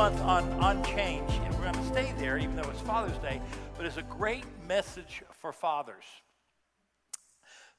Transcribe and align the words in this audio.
month 0.00 0.20
on 0.22 0.44
Unchanged, 0.62 1.34
and 1.44 1.54
we're 1.56 1.70
going 1.70 1.74
to 1.74 1.84
stay 1.84 2.14
there, 2.16 2.38
even 2.38 2.56
though 2.56 2.70
it's 2.70 2.80
Father's 2.80 3.18
Day, 3.18 3.38
but 3.76 3.84
it's 3.84 3.98
a 3.98 4.02
great 4.02 4.44
message 4.66 5.22
for 5.42 5.52
fathers. 5.52 6.04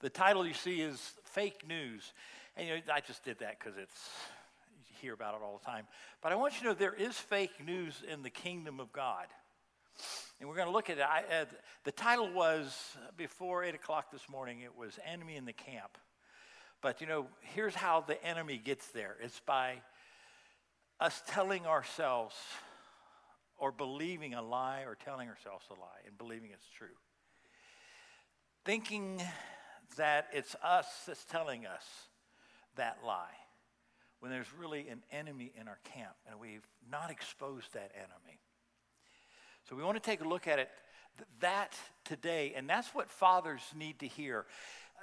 The 0.01 0.10
title 0.12 0.46
you 0.46 0.54
see 0.54 0.81
is 0.81 1.13
Fake 1.23 1.68
News. 1.68 2.13
And 2.56 2.67
you 2.67 2.76
know, 2.76 2.81
I 2.94 2.99
just 2.99 3.26
did 3.26 3.39
that 3.39 3.57
because 3.57 3.76
it's, 3.76 3.99
you 4.88 4.94
hear 5.02 5.13
about 5.15 5.34
it 5.34 5.39
all 5.44 5.60
the 5.60 5.65
time. 5.65 5.85
But 6.21 6.31
I 6.31 6.35
want 6.35 6.53
you 6.53 6.60
to 6.60 6.65
know 6.67 6.74
there 6.76 6.94
is 6.94 7.17
fake 7.17 7.65
news 7.65 8.03
in 8.07 8.22
the 8.22 8.29
kingdom 8.29 8.79
of 8.79 8.94
God. 8.94 9.26
And 10.40 10.47
we're 10.47 10.58
going 10.58 10.67
to 10.67 10.74
look 10.74 10.92
at 10.92 10.99
it. 10.99 11.03
I, 11.03 11.24
uh, 11.42 11.46
the 11.85 11.92
title 11.92 12.31
was, 12.31 12.78
before 13.17 13.63
8 13.63 13.74
o'clock 13.74 14.12
this 14.12 14.29
morning, 14.29 14.60
it 14.60 14.78
was 14.78 14.99
Enemy 15.12 15.38
in 15.38 15.46
the 15.46 15.53
Camp. 15.53 15.97
But 16.81 17.02
you 17.02 17.08
know, 17.08 17.26
here's 17.41 17.73
how 17.73 18.02
the 18.02 18.23
enemy 18.23 18.61
gets 18.63 18.89
there 18.89 19.16
it's 19.22 19.39
by 19.39 19.81
us 21.01 21.23
telling 21.27 21.65
ourselves 21.65 22.35
or 23.57 23.71
believing 23.71 24.35
a 24.35 24.41
lie 24.41 24.83
or 24.85 24.95
telling 24.95 25.27
ourselves 25.27 25.65
a 25.71 25.73
lie 25.73 25.99
and 26.07 26.17
believing 26.17 26.51
it's 26.53 26.69
true. 26.77 26.95
Thinking 28.63 29.21
that 29.97 30.27
it's 30.31 30.55
us 30.63 30.85
that's 31.07 31.25
telling 31.25 31.65
us 31.65 31.83
that 32.75 32.99
lie 33.05 33.35
when 34.19 34.31
there's 34.31 34.53
really 34.57 34.87
an 34.87 35.01
enemy 35.11 35.51
in 35.59 35.67
our 35.67 35.79
camp 35.95 36.13
and 36.29 36.39
we've 36.39 36.65
not 36.89 37.09
exposed 37.09 37.73
that 37.73 37.91
enemy. 37.95 38.39
So 39.67 39.75
we 39.75 39.83
want 39.83 39.95
to 39.95 40.03
take 40.03 40.21
a 40.21 40.27
look 40.27 40.47
at 40.47 40.59
it 40.59 40.69
that 41.39 41.75
today, 42.05 42.53
and 42.55 42.69
that's 42.69 42.95
what 42.95 43.09
fathers 43.09 43.61
need 43.75 43.99
to 43.99 44.07
hear. 44.07 44.45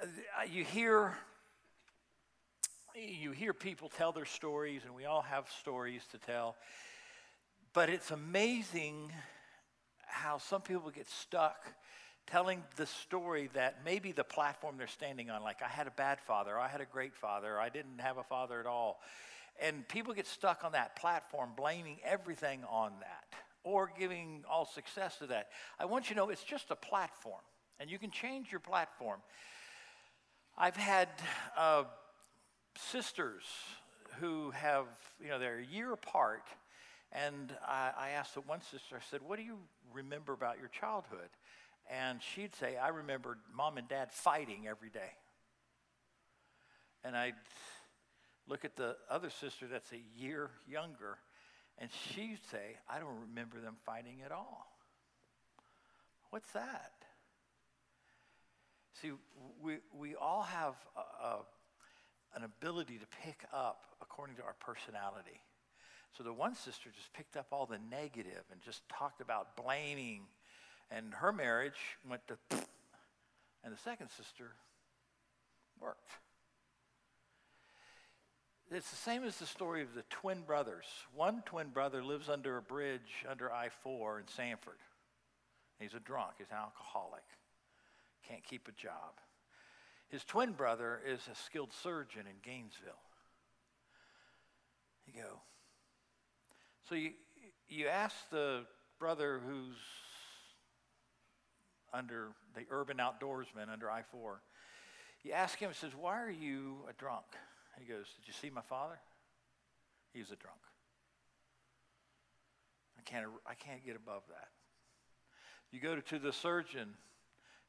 Uh, 0.01 0.07
you 0.49 0.63
hear 0.63 1.15
you 3.01 3.31
hear 3.31 3.53
people 3.53 3.89
tell 3.89 4.11
their 4.11 4.25
stories, 4.25 4.81
and 4.85 4.95
we 4.95 5.05
all 5.05 5.21
have 5.21 5.49
stories 5.59 6.01
to 6.11 6.17
tell. 6.17 6.55
But 7.73 7.89
it's 7.89 8.11
amazing 8.11 9.11
how 10.05 10.37
some 10.37 10.61
people 10.61 10.89
get 10.89 11.09
stuck 11.09 11.65
telling 12.27 12.63
the 12.75 12.85
story 12.85 13.49
that 13.53 13.79
maybe 13.83 14.11
the 14.11 14.23
platform 14.23 14.75
they're 14.77 14.87
standing 14.87 15.29
on, 15.29 15.43
like 15.43 15.61
I 15.61 15.67
had 15.67 15.87
a 15.87 15.91
bad 15.91 16.19
father, 16.19 16.57
I 16.59 16.67
had 16.67 16.81
a 16.81 16.85
great 16.85 17.15
father, 17.15 17.59
I 17.59 17.69
didn't 17.69 17.99
have 17.99 18.17
a 18.17 18.23
father 18.23 18.59
at 18.59 18.65
all. 18.65 18.99
And 19.61 19.87
people 19.87 20.13
get 20.13 20.27
stuck 20.27 20.63
on 20.63 20.73
that 20.73 20.95
platform, 20.95 21.51
blaming 21.57 21.97
everything 22.05 22.63
on 22.69 22.93
that 22.99 23.39
or 23.63 23.91
giving 23.97 24.43
all 24.49 24.65
success 24.65 25.17
to 25.17 25.27
that. 25.27 25.49
I 25.79 25.85
want 25.85 26.09
you 26.09 26.15
to 26.15 26.21
know 26.21 26.29
it's 26.29 26.43
just 26.43 26.71
a 26.71 26.75
platform, 26.75 27.41
and 27.79 27.89
you 27.89 27.99
can 27.99 28.11
change 28.11 28.51
your 28.51 28.61
platform. 28.61 29.19
I've 30.57 30.77
had 30.77 31.09
uh, 31.57 31.83
sisters 32.91 33.43
who 34.19 34.51
have, 34.51 34.85
you 35.21 35.29
know, 35.29 35.39
they're 35.39 35.59
a 35.59 35.65
year 35.65 35.93
apart. 35.93 36.43
And 37.11 37.53
I, 37.67 37.91
I 37.97 38.09
asked 38.09 38.35
the 38.35 38.41
one 38.41 38.61
sister, 38.61 38.95
I 38.95 38.99
said, 39.09 39.21
What 39.25 39.37
do 39.37 39.43
you 39.43 39.57
remember 39.93 40.33
about 40.33 40.59
your 40.59 40.67
childhood? 40.67 41.29
And 41.89 42.19
she'd 42.21 42.53
say, 42.55 42.77
I 42.77 42.89
remember 42.89 43.37
mom 43.55 43.77
and 43.77 43.87
dad 43.87 44.11
fighting 44.11 44.67
every 44.67 44.89
day. 44.89 45.11
And 47.03 47.17
I'd 47.17 47.33
look 48.47 48.63
at 48.63 48.75
the 48.75 48.95
other 49.09 49.29
sister 49.29 49.67
that's 49.67 49.91
a 49.91 50.21
year 50.21 50.51
younger, 50.67 51.17
and 51.77 51.89
she'd 51.91 52.39
say, 52.51 52.77
I 52.89 52.99
don't 52.99 53.19
remember 53.29 53.59
them 53.59 53.75
fighting 53.85 54.17
at 54.25 54.31
all. 54.31 54.67
What's 56.29 56.51
that? 56.51 56.91
See, 59.01 59.11
we, 59.61 59.77
we 59.97 60.15
all 60.15 60.43
have 60.43 60.75
a, 60.95 61.25
a 61.25 61.39
an 62.35 62.43
ability 62.43 62.97
to 62.97 63.05
pick 63.23 63.43
up 63.53 63.83
according 64.01 64.35
to 64.37 64.43
our 64.43 64.55
personality. 64.59 65.41
So 66.17 66.23
the 66.23 66.33
one 66.33 66.55
sister 66.55 66.89
just 66.95 67.13
picked 67.13 67.37
up 67.37 67.47
all 67.51 67.65
the 67.65 67.79
negative 67.91 68.43
and 68.51 68.61
just 68.61 68.87
talked 68.89 69.21
about 69.21 69.55
blaming, 69.55 70.23
and 70.91 71.13
her 71.13 71.31
marriage 71.31 71.97
went 72.07 72.21
to, 72.27 72.37
and 73.63 73.73
the 73.73 73.77
second 73.83 74.09
sister 74.09 74.51
worked. 75.79 76.09
It's 78.71 78.89
the 78.89 78.97
same 78.97 79.23
as 79.23 79.37
the 79.37 79.47
story 79.47 79.81
of 79.81 79.95
the 79.95 80.03
twin 80.11 80.41
brothers. 80.41 80.85
One 81.15 81.41
twin 81.45 81.69
brother 81.69 82.03
lives 82.03 82.29
under 82.29 82.57
a 82.57 82.61
bridge 82.61 83.25
under 83.27 83.51
I 83.51 83.69
4 83.83 84.19
in 84.19 84.27
Sanford. 84.27 84.77
He's 85.79 85.95
a 85.95 85.99
drunk, 85.99 86.33
he's 86.37 86.47
an 86.51 86.57
alcoholic, 86.57 87.23
can't 88.27 88.43
keep 88.43 88.67
a 88.67 88.71
job. 88.71 89.15
His 90.09 90.23
twin 90.23 90.53
brother 90.53 90.99
is 91.05 91.19
a 91.31 91.35
skilled 91.35 91.71
surgeon 91.71 92.23
in 92.25 92.35
Gainesville. 92.43 92.93
You 95.05 95.21
go. 95.21 95.39
So 96.87 96.95
you, 96.95 97.11
you 97.67 97.87
ask 97.87 98.15
the 98.31 98.65
brother 98.99 99.39
who's 99.47 99.77
under 101.93 102.29
the 102.55 102.61
urban 102.69 102.97
outdoorsman 102.97 103.71
under 103.71 103.89
I 103.89 104.01
4, 104.01 104.41
you 105.23 105.31
ask 105.31 105.59
him, 105.59 105.71
says, 105.73 105.91
Why 105.99 106.21
are 106.21 106.31
you 106.31 106.77
a 106.89 106.93
drunk? 106.93 107.25
He 107.79 107.85
goes, 107.85 108.05
Did 108.19 108.27
you 108.27 108.33
see 108.33 108.49
my 108.49 108.61
father? 108.61 108.99
He's 110.13 110.31
a 110.31 110.35
drunk. 110.35 110.59
I 112.97 113.01
can't, 113.03 113.27
I 113.45 113.53
can't 113.53 113.85
get 113.85 113.95
above 113.95 114.23
that. 114.29 114.49
You 115.71 115.79
go 115.79 115.95
to 115.99 116.19
the 116.19 116.33
surgeon 116.33 116.95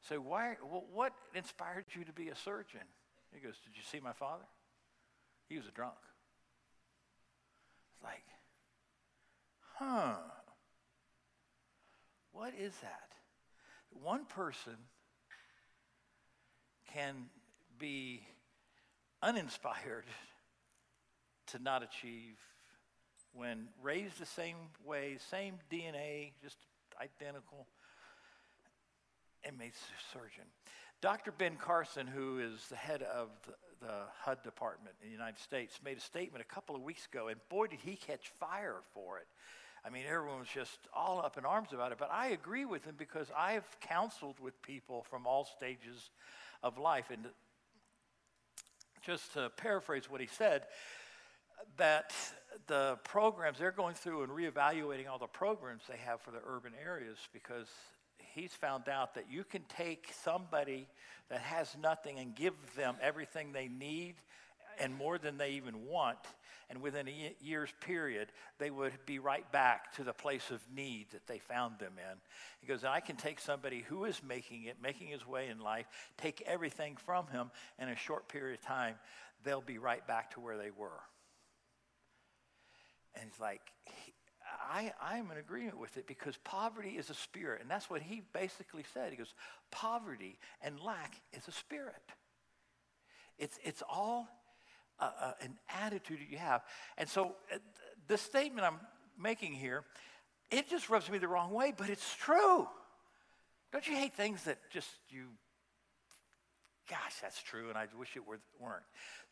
Say, 0.09 0.17
why, 0.17 0.55
what 0.93 1.13
inspired 1.35 1.85
you 1.93 2.03
to 2.05 2.13
be 2.13 2.29
a 2.29 2.35
surgeon? 2.35 2.81
He 3.33 3.39
goes, 3.39 3.55
Did 3.63 3.77
you 3.77 3.83
see 3.83 3.99
my 3.99 4.13
father? 4.13 4.43
He 5.47 5.57
was 5.57 5.67
a 5.67 5.71
drunk. 5.71 5.93
It's 7.93 8.03
like, 8.03 8.23
huh. 9.75 10.15
What 12.31 12.53
is 12.59 12.73
that? 12.81 13.11
One 13.91 14.25
person 14.25 14.75
can 16.93 17.25
be 17.77 18.21
uninspired 19.21 20.05
to 21.47 21.59
not 21.59 21.83
achieve 21.83 22.37
when 23.33 23.67
raised 23.81 24.19
the 24.19 24.25
same 24.25 24.55
way, 24.85 25.17
same 25.29 25.55
DNA, 25.71 26.31
just 26.41 26.57
identical 27.01 27.67
made 29.57 29.73
surgeon. 30.13 30.45
Dr. 31.01 31.31
Ben 31.31 31.55
Carson, 31.55 32.05
who 32.05 32.39
is 32.39 32.67
the 32.69 32.75
head 32.75 33.01
of 33.01 33.29
the, 33.47 33.85
the 33.85 33.93
HUD 34.19 34.43
department 34.43 34.95
in 35.01 35.07
the 35.07 35.11
United 35.11 35.39
States, 35.39 35.79
made 35.83 35.97
a 35.97 36.01
statement 36.01 36.45
a 36.47 36.53
couple 36.53 36.75
of 36.75 36.83
weeks 36.83 37.07
ago, 37.07 37.27
and 37.27 37.39
boy, 37.49 37.67
did 37.67 37.79
he 37.79 37.95
catch 37.95 38.29
fire 38.39 38.81
for 38.93 39.17
it. 39.17 39.27
I 39.83 39.89
mean, 39.89 40.03
everyone 40.07 40.39
was 40.39 40.47
just 40.47 40.77
all 40.93 41.21
up 41.25 41.37
in 41.37 41.45
arms 41.45 41.69
about 41.73 41.91
it. 41.91 41.97
But 41.97 42.11
I 42.11 42.27
agree 42.27 42.65
with 42.65 42.85
him 42.85 42.95
because 42.97 43.31
I've 43.35 43.65
counseled 43.79 44.39
with 44.39 44.61
people 44.61 45.05
from 45.09 45.25
all 45.25 45.45
stages 45.45 46.11
of 46.61 46.77
life. 46.77 47.09
And 47.11 47.25
just 49.03 49.33
to 49.33 49.49
paraphrase 49.57 50.09
what 50.09 50.21
he 50.21 50.27
said, 50.27 50.63
that 51.77 52.13
the 52.67 52.99
programs, 53.03 53.57
they're 53.57 53.71
going 53.71 53.95
through 53.95 54.23
and 54.23 54.31
reevaluating 54.31 55.09
all 55.09 55.17
the 55.17 55.25
programs 55.25 55.81
they 55.89 55.97
have 55.97 56.21
for 56.21 56.29
the 56.29 56.41
urban 56.45 56.73
areas 56.83 57.17
because 57.33 57.67
he's 58.33 58.53
found 58.53 58.89
out 58.89 59.15
that 59.15 59.25
you 59.29 59.43
can 59.43 59.63
take 59.75 60.09
somebody 60.23 60.87
that 61.29 61.41
has 61.41 61.75
nothing 61.81 62.19
and 62.19 62.35
give 62.35 62.53
them 62.75 62.95
everything 63.01 63.51
they 63.51 63.67
need 63.67 64.15
and 64.79 64.95
more 64.95 65.17
than 65.17 65.37
they 65.37 65.51
even 65.51 65.85
want. 65.85 66.17
And 66.69 66.81
within 66.81 67.07
a 67.07 67.35
year's 67.41 67.69
period, 67.81 68.29
they 68.57 68.69
would 68.69 68.93
be 69.05 69.19
right 69.19 69.49
back 69.51 69.93
to 69.95 70.03
the 70.03 70.13
place 70.13 70.51
of 70.51 70.61
need 70.73 71.07
that 71.11 71.27
they 71.27 71.39
found 71.39 71.79
them 71.79 71.93
in. 71.97 72.17
He 72.61 72.67
goes, 72.67 72.85
I 72.85 73.01
can 73.01 73.17
take 73.17 73.41
somebody 73.41 73.83
who 73.87 74.05
is 74.05 74.21
making 74.25 74.63
it, 74.65 74.77
making 74.81 75.07
his 75.07 75.27
way 75.27 75.49
in 75.49 75.59
life, 75.59 75.85
take 76.17 76.41
everything 76.45 76.95
from 77.05 77.27
him, 77.27 77.51
in 77.77 77.89
a 77.89 77.95
short 77.95 78.29
period 78.29 78.57
of 78.59 78.65
time, 78.65 78.95
they'll 79.43 79.59
be 79.59 79.77
right 79.79 80.05
back 80.07 80.31
to 80.31 80.39
where 80.39 80.57
they 80.57 80.71
were. 80.71 81.01
And 83.15 83.25
he's 83.29 83.39
like, 83.39 83.61
I, 84.69 84.93
I'm 85.01 85.29
in 85.31 85.37
agreement 85.37 85.79
with 85.79 85.97
it 85.97 86.07
because 86.07 86.37
poverty 86.43 86.91
is 86.91 87.09
a 87.09 87.13
spirit. 87.13 87.61
And 87.61 87.69
that's 87.69 87.89
what 87.89 88.01
he 88.01 88.21
basically 88.33 88.83
said. 88.93 89.11
He 89.11 89.17
goes, 89.17 89.33
poverty 89.71 90.37
and 90.61 90.79
lack 90.79 91.15
is 91.33 91.47
a 91.47 91.51
spirit. 91.51 92.01
It's, 93.37 93.59
it's 93.63 93.83
all 93.89 94.27
uh, 94.99 95.09
uh, 95.19 95.33
an 95.41 95.57
attitude 95.81 96.19
that 96.19 96.29
you 96.29 96.37
have. 96.37 96.61
And 96.97 97.07
so 97.09 97.35
uh, 97.53 97.57
the 98.07 98.17
statement 98.17 98.65
I'm 98.65 98.79
making 99.19 99.53
here, 99.53 99.83
it 100.49 100.69
just 100.69 100.89
rubs 100.89 101.09
me 101.09 101.17
the 101.17 101.27
wrong 101.27 101.51
way, 101.51 101.73
but 101.75 101.89
it's 101.89 102.15
true. 102.15 102.67
Don't 103.71 103.87
you 103.87 103.95
hate 103.95 104.13
things 104.13 104.43
that 104.43 104.57
just 104.69 104.89
you, 105.09 105.27
gosh, 106.89 107.15
that's 107.21 107.41
true, 107.41 107.69
and 107.69 107.77
I 107.77 107.87
wish 107.97 108.15
it 108.15 108.27
were, 108.27 108.39
weren't. 108.59 108.83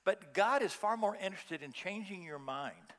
But 0.06 0.34
God 0.34 0.62
is 0.62 0.74
far 0.74 0.96
more 0.96 1.16
interested 1.16 1.62
in 1.62 1.72
changing 1.72 2.24
your 2.24 2.40
mind 2.40 2.94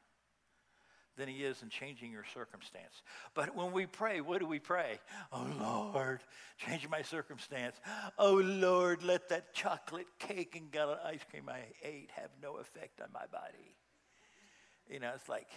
than 1.20 1.28
he 1.28 1.44
is 1.44 1.62
in 1.62 1.68
changing 1.68 2.10
your 2.10 2.24
circumstance. 2.32 3.02
But 3.34 3.54
when 3.54 3.72
we 3.72 3.84
pray, 3.84 4.22
what 4.22 4.40
do 4.40 4.46
we 4.46 4.58
pray? 4.58 4.98
Oh 5.30 5.46
Lord, 5.60 6.20
change 6.56 6.88
my 6.88 7.02
circumstance. 7.02 7.76
Oh 8.18 8.36
Lord, 8.36 9.02
let 9.02 9.28
that 9.28 9.52
chocolate 9.52 10.06
cake 10.18 10.56
and 10.56 10.70
gallon 10.72 10.98
ice 11.04 11.20
cream 11.30 11.44
I 11.48 11.60
ate 11.84 12.10
have 12.16 12.30
no 12.42 12.56
effect 12.56 13.02
on 13.02 13.08
my 13.12 13.26
body. 13.30 13.76
You 14.88 14.98
know, 14.98 15.12
it's 15.14 15.28
like 15.28 15.48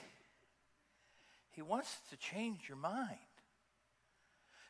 He 1.52 1.62
wants 1.62 1.96
to 2.10 2.18
change 2.18 2.68
your 2.68 2.78
mind. 2.78 3.18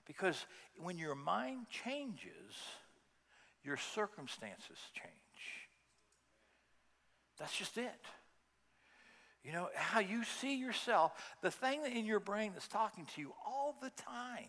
Because 0.06 0.45
when 0.78 1.00
your 1.00 1.16
mind 1.16 1.66
changes, 1.72 2.54
your 3.63 3.78
circumstances 3.78 4.78
change. 4.94 5.12
That's 7.40 7.57
just 7.57 7.78
it. 7.80 8.06
You 9.44 9.51
know, 9.51 9.69
how 9.75 10.00
you 10.00 10.24
see 10.24 10.56
yourself, 10.56 11.12
the 11.42 11.51
thing 11.51 11.81
in 11.86 12.06
your 12.06 12.22
brain 12.22 12.51
that's 12.54 12.68
talking 12.68 13.06
to 13.16 13.22
you 13.22 13.34
all 13.45 13.75
the 13.81 13.92
time. 13.92 14.48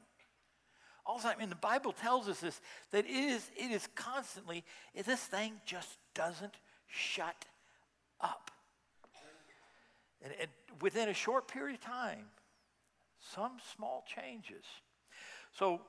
All 1.04 1.18
the 1.18 1.24
time. 1.24 1.38
And 1.40 1.50
the 1.50 1.56
Bible 1.56 1.92
tells 1.92 2.28
us 2.28 2.40
this 2.40 2.60
that 2.92 3.04
it 3.04 3.10
is, 3.10 3.50
it 3.56 3.72
is 3.72 3.88
constantly, 3.94 4.64
this 5.04 5.20
thing 5.20 5.54
just 5.66 5.98
doesn't 6.14 6.54
shut 6.86 7.44
up. 8.20 8.52
And, 10.22 10.32
and 10.40 10.50
within 10.80 11.08
a 11.08 11.14
short 11.14 11.48
period 11.48 11.74
of 11.74 11.80
time, 11.80 12.26
some 13.34 13.52
small 13.74 14.04
changes. 14.06 14.64
So 15.52 15.80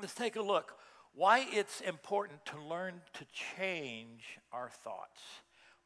let's 0.00 0.14
take 0.14 0.36
a 0.36 0.42
look. 0.42 0.78
Why 1.14 1.46
it's 1.50 1.80
important 1.80 2.44
to 2.46 2.62
learn 2.62 3.00
to 3.14 3.24
change 3.32 4.38
our 4.52 4.70
thoughts. 4.70 5.20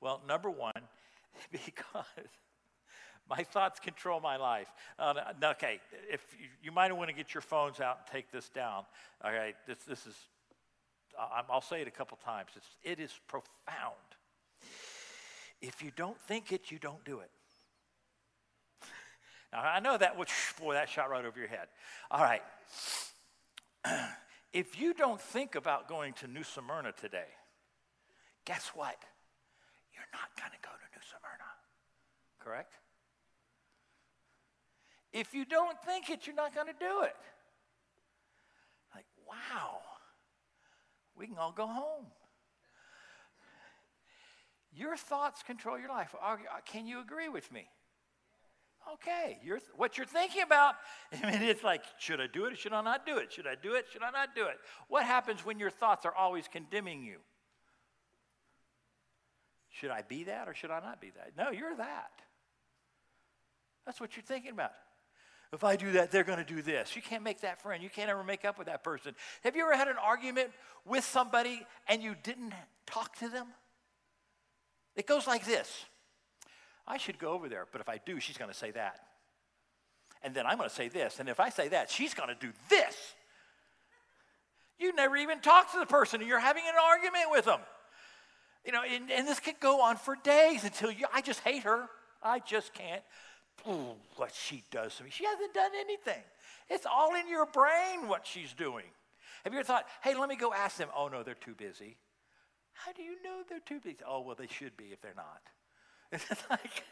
Well, 0.00 0.22
number 0.26 0.48
one, 0.48 0.77
because 1.52 2.04
my 3.28 3.42
thoughts 3.42 3.78
control 3.78 4.20
my 4.20 4.36
life. 4.36 4.68
Uh, 4.98 5.14
okay, 5.44 5.80
if 6.10 6.24
you, 6.38 6.46
you, 6.62 6.72
might 6.72 6.94
want 6.96 7.08
to 7.10 7.14
get 7.14 7.34
your 7.34 7.40
phones 7.40 7.80
out 7.80 7.98
and 8.00 8.12
take 8.12 8.30
this 8.32 8.48
down. 8.48 8.84
Okay, 9.24 9.54
this, 9.66 9.78
this 9.86 10.06
is, 10.06 10.14
I'll 11.50 11.60
say 11.60 11.82
it 11.82 11.88
a 11.88 11.92
couple 11.92 12.18
times. 12.24 12.50
It's, 12.56 12.66
it 12.82 13.00
is 13.00 13.12
profound. 13.28 13.94
If 15.60 15.82
you 15.82 15.90
don't 15.94 16.18
think 16.22 16.52
it, 16.52 16.70
you 16.70 16.78
don't 16.78 17.04
do 17.04 17.20
it. 17.20 17.30
Now, 19.50 19.62
I 19.62 19.80
know 19.80 19.96
that, 19.96 20.18
which, 20.18 20.30
boy, 20.60 20.74
that 20.74 20.90
shot 20.90 21.08
right 21.08 21.24
over 21.24 21.38
your 21.38 21.48
head. 21.48 21.68
All 22.10 22.22
right. 22.22 22.42
if 24.52 24.78
you 24.78 24.92
don't 24.92 25.18
think 25.20 25.54
about 25.54 25.88
going 25.88 26.12
to 26.14 26.26
New 26.26 26.44
Smyrna 26.44 26.92
today, 26.92 27.30
guess 28.44 28.72
what? 28.74 28.96
You're 29.94 30.04
not 30.12 30.28
going 30.36 30.52
to 30.52 30.58
go 30.62 30.70
to 30.70 30.87
Smyrna. 31.08 31.50
Correct? 32.38 32.72
If 35.12 35.34
you 35.34 35.44
don't 35.44 35.80
think 35.82 36.10
it, 36.10 36.26
you're 36.26 36.36
not 36.36 36.54
going 36.54 36.66
to 36.66 36.78
do 36.78 37.02
it. 37.02 37.16
Like, 38.94 39.06
wow, 39.26 39.78
we 41.16 41.26
can 41.26 41.38
all 41.38 41.52
go 41.52 41.66
home. 41.66 42.06
Your 44.72 44.96
thoughts 44.96 45.42
control 45.42 45.78
your 45.78 45.88
life. 45.88 46.14
Uh, 46.22 46.36
can 46.64 46.86
you 46.86 47.00
agree 47.00 47.28
with 47.28 47.50
me? 47.50 47.68
Okay, 48.94 49.38
you're, 49.42 49.58
what 49.76 49.98
you're 49.98 50.06
thinking 50.06 50.42
about, 50.42 50.74
I 51.22 51.32
mean, 51.32 51.42
it's 51.42 51.64
like, 51.64 51.82
should 51.98 52.20
I 52.20 52.26
do 52.26 52.46
it 52.46 52.52
or 52.52 52.56
should 52.56 52.72
I 52.72 52.80
not 52.82 53.04
do 53.04 53.18
it? 53.18 53.32
Should 53.32 53.46
I 53.46 53.54
do 53.60 53.74
it? 53.74 53.86
Should 53.92 54.02
I 54.02 54.10
not 54.10 54.34
do 54.34 54.44
it? 54.46 54.56
What 54.88 55.04
happens 55.04 55.44
when 55.44 55.58
your 55.58 55.70
thoughts 55.70 56.06
are 56.06 56.14
always 56.14 56.48
condemning 56.48 57.02
you? 57.02 57.18
Should 59.80 59.90
I 59.90 60.02
be 60.02 60.24
that 60.24 60.48
or 60.48 60.54
should 60.54 60.70
I 60.70 60.80
not 60.80 61.00
be 61.00 61.10
that? 61.10 61.32
No, 61.36 61.50
you're 61.50 61.76
that. 61.76 62.10
That's 63.86 64.00
what 64.00 64.16
you're 64.16 64.24
thinking 64.24 64.50
about. 64.50 64.72
If 65.52 65.64
I 65.64 65.76
do 65.76 65.92
that, 65.92 66.10
they're 66.10 66.24
going 66.24 66.38
to 66.38 66.44
do 66.44 66.62
this. 66.62 66.94
You 66.94 67.00
can't 67.00 67.22
make 67.22 67.40
that 67.40 67.62
friend. 67.62 67.82
You 67.82 67.88
can't 67.88 68.10
ever 68.10 68.24
make 68.24 68.44
up 68.44 68.58
with 68.58 68.66
that 68.66 68.82
person. 68.82 69.14
Have 69.44 69.56
you 69.56 69.62
ever 69.62 69.76
had 69.76 69.88
an 69.88 69.96
argument 70.02 70.50
with 70.84 71.04
somebody 71.04 71.64
and 71.88 72.02
you 72.02 72.14
didn't 72.22 72.52
talk 72.86 73.16
to 73.18 73.28
them? 73.28 73.46
It 74.96 75.06
goes 75.06 75.26
like 75.26 75.46
this 75.46 75.84
I 76.86 76.98
should 76.98 77.18
go 77.18 77.32
over 77.32 77.48
there, 77.48 77.66
but 77.70 77.80
if 77.80 77.88
I 77.88 78.00
do, 78.04 78.18
she's 78.18 78.36
going 78.36 78.50
to 78.50 78.56
say 78.56 78.72
that. 78.72 79.00
And 80.22 80.34
then 80.34 80.44
I'm 80.44 80.58
going 80.58 80.68
to 80.68 80.74
say 80.74 80.88
this. 80.88 81.20
And 81.20 81.28
if 81.28 81.38
I 81.38 81.50
say 81.50 81.68
that, 81.68 81.88
she's 81.88 82.14
going 82.14 82.28
to 82.28 82.34
do 82.34 82.52
this. 82.68 82.96
You 84.78 84.92
never 84.92 85.16
even 85.16 85.40
talk 85.40 85.72
to 85.72 85.78
the 85.78 85.86
person 85.86 86.20
and 86.20 86.28
you're 86.28 86.40
having 86.40 86.64
an 86.66 86.74
argument 86.82 87.26
with 87.30 87.44
them. 87.44 87.60
You 88.64 88.72
know, 88.72 88.82
and, 88.82 89.10
and 89.10 89.26
this 89.26 89.40
could 89.40 89.60
go 89.60 89.80
on 89.80 89.96
for 89.96 90.16
days 90.22 90.64
until 90.64 90.90
you, 90.90 91.06
I 91.12 91.20
just 91.20 91.40
hate 91.40 91.62
her. 91.62 91.88
I 92.22 92.40
just 92.40 92.74
can't. 92.74 93.02
Ooh, 93.68 93.94
what 94.16 94.34
she 94.34 94.62
does 94.70 94.94
to 94.96 95.04
me. 95.04 95.10
She 95.10 95.24
hasn't 95.24 95.54
done 95.54 95.70
anything. 95.78 96.22
It's 96.68 96.86
all 96.86 97.14
in 97.14 97.28
your 97.28 97.46
brain 97.46 98.08
what 98.08 98.26
she's 98.26 98.52
doing. 98.52 98.84
Have 99.44 99.52
you 99.52 99.60
ever 99.60 99.66
thought, 99.66 99.86
hey, 100.02 100.14
let 100.14 100.28
me 100.28 100.36
go 100.36 100.52
ask 100.52 100.76
them? 100.76 100.88
Oh, 100.96 101.08
no, 101.08 101.22
they're 101.22 101.34
too 101.34 101.54
busy. 101.54 101.96
How 102.72 102.92
do 102.92 103.02
you 103.02 103.22
know 103.24 103.42
they're 103.48 103.60
too 103.60 103.80
busy? 103.80 103.96
Oh, 104.06 104.20
well, 104.20 104.36
they 104.38 104.46
should 104.46 104.76
be 104.76 104.86
if 104.92 105.00
they're 105.00 105.12
not. 105.16 105.42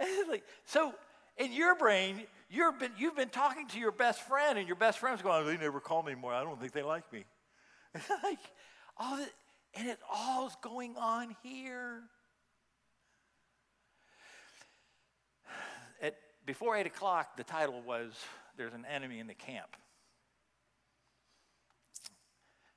It's 0.00 0.24
like, 0.28 0.42
so 0.64 0.94
in 1.36 1.52
your 1.52 1.76
brain, 1.76 2.22
you've 2.50 2.78
been, 2.78 2.90
you've 2.98 3.14
been 3.14 3.28
talking 3.28 3.68
to 3.68 3.78
your 3.78 3.92
best 3.92 4.22
friend, 4.22 4.58
and 4.58 4.66
your 4.66 4.76
best 4.76 4.98
friend's 4.98 5.22
going, 5.22 5.46
they 5.46 5.56
never 5.56 5.80
call 5.80 6.02
me 6.02 6.12
anymore. 6.12 6.34
I 6.34 6.42
don't 6.42 6.60
think 6.60 6.72
they 6.72 6.82
like 6.82 7.10
me. 7.12 7.24
It's 7.94 8.08
like, 8.22 8.38
all 8.96 9.16
the, 9.16 9.28
and 9.74 9.88
it 9.88 9.98
all's 10.12 10.56
going 10.62 10.96
on 10.96 11.34
here. 11.42 12.02
At, 16.02 16.16
before 16.44 16.76
8 16.76 16.86
o'clock, 16.86 17.36
the 17.36 17.44
title 17.44 17.82
was 17.86 18.12
There's 18.56 18.74
an 18.74 18.84
Enemy 18.84 19.18
in 19.18 19.26
the 19.26 19.34
Camp. 19.34 19.76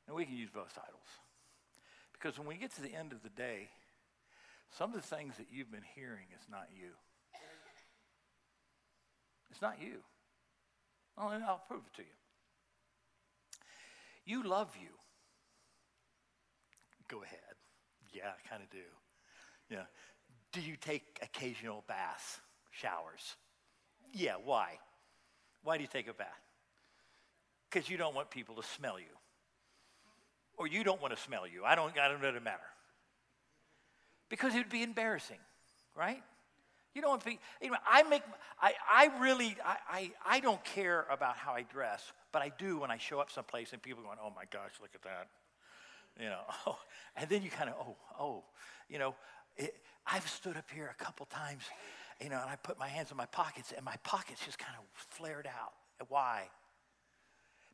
And 0.08 0.16
we 0.16 0.26
can 0.26 0.36
use 0.36 0.50
both 0.54 0.74
titles. 0.74 1.02
Because 2.14 2.38
when 2.38 2.48
we 2.48 2.56
get 2.56 2.74
to 2.76 2.82
the 2.82 2.94
end 2.94 3.12
of 3.12 3.24
the 3.24 3.30
day, 3.30 3.70
some 4.78 4.94
of 4.94 5.02
the 5.02 5.16
things 5.16 5.38
that 5.38 5.48
you've 5.52 5.72
been 5.72 5.86
hearing 5.96 6.26
is 6.36 6.48
not 6.50 6.68
you. 6.76 6.90
It's 9.52 9.62
not 9.62 9.82
you. 9.82 9.98
I'll 11.18 11.62
prove 11.68 11.84
it 11.88 11.96
to 11.96 12.02
you. 12.02 12.08
You 14.26 14.44
love 14.44 14.76
you. 14.80 14.90
Go 17.08 17.24
ahead. 17.24 17.40
Yeah, 18.14 18.30
I 18.30 18.50
kind 18.50 18.64
of 18.64 18.70
do. 18.70 18.78
Yeah. 19.70 19.84
Do 20.52 20.62
you 20.62 20.76
take 20.76 21.04
occasional 21.22 21.84
baths, 21.88 22.40
showers? 22.72 23.36
Yeah, 24.14 24.36
why? 24.44 24.80
Why 25.64 25.78
do 25.78 25.84
you 25.84 25.90
take 25.92 26.08
a 26.08 26.14
bath? 26.14 26.28
Because 27.70 27.90
you 27.90 27.98
don't 27.98 28.16
want 28.16 28.30
people 28.30 28.56
to 28.56 28.64
smell 28.64 29.00
you. 29.00 29.06
Or 30.58 30.68
you 30.68 30.84
don't 30.84 31.02
want 31.02 31.16
to 31.16 31.22
smell 31.22 31.46
you. 31.46 31.66
I 31.66 31.76
don't, 31.76 31.98
I 32.00 32.08
don't 32.08 32.22
know 32.22 32.30
it 32.30 32.44
matter 32.44 32.64
because 34.30 34.54
it 34.54 34.58
would 34.58 34.70
be 34.70 34.84
embarrassing, 34.84 35.40
right? 35.96 36.22
You 36.94 37.02
don't 37.02 37.10
want 37.10 37.22
to 37.24 37.28
be, 37.28 37.40
you 37.62 37.72
know, 37.72 37.78
I 37.86 38.04
make, 38.04 38.24
I, 38.62 38.74
I 38.90 39.12
really, 39.20 39.58
I, 39.66 39.78
I, 39.90 40.12
I 40.26 40.40
don't 40.40 40.64
care 40.64 41.06
about 41.12 41.36
how 41.36 41.54
I 41.54 41.64
dress, 41.64 42.02
but 42.32 42.42
I 42.42 42.52
do 42.58 42.80
when 42.80 42.90
I 42.90 42.98
show 42.98 43.20
up 43.20 43.30
someplace 43.30 43.74
and 43.74 43.82
people 43.82 44.04
are 44.04 44.06
going, 44.06 44.18
oh 44.24 44.32
my 44.34 44.46
gosh, 44.50 44.72
look 44.82 44.92
at 44.96 45.02
that. 45.04 45.28
You 46.20 46.26
know, 46.26 46.42
oh, 46.68 46.78
and 47.16 47.30
then 47.30 47.42
you 47.44 47.50
kind 47.50 47.70
of, 47.70 47.76
oh, 47.80 47.96
oh, 48.20 48.44
you 48.90 49.00
know, 49.00 49.16
it, 49.58 49.76
I've 50.06 50.28
stood 50.28 50.58
up 50.58 50.70
here 50.74 50.94
a 50.98 51.04
couple 51.04 51.26
times, 51.26 51.64
you 52.22 52.30
know, 52.30 52.40
and 52.42 52.50
I 52.50 52.56
put 52.56 52.78
my 52.80 52.88
hands 52.88 53.12
in 53.12 53.18
my 53.18 53.26
pockets 53.26 53.74
and 53.76 53.84
my 53.84 53.96
pockets 54.04 54.46
just 54.46 54.60
kind 54.60 54.76
of 54.78 54.84
flared 54.94 55.48
out. 55.48 55.74
Why? 56.10 56.44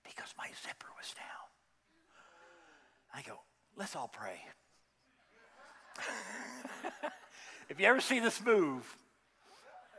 Because 0.03 0.33
my 0.37 0.47
zipper 0.63 0.87
was 0.97 1.13
down. 1.13 1.25
I 3.13 3.21
go, 3.23 3.39
let's 3.75 3.95
all 3.95 4.07
pray. 4.07 4.39
if 7.69 7.79
you 7.79 7.85
ever 7.85 8.01
see 8.01 8.19
this 8.19 8.43
move, 8.43 8.97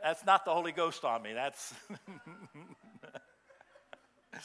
that's 0.01 0.25
not 0.25 0.43
the 0.45 0.51
Holy 0.51 0.71
Ghost 0.71 1.05
on 1.05 1.21
me. 1.21 1.33
That's 1.33 1.73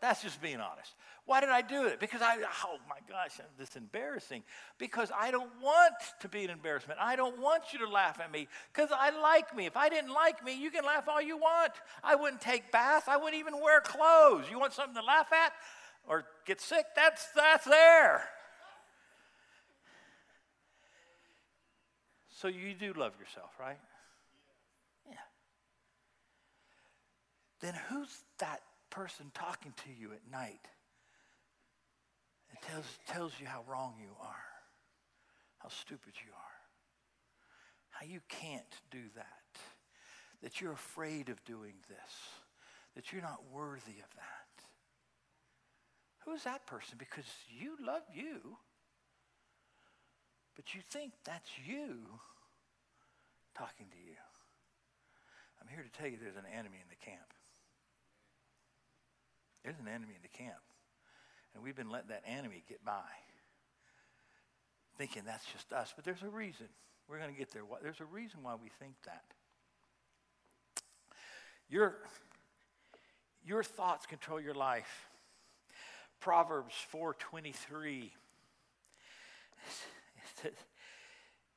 that's 0.00 0.22
just 0.22 0.42
being 0.42 0.60
honest. 0.60 0.92
Why 1.28 1.40
did 1.40 1.50
I 1.50 1.60
do 1.60 1.84
it? 1.84 2.00
Because 2.00 2.22
I, 2.22 2.38
oh 2.64 2.78
my 2.88 2.96
gosh, 3.06 3.38
this 3.58 3.68
is 3.68 3.76
embarrassing. 3.76 4.42
Because 4.78 5.12
I 5.14 5.30
don't 5.30 5.50
want 5.62 5.92
to 6.20 6.28
be 6.28 6.42
an 6.42 6.48
embarrassment. 6.48 6.98
I 7.02 7.16
don't 7.16 7.38
want 7.38 7.64
you 7.70 7.80
to 7.80 7.86
laugh 7.86 8.18
at 8.18 8.32
me 8.32 8.48
because 8.72 8.88
I 8.98 9.10
like 9.10 9.54
me. 9.54 9.66
If 9.66 9.76
I 9.76 9.90
didn't 9.90 10.14
like 10.14 10.42
me, 10.42 10.58
you 10.58 10.70
can 10.70 10.86
laugh 10.86 11.06
all 11.06 11.20
you 11.20 11.36
want. 11.36 11.72
I 12.02 12.14
wouldn't 12.14 12.40
take 12.40 12.72
baths. 12.72 13.08
I 13.08 13.18
wouldn't 13.18 13.38
even 13.38 13.60
wear 13.60 13.82
clothes. 13.82 14.46
You 14.50 14.58
want 14.58 14.72
something 14.72 14.94
to 14.94 15.02
laugh 15.02 15.30
at 15.30 15.52
or 16.08 16.24
get 16.46 16.62
sick? 16.62 16.86
That's, 16.96 17.26
that's 17.36 17.66
there. 17.66 18.22
So 22.30 22.48
you 22.48 22.72
do 22.72 22.94
love 22.94 23.12
yourself, 23.20 23.50
right? 23.60 23.76
Yeah. 25.06 25.16
Then 27.60 27.74
who's 27.90 28.22
that 28.38 28.62
person 28.88 29.30
talking 29.34 29.74
to 29.76 29.90
you 30.00 30.12
at 30.12 30.22
night? 30.32 30.68
It 32.60 32.66
tells, 32.70 32.86
tells 33.06 33.32
you 33.40 33.46
how 33.46 33.62
wrong 33.68 33.94
you 34.00 34.10
are, 34.20 34.46
how 35.58 35.68
stupid 35.68 36.14
you 36.24 36.32
are, 36.32 36.58
how 37.90 38.06
you 38.06 38.20
can't 38.28 38.80
do 38.90 39.02
that, 39.14 39.60
that 40.42 40.60
you're 40.60 40.72
afraid 40.72 41.28
of 41.28 41.44
doing 41.44 41.74
this, 41.88 42.12
that 42.94 43.12
you're 43.12 43.22
not 43.22 43.40
worthy 43.52 44.00
of 44.02 44.10
that. 44.16 44.48
Who's 46.24 46.44
that 46.44 46.66
person? 46.66 46.96
Because 46.98 47.24
you 47.48 47.76
love 47.84 48.02
you. 48.12 48.58
But 50.56 50.74
you 50.74 50.80
think 50.90 51.12
that's 51.24 51.48
you 51.64 52.04
talking 53.56 53.86
to 53.90 53.96
you. 53.96 54.18
I'm 55.62 55.68
here 55.68 55.82
to 55.82 55.90
tell 55.98 56.08
you 56.08 56.18
there's 56.20 56.36
an 56.36 56.50
enemy 56.52 56.78
in 56.82 56.88
the 56.90 57.04
camp. 57.04 57.32
There's 59.64 59.78
an 59.80 59.88
enemy 59.88 60.14
in 60.16 60.22
the 60.22 60.36
camp. 60.36 60.62
And 61.54 61.62
we've 61.62 61.76
been 61.76 61.90
letting 61.90 62.08
that 62.08 62.22
enemy 62.26 62.62
get 62.68 62.84
by, 62.84 63.08
thinking 64.96 65.22
that's 65.26 65.46
just 65.52 65.72
us. 65.72 65.92
But 65.94 66.04
there's 66.04 66.22
a 66.22 66.28
reason. 66.28 66.66
We're 67.08 67.18
going 67.18 67.32
to 67.32 67.38
get 67.38 67.52
there. 67.52 67.62
There's 67.82 68.00
a 68.00 68.04
reason 68.04 68.40
why 68.42 68.54
we 68.54 68.68
think 68.78 68.94
that. 69.06 69.24
Your, 71.70 71.96
your 73.44 73.62
thoughts 73.62 74.06
control 74.06 74.40
your 74.40 74.54
life. 74.54 75.08
Proverbs 76.20 76.74
4:23 76.92 78.10
says, 80.42 80.52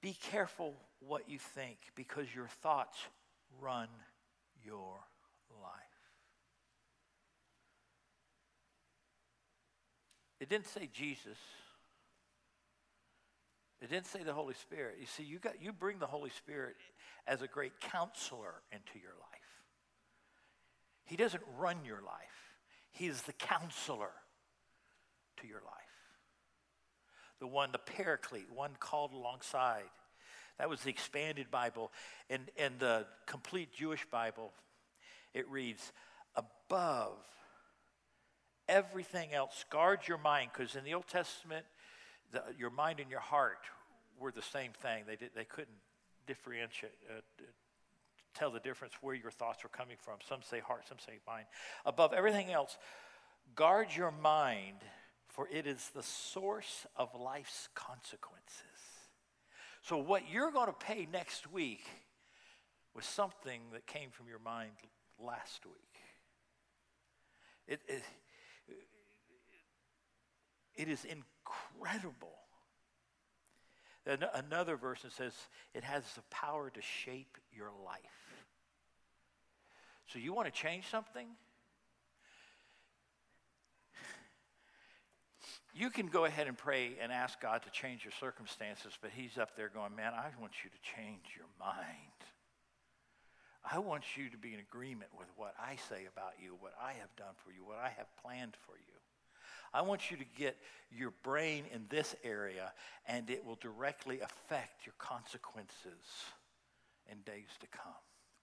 "Be 0.02 0.14
careful 0.14 0.76
what 1.00 1.28
you 1.30 1.40
think 1.40 1.78
because 1.96 2.34
your 2.34 2.48
thoughts 2.48 2.98
run 3.60 3.90
your 4.64 5.00
life." 5.50 5.92
It 10.42 10.50
didn't 10.50 10.68
say 10.68 10.90
Jesus. 10.92 11.38
It 13.80 13.90
didn't 13.92 14.08
say 14.08 14.24
the 14.24 14.34
Holy 14.34 14.56
Spirit. 14.56 14.98
You 15.00 15.06
see, 15.06 15.24
you 15.24 15.38
got 15.38 15.62
you 15.62 15.72
bring 15.72 16.00
the 16.00 16.08
Holy 16.08 16.32
Spirit 16.32 16.76
as 17.28 17.44
a 17.44 17.48
great 17.48 17.80
counselor 17.80 18.56
into 18.72 19.00
your 19.00 19.14
life. 19.20 19.42
He 21.06 21.16
doesn't 21.16 21.44
run 21.60 21.78
your 21.86 22.02
life. 22.02 22.56
He 22.92 23.06
is 23.06 23.22
the 23.22 23.34
counselor 23.34 24.12
to 25.42 25.48
your 25.48 25.62
life. 25.62 25.74
The 27.40 27.48
one, 27.48 27.72
the 27.72 27.80
paraclete, 27.80 28.52
one 28.54 28.72
called 28.80 29.14
alongside. 29.14 29.84
That 30.58 30.70
was 30.70 30.82
the 30.82 30.90
expanded 30.90 31.52
Bible. 31.52 31.92
And, 32.30 32.50
and 32.58 32.80
the 32.80 33.06
complete 33.26 33.74
Jewish 33.74 34.06
Bible, 34.06 34.52
it 35.34 35.50
reads, 35.50 35.92
above 36.36 37.18
everything 38.68 39.34
else, 39.34 39.66
guard 39.70 40.02
your 40.08 40.18
mind, 40.18 40.52
because 40.54 40.76
in 40.76 40.84
the 40.84 40.94
Old 40.94 41.08
Testament, 41.08 41.66
the, 42.32 42.44
your 42.58 42.70
mind 42.70 43.00
and 43.00 43.10
your 43.10 43.20
heart 43.20 43.66
were 44.20 44.32
the 44.32 44.42
same 44.42 44.72
thing. 44.72 45.04
They, 45.08 45.16
did, 45.16 45.32
they 45.36 45.46
couldn't 45.46 45.78
differentiate, 46.28 46.94
uh, 47.10 47.22
tell 48.34 48.52
the 48.52 48.60
difference 48.60 48.94
where 49.02 49.16
your 49.16 49.32
thoughts 49.32 49.64
were 49.64 49.70
coming 49.70 49.98
from. 50.00 50.16
Some 50.28 50.42
say 50.42 50.60
heart, 50.60 50.88
some 50.88 51.00
say 51.00 51.20
mind. 51.28 51.46
Above 51.86 52.14
everything 52.14 52.52
else, 52.52 52.78
guard 53.56 53.88
your 53.96 54.12
mind 54.12 54.78
for 55.32 55.48
it 55.50 55.66
is 55.66 55.90
the 55.96 56.04
source 56.04 56.86
of 56.98 57.10
life's 57.16 57.70
consequences. 57.74 58.66
So, 59.82 59.98
what 59.98 60.24
you're 60.30 60.52
going 60.52 60.68
to 60.68 60.74
pay 60.74 61.08
next 61.12 61.52
week 61.52 61.86
was 62.94 63.06
something 63.06 63.62
that 63.74 63.88
came 63.88 64.10
from 64.12 64.28
your 64.28 64.40
mind 64.40 64.72
last 65.18 65.66
week. 65.66 65.76
It, 67.68 67.80
it, 67.88 68.04
it 70.76 70.88
is 70.88 71.06
incredible. 71.06 72.34
Another 74.34 74.78
verse 74.78 75.06
says 75.16 75.34
it 75.76 75.84
has 75.84 76.04
the 76.16 76.24
power 76.32 76.72
to 76.72 76.82
shape 76.82 77.38
your 77.56 77.70
life. 77.86 78.00
So, 80.08 80.20
you 80.20 80.34
want 80.34 80.48
to 80.48 80.52
change 80.52 80.88
something? 80.90 81.28
You 85.74 85.90
can 85.90 86.08
go 86.08 86.26
ahead 86.26 86.48
and 86.48 86.58
pray 86.58 86.98
and 87.02 87.12
ask 87.12 87.40
God 87.40 87.64
to 87.64 87.70
change 87.70 88.04
your 88.04 88.12
circumstances, 88.20 88.98
but 89.02 89.12
He's 89.12 89.38
up 89.38 89.56
there 89.56 89.70
going, 89.70 89.96
Man, 89.96 90.14
I 90.14 90.30
want 90.40 90.54
you 90.64 90.70
to 90.70 90.96
change 90.96 91.22
your 91.38 91.48
mind. 91.60 92.11
I 93.70 93.80
want 93.80 94.04
you 94.18 94.30
to 94.30 94.38
be 94.38 94.54
in 94.54 94.60
agreement 94.60 95.12
with 95.18 95.28
what 95.36 95.54
I 95.60 95.76
say 95.90 96.08
about 96.12 96.34
you, 96.42 96.56
what 96.60 96.74
I 96.82 96.94
have 96.94 97.16
done 97.16 97.36
for 97.44 97.52
you, 97.52 97.64
what 97.66 97.78
I 97.78 97.90
have 97.98 98.08
planned 98.24 98.56
for 98.66 98.74
you. 98.74 98.92
I 99.74 99.82
want 99.82 100.12
you 100.12 100.18
to 100.18 100.26
get 100.38 100.58
your 100.92 101.14
brain 101.24 101.64
in 101.74 101.86
this 101.90 102.16
area, 102.24 102.74
and 103.08 103.30
it 103.30 103.46
will 103.46 103.58
directly 103.62 104.20
affect 104.20 104.86
your 104.86 104.96
consequences 104.98 106.04
in 107.10 107.18
days 107.26 107.48
to 107.62 107.68
come, 107.68 107.94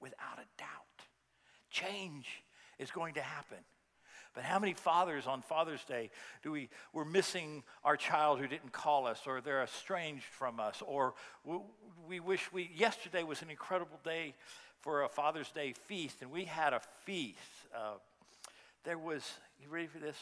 without 0.00 0.38
a 0.38 0.46
doubt. 0.58 0.68
Change 1.70 2.26
is 2.78 2.90
going 2.90 3.14
to 3.14 3.20
happen. 3.20 3.58
But 4.34 4.44
how 4.44 4.58
many 4.58 4.72
fathers 4.72 5.26
on 5.26 5.42
Father's 5.42 5.84
Day 5.84 6.10
do 6.42 6.52
we, 6.52 6.68
we're 6.92 7.04
missing 7.04 7.64
our 7.82 7.96
child 7.96 8.38
who 8.38 8.46
didn't 8.46 8.72
call 8.72 9.06
us, 9.06 9.22
or 9.26 9.40
they're 9.40 9.62
estranged 9.62 10.24
from 10.24 10.60
us, 10.60 10.82
or 10.86 11.14
we, 11.44 11.58
we 12.06 12.20
wish 12.20 12.52
we, 12.52 12.70
yesterday 12.74 13.22
was 13.22 13.42
an 13.42 13.50
incredible 13.50 13.98
day 14.04 14.34
for 14.88 15.02
a 15.02 15.08
Father's 15.10 15.50
Day 15.50 15.74
feast, 15.74 16.22
and 16.22 16.30
we 16.30 16.46
had 16.46 16.72
a 16.72 16.80
feast. 17.04 17.36
Uh, 17.76 17.98
there 18.84 18.96
was, 18.96 19.22
you 19.62 19.68
ready 19.68 19.86
for 19.86 19.98
this? 19.98 20.16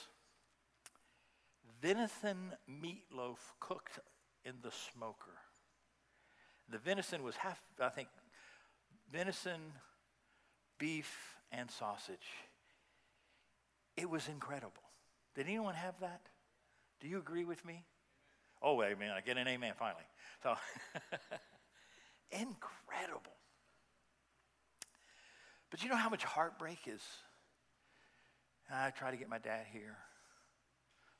Venison 1.80 2.52
meatloaf 2.68 3.36
cooked 3.60 4.00
in 4.44 4.54
the 4.62 4.72
smoker. 4.92 5.38
The 6.68 6.78
venison 6.78 7.22
was 7.22 7.36
half, 7.36 7.62
I 7.80 7.90
think, 7.90 8.08
venison, 9.12 9.60
beef, 10.80 11.36
and 11.52 11.70
sausage. 11.70 12.26
It 13.96 14.10
was 14.10 14.26
incredible. 14.26 14.82
Did 15.36 15.46
anyone 15.46 15.76
have 15.76 15.94
that? 16.00 16.22
Do 17.00 17.06
you 17.06 17.18
agree 17.18 17.44
with 17.44 17.64
me? 17.64 17.84
Oh, 18.60 18.82
amen. 18.82 19.12
I 19.16 19.20
get 19.20 19.36
an 19.36 19.46
amen 19.46 19.74
finally. 19.78 20.02
So, 20.42 20.56
incredible. 22.32 22.56
But 25.76 25.84
you 25.84 25.90
know 25.90 25.96
how 25.96 26.08
much 26.08 26.24
heartbreak 26.24 26.78
is? 26.86 27.02
I 28.72 28.88
try 28.92 29.10
to 29.10 29.16
get 29.18 29.28
my 29.28 29.36
dad 29.36 29.66
here. 29.70 29.98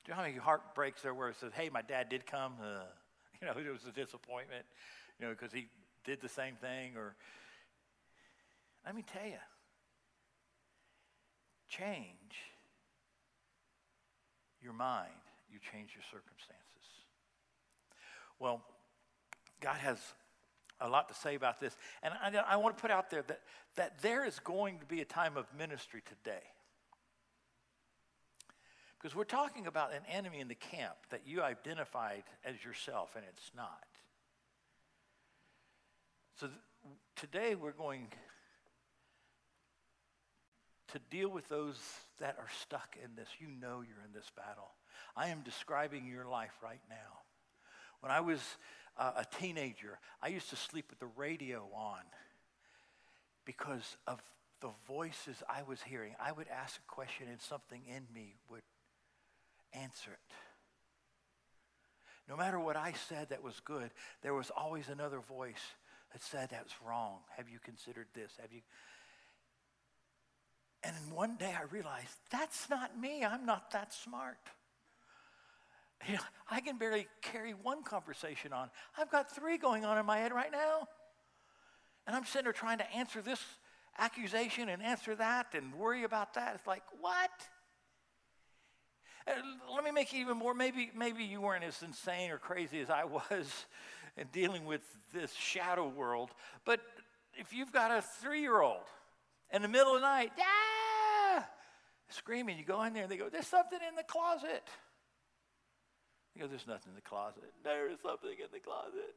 Do 0.03 0.09
you 0.09 0.13
know 0.13 0.17
how 0.17 0.23
many 0.23 0.39
heartbreaks 0.39 1.03
there 1.03 1.13
were? 1.13 1.29
It 1.29 1.37
says, 1.39 1.53
hey, 1.55 1.69
my 1.69 1.83
dad 1.83 2.09
did 2.09 2.25
come. 2.25 2.55
Uh, 2.59 2.85
you 3.43 3.47
know, 3.47 3.53
it 3.53 3.71
was 3.71 3.85
a 3.87 3.93
disappointment, 3.93 4.65
you 5.21 5.27
know, 5.27 5.33
because 5.33 5.53
he 5.53 5.67
did 6.07 6.23
the 6.23 6.29
same 6.31 6.55
thing. 6.55 6.97
Or, 6.97 7.17
let 8.87 8.97
me 8.97 9.05
tell 9.13 9.27
you, 9.27 9.37
change 11.69 12.07
your 14.63 14.73
mind, 14.73 15.11
you 15.53 15.59
change 15.71 15.91
your 15.95 16.05
circumstances. 16.05 16.65
Well, 18.39 18.63
God 19.61 19.77
has 19.77 19.99
a 20.81 20.89
lot 20.89 21.09
to 21.09 21.15
say 21.15 21.35
about 21.35 21.61
this. 21.61 21.77
And 22.03 22.13
I, 22.15 22.55
I, 22.55 22.57
want 22.57 22.77
to 22.77 22.81
put 22.81 22.91
out 22.91 23.11
there 23.11 23.23
that, 23.23 23.41
that 23.77 24.03
there 24.03 24.25
is 24.25 24.39
going 24.41 24.79
to 24.79 24.87
be 24.87 25.01
a 25.01 25.05
time 25.05 25.37
of 25.37 25.47
ministry 25.57 26.03
today. 26.05 26.43
Because 28.99 29.15
we're 29.15 29.25
talking 29.25 29.67
about 29.67 29.93
an 29.93 30.03
enemy 30.11 30.41
in 30.41 30.49
the 30.49 30.55
camp 30.55 30.97
that 31.11 31.23
you 31.27 31.43
identified 31.43 32.25
as 32.45 32.65
yourself, 32.65 33.15
and 33.15 33.25
it's 33.29 33.51
not. 33.57 33.85
So 36.41 36.49
th- 36.49 36.59
today 37.15 37.55
we're 37.55 37.73
going 37.73 38.09
to 40.89 41.01
deal 41.11 41.29
with 41.29 41.49
those 41.49 41.77
that 42.21 42.37
are 42.39 42.49
stuck 42.61 42.97
in 43.03 43.15
this. 43.17 43.29
You 43.39 43.49
know 43.49 43.83
you're 43.83 44.05
in 44.05 44.13
this 44.15 44.31
battle. 44.37 44.71
I 45.17 45.29
am 45.29 45.43
describing 45.43 46.07
your 46.07 46.27
life 46.27 46.53
right 46.63 46.81
now. 46.89 47.21
When 48.01 48.13
I 48.13 48.21
was 48.21 48.41
uh, 48.99 49.13
a 49.17 49.25
teenager, 49.41 49.99
I 50.23 50.29
used 50.29 50.51
to 50.51 50.57
sleep 50.57 50.87
with 50.91 50.99
the 50.99 51.09
radio 51.17 51.69
on 51.75 52.01
because 53.45 53.97
of 54.07 54.21
the 54.61 54.71
voices 54.87 55.43
I 55.49 55.63
was 55.63 55.83
hearing. 55.83 56.15
I 56.21 56.33
would 56.33 56.49
ask 56.49 56.79
a 56.79 56.93
question 56.93 57.27
and 57.31 57.41
something 57.41 57.83
in 57.87 58.03
me 58.15 58.37
would 58.49 58.63
answer 59.73 60.11
it. 60.11 60.35
No 62.29 62.37
matter 62.37 62.59
what 62.59 62.77
I 62.77 62.93
said 63.09 63.29
that 63.29 63.43
was 63.43 63.61
good, 63.61 63.91
there 64.23 64.35
was 64.35 64.51
always 64.57 64.89
another 64.89 65.21
voice 65.21 65.63
that 66.13 66.23
said 66.23 66.49
that's 66.51 66.75
wrong. 66.87 67.19
Have 67.37 67.49
you 67.49 67.59
considered 67.63 68.07
this? 68.15 68.33
Have 68.41 68.53
you 68.53 68.63
and 70.83 70.95
one 71.11 71.37
day 71.37 71.53
I 71.59 71.65
realized 71.73 72.15
that's 72.31 72.71
not 72.71 72.99
me. 72.99 73.25
I'm 73.25 73.45
not 73.45 73.73
that 73.73 73.93
smart. 73.93 74.39
You 76.07 76.15
know, 76.15 76.21
I 76.51 76.61
can 76.61 76.79
barely 76.79 77.09
carry 77.23 77.53
one 77.53 77.83
conversation 77.83 78.53
on. 78.53 78.71
I've 78.99 79.11
got 79.11 79.35
three 79.35 79.59
going 79.59 79.85
on 79.85 79.99
in 79.99 80.07
my 80.07 80.19
head 80.19 80.33
right 80.33 80.53
now. 80.53 80.89
And 82.07 82.15
I'm 82.15 82.25
sitting 82.25 82.45
there 82.45 82.53
trying 82.53 82.79
to 82.79 82.93
answer 82.93 83.21
this 83.21 83.43
accusation 83.99 84.69
and 84.69 84.83
answer 84.83 85.15
that 85.17 85.55
and 85.55 85.75
worry 85.75 86.05
about 86.05 86.35
that. 86.35 86.55
It's 86.55 86.67
like, 86.67 86.83
what? 87.01 87.31
Let 89.75 89.85
me 89.85 89.91
make 89.91 90.13
it 90.13 90.19
even 90.19 90.37
more. 90.37 90.55
Maybe, 90.55 90.91
maybe 90.95 91.25
you 91.25 91.41
weren't 91.41 91.65
as 91.65 91.83
insane 91.83 92.31
or 92.31 92.39
crazy 92.39 92.81
as 92.81 92.91
I 92.91 93.05
was 93.05 93.67
in 94.17 94.29
dealing 94.33 94.67
with 94.67 94.83
this 95.13 95.33
shadow 95.33 95.89
world. 95.89 96.31
But 96.65 96.81
if 97.35 97.53
you've 97.53 97.73
got 97.73 97.91
a 97.91 98.03
three 98.03 98.41
year 98.41 98.61
old 98.61 98.85
in 99.53 99.63
the 99.63 99.69
middle 99.69 99.95
of 99.95 100.01
the 100.01 100.07
night, 100.07 100.33
ah, 100.39 101.47
screaming. 102.09 102.59
You 102.59 102.65
go 102.65 102.83
in 102.85 102.93
there 102.93 103.03
and 103.03 103.11
they 103.11 103.17
go, 103.17 103.29
There's 103.29 103.47
something 103.47 103.79
in 103.89 103.97
the 103.97 104.05
closet. 104.05 104.63
You 106.37 106.43
go, 106.43 106.49
There's 106.49 106.67
nothing 106.67 106.91
in 106.91 106.95
the 106.95 107.01
closet. 107.01 107.53
There's 107.65 107.99
something 108.03 108.31
in 108.31 108.49
the 108.53 108.61
closet. 108.61 109.15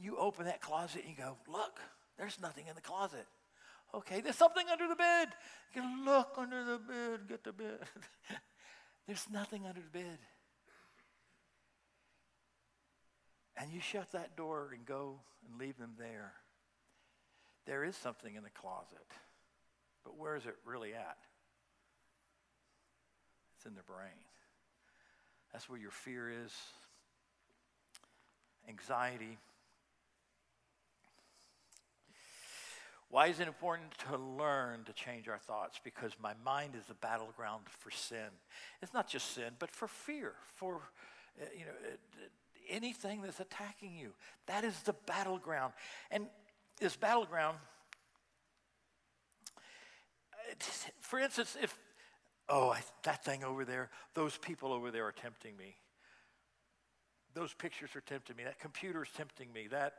You 0.00 0.16
open 0.16 0.46
that 0.46 0.60
closet 0.60 1.02
and 1.06 1.10
you 1.10 1.22
go, 1.22 1.36
Look, 1.46 1.78
there's 2.16 2.40
nothing 2.40 2.66
in 2.68 2.74
the 2.74 2.80
closet. 2.80 3.26
Okay, 3.94 4.20
there's 4.20 4.36
something 4.36 4.66
under 4.70 4.88
the 4.88 4.96
bed. 4.96 5.28
You 5.74 5.82
can 5.82 6.04
look 6.04 6.34
under 6.36 6.64
the 6.64 6.78
bed, 6.78 7.20
get 7.28 7.44
the 7.44 7.52
bed. 7.52 7.78
there's 9.06 9.26
nothing 9.30 9.66
under 9.66 9.80
the 9.80 9.98
bed. 9.98 10.18
And 13.56 13.72
you 13.72 13.80
shut 13.80 14.12
that 14.12 14.36
door 14.36 14.70
and 14.72 14.86
go 14.86 15.20
and 15.46 15.58
leave 15.58 15.78
them 15.78 15.94
there. 15.98 16.32
There 17.66 17.84
is 17.84 17.96
something 17.96 18.34
in 18.34 18.42
the 18.42 18.50
closet, 18.50 19.12
but 20.04 20.16
where 20.16 20.36
is 20.36 20.46
it 20.46 20.56
really 20.64 20.94
at? 20.94 21.18
It's 23.56 23.66
in 23.66 23.74
the 23.74 23.82
brain. 23.82 24.27
That's 25.58 25.68
where 25.68 25.80
your 25.80 25.90
fear 25.90 26.30
is, 26.30 26.52
anxiety. 28.68 29.38
Why 33.10 33.26
is 33.26 33.40
it 33.40 33.48
important 33.48 33.90
to 34.08 34.16
learn 34.16 34.84
to 34.84 34.92
change 34.92 35.28
our 35.28 35.40
thoughts? 35.40 35.80
Because 35.82 36.12
my 36.22 36.34
mind 36.44 36.74
is 36.78 36.86
the 36.86 36.94
battleground 36.94 37.64
for 37.66 37.90
sin. 37.90 38.28
It's 38.82 38.94
not 38.94 39.08
just 39.08 39.34
sin, 39.34 39.54
but 39.58 39.68
for 39.68 39.88
fear, 39.88 40.34
for 40.54 40.76
uh, 41.42 41.46
you 41.52 41.64
know 41.64 41.72
uh, 41.90 42.28
anything 42.70 43.22
that's 43.22 43.40
attacking 43.40 43.96
you. 43.96 44.10
That 44.46 44.62
is 44.62 44.80
the 44.82 44.94
battleground, 45.08 45.72
and 46.12 46.28
this 46.78 46.94
battleground. 46.94 47.58
For 51.00 51.18
instance, 51.18 51.56
if 51.60 51.76
oh 52.48 52.70
I, 52.70 52.80
that 53.04 53.24
thing 53.24 53.44
over 53.44 53.64
there, 53.64 53.90
those 54.14 54.36
people 54.38 54.72
over 54.72 54.90
there 54.90 55.06
are 55.06 55.12
tempting 55.12 55.56
me. 55.56 55.76
Those 57.34 57.54
pictures 57.54 57.90
are 57.94 58.00
tempting 58.00 58.36
me. 58.36 58.44
That 58.44 58.58
computer 58.58 59.02
is 59.02 59.10
tempting 59.16 59.52
me. 59.52 59.68
That 59.68 59.94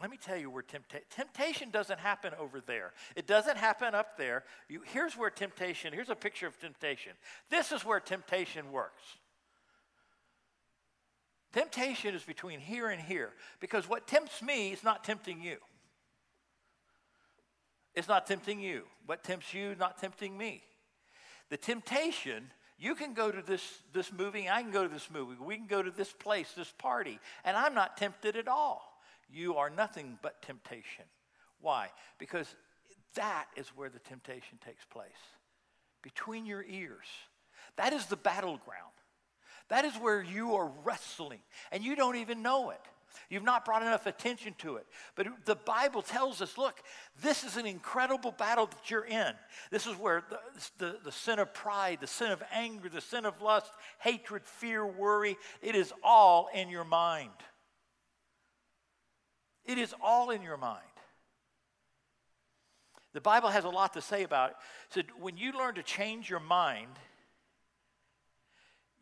let 0.00 0.10
me 0.10 0.16
tell 0.16 0.36
you 0.36 0.50
where 0.50 0.62
temptation 0.62 1.06
temptation 1.10 1.70
doesn't 1.70 2.00
happen 2.00 2.32
over 2.38 2.60
there. 2.60 2.92
It 3.14 3.26
doesn't 3.26 3.56
happen 3.56 3.94
up 3.94 4.16
there. 4.16 4.44
You, 4.68 4.82
here's 4.92 5.16
where 5.16 5.30
temptation, 5.30 5.92
here's 5.92 6.10
a 6.10 6.16
picture 6.16 6.46
of 6.46 6.58
temptation. 6.58 7.12
This 7.50 7.70
is 7.70 7.84
where 7.84 8.00
temptation 8.00 8.72
works. 8.72 9.02
Temptation 11.52 12.16
is 12.16 12.24
between 12.24 12.58
here 12.58 12.88
and 12.88 13.00
here 13.00 13.30
because 13.60 13.88
what 13.88 14.08
tempts 14.08 14.42
me 14.42 14.72
is 14.72 14.82
not 14.82 15.04
tempting 15.04 15.40
you. 15.40 15.58
It's 17.94 18.08
not 18.08 18.26
tempting 18.26 18.58
you. 18.58 18.82
What 19.06 19.22
tempts 19.22 19.54
you, 19.54 19.76
not 19.78 19.98
tempting 19.98 20.36
me. 20.36 20.64
The 21.54 21.58
temptation, 21.58 22.50
you 22.80 22.96
can 22.96 23.14
go 23.14 23.30
to 23.30 23.40
this, 23.40 23.62
this 23.92 24.12
movie, 24.12 24.50
I 24.50 24.60
can 24.60 24.72
go 24.72 24.82
to 24.82 24.92
this 24.92 25.08
movie, 25.08 25.36
we 25.40 25.54
can 25.54 25.68
go 25.68 25.84
to 25.84 25.92
this 25.92 26.10
place, 26.10 26.50
this 26.56 26.72
party, 26.78 27.20
and 27.44 27.56
I'm 27.56 27.74
not 27.74 27.96
tempted 27.96 28.34
at 28.34 28.48
all 28.48 28.94
you 29.30 29.56
are 29.56 29.70
nothing 29.70 30.18
but 30.20 30.42
temptation. 30.42 31.04
Why? 31.60 31.88
Because 32.18 32.54
that 33.14 33.46
is 33.56 33.68
where 33.68 33.88
the 33.88 33.98
temptation 34.00 34.58
takes 34.64 34.84
place 34.84 35.10
between 36.02 36.46
your 36.46 36.62
ears. 36.62 37.06
That 37.76 37.92
is 37.92 38.06
the 38.06 38.16
battleground. 38.16 38.92
That 39.68 39.84
is 39.84 39.94
where 39.94 40.22
you 40.22 40.54
are 40.54 40.70
wrestling, 40.84 41.40
and 41.72 41.82
you 41.82 41.96
don't 41.96 42.16
even 42.16 42.42
know 42.42 42.70
it. 42.70 42.80
You've 43.28 43.42
not 43.42 43.64
brought 43.64 43.82
enough 43.82 44.06
attention 44.06 44.54
to 44.58 44.76
it. 44.76 44.86
But 45.14 45.28
the 45.44 45.56
Bible 45.56 46.02
tells 46.02 46.40
us 46.42 46.58
look, 46.58 46.82
this 47.22 47.44
is 47.44 47.56
an 47.56 47.66
incredible 47.66 48.32
battle 48.32 48.66
that 48.66 48.90
you're 48.90 49.04
in. 49.04 49.32
This 49.70 49.86
is 49.86 49.96
where 49.96 50.22
the, 50.28 50.38
the, 50.78 50.98
the, 51.04 51.12
sin 51.12 51.38
of 51.38 51.52
pride, 51.54 51.98
the 52.00 52.06
sin 52.06 52.30
of 52.30 52.42
anger, 52.52 52.88
the 52.88 53.00
sin 53.00 53.24
of 53.24 53.40
lust, 53.42 53.70
hatred, 53.98 54.44
fear, 54.44 54.86
worry, 54.86 55.36
it 55.62 55.74
is 55.74 55.92
all 56.02 56.48
in 56.54 56.68
your 56.68 56.84
mind. 56.84 57.30
It 59.64 59.78
is 59.78 59.94
all 60.02 60.30
in 60.30 60.42
your 60.42 60.56
mind. 60.58 60.82
The 63.14 63.20
Bible 63.20 63.48
has 63.48 63.64
a 63.64 63.70
lot 63.70 63.94
to 63.94 64.02
say 64.02 64.24
about 64.24 64.50
it. 64.50 64.56
So 64.90 65.00
when 65.20 65.36
you 65.36 65.52
learn 65.52 65.76
to 65.76 65.82
change 65.82 66.28
your 66.28 66.40
mind, 66.40 66.98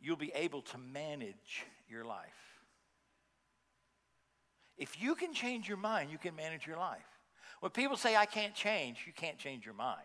you'll 0.00 0.16
be 0.16 0.32
able 0.34 0.62
to 0.62 0.78
manage 0.78 1.64
your 1.88 2.04
life. 2.04 2.41
If 4.76 5.00
you 5.00 5.14
can 5.14 5.32
change 5.32 5.68
your 5.68 5.76
mind, 5.76 6.10
you 6.10 6.18
can 6.18 6.34
manage 6.34 6.66
your 6.66 6.78
life. 6.78 7.00
When 7.60 7.70
people 7.70 7.96
say, 7.96 8.16
I 8.16 8.26
can't 8.26 8.54
change, 8.54 9.04
you 9.06 9.12
can't 9.12 9.38
change 9.38 9.64
your 9.64 9.74
mind. 9.74 10.00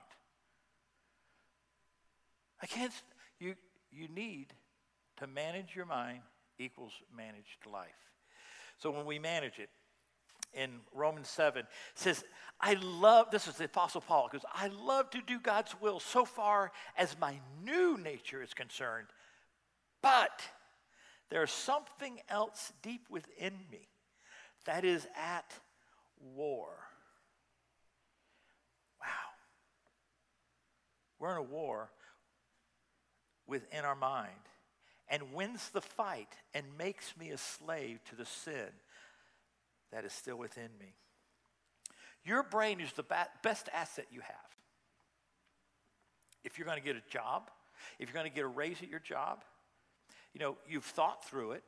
I 2.62 2.68
can't, 2.68 2.94
you, 3.40 3.56
you 3.92 4.08
need 4.08 4.48
to 5.18 5.28
manage 5.28 5.76
your 5.76 5.86
mind 5.86 6.20
equals 6.60 6.94
managed 7.16 7.66
life. 7.72 7.88
So 8.78 8.92
when 8.92 9.06
we 9.06 9.20
manage 9.20 9.60
it, 9.60 9.70
in 10.54 10.70
Romans 10.94 11.28
7 11.30 11.64
says, 11.94 12.24
I 12.60 12.74
love, 12.74 13.32
this 13.32 13.48
is 13.48 13.56
the 13.56 13.66
Apostle 13.66 14.02
Paul, 14.02 14.30
because 14.32 14.46
I 14.54 14.68
love 14.68 15.10
to 15.12 15.22
do 15.22 15.40
God's 15.40 15.76
will 15.80 16.00
so 16.00 16.26
far 16.26 16.72
as 16.98 17.20
my 17.20 17.40
new 17.64 17.98
nature 17.98 18.42
is 18.42 18.54
concerned. 18.54 19.08
But 20.02 20.42
there's 21.30 21.52
something 21.52 22.20
else 22.30 22.72
deep 22.82 23.06
within 23.10 23.54
me 23.72 23.88
that 24.68 24.86
is 24.86 25.08
at 25.16 25.52
war. 26.36 26.68
Wow. 29.02 29.08
We're 31.20 31.32
in 31.32 31.38
a 31.38 31.42
war 31.42 31.90
within 33.48 33.84
our 33.84 33.96
mind 33.96 34.30
and 35.10 35.34
wins 35.34 35.70
the 35.70 35.82
fight 35.82 36.34
and 36.54 36.66
makes 36.78 37.16
me 37.18 37.32
a 37.32 37.38
slave 37.38 38.04
to 38.10 38.16
the 38.16 38.26
sin 38.26 38.70
that 39.92 40.06
is 40.06 40.14
still 40.14 40.38
within 40.38 40.70
me. 40.80 40.94
Your 42.26 42.44
brain 42.44 42.82
is 42.82 42.92
the 42.92 43.06
best 43.42 43.70
asset 43.74 44.08
you 44.12 44.20
have. 44.20 44.36
If 46.44 46.58
you're 46.58 46.68
going 46.68 46.80
to 46.80 46.84
get 46.84 46.98
a 46.98 47.10
job, 47.10 47.50
if 48.00 48.10
you're 48.10 48.14
going 48.14 48.30
to 48.30 48.36
get 48.36 48.44
a 48.44 48.48
raise 48.48 48.82
at 48.82 48.90
your 48.90 49.00
job, 49.00 49.44
you 50.34 50.42
know, 50.42 50.58
you've 50.68 50.84
thought 50.84 51.24
through 51.24 51.54
it. 51.54 51.64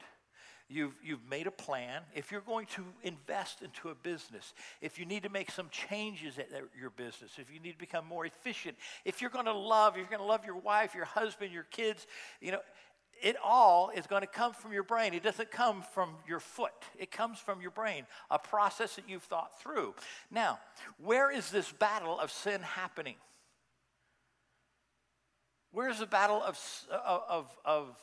You've, 0.71 0.93
you've 1.03 1.27
made 1.27 1.47
a 1.47 1.51
plan. 1.51 2.03
If 2.13 2.31
you're 2.31 2.41
going 2.41 2.67
to 2.75 2.85
invest 3.01 3.63
into 3.63 3.89
a 3.89 3.95
business, 3.95 4.53
if 4.81 4.99
you 4.99 5.05
need 5.05 5.23
to 5.23 5.29
make 5.29 5.49
some 5.49 5.67
changes 5.71 6.37
at 6.37 6.49
your 6.79 6.91
business, 6.91 7.31
if 7.39 7.51
you 7.51 7.59
need 7.59 7.71
to 7.71 7.77
become 7.79 8.05
more 8.05 8.27
efficient, 8.27 8.77
if 9.03 9.19
you're 9.19 9.31
going 9.31 9.45
to 9.45 9.53
love, 9.53 9.93
if 9.93 10.01
you're 10.01 10.17
going 10.17 10.19
to 10.19 10.25
love 10.25 10.45
your 10.45 10.57
wife, 10.57 10.93
your 10.93 11.05
husband, 11.05 11.51
your 11.51 11.63
kids, 11.63 12.05
you 12.39 12.51
know, 12.51 12.59
it 13.19 13.35
all 13.43 13.89
is 13.89 14.05
going 14.05 14.21
to 14.21 14.27
come 14.27 14.53
from 14.53 14.71
your 14.71 14.83
brain. 14.83 15.15
It 15.15 15.23
doesn't 15.23 15.49
come 15.49 15.83
from 15.93 16.11
your 16.27 16.39
foot, 16.39 16.71
it 16.97 17.09
comes 17.09 17.39
from 17.39 17.61
your 17.61 17.71
brain, 17.71 18.05
a 18.29 18.37
process 18.37 18.95
that 18.95 19.09
you've 19.09 19.23
thought 19.23 19.59
through. 19.59 19.95
Now, 20.29 20.59
where 21.03 21.31
is 21.31 21.49
this 21.49 21.71
battle 21.71 22.19
of 22.19 22.31
sin 22.31 22.61
happening? 22.61 23.15
Where's 25.71 25.99
the 25.99 26.05
battle 26.05 26.43
of, 26.43 26.59
of, 26.91 27.21
of, 27.27 27.57
of 27.65 27.97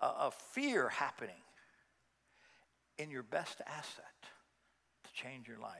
uh, 0.00 0.30
fear 0.52 0.88
happening? 0.88 1.34
In 2.98 3.10
your 3.10 3.22
best 3.22 3.60
asset 3.66 4.04
to 5.04 5.12
change 5.12 5.48
your 5.48 5.58
life. 5.58 5.72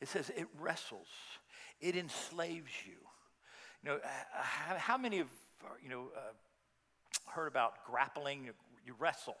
It 0.00 0.08
says 0.08 0.30
it 0.30 0.46
wrestles, 0.60 1.08
it 1.80 1.96
enslaves 1.96 2.72
you. 2.86 2.96
You 3.82 3.90
know, 3.90 3.98
how 4.32 4.96
many 4.96 5.18
of, 5.18 5.26
you 5.82 5.88
know, 5.88 6.08
uh, 6.16 6.32
heard 7.26 7.48
about 7.48 7.84
grappling, 7.84 8.50
you 8.86 8.94
wrestle. 8.98 9.36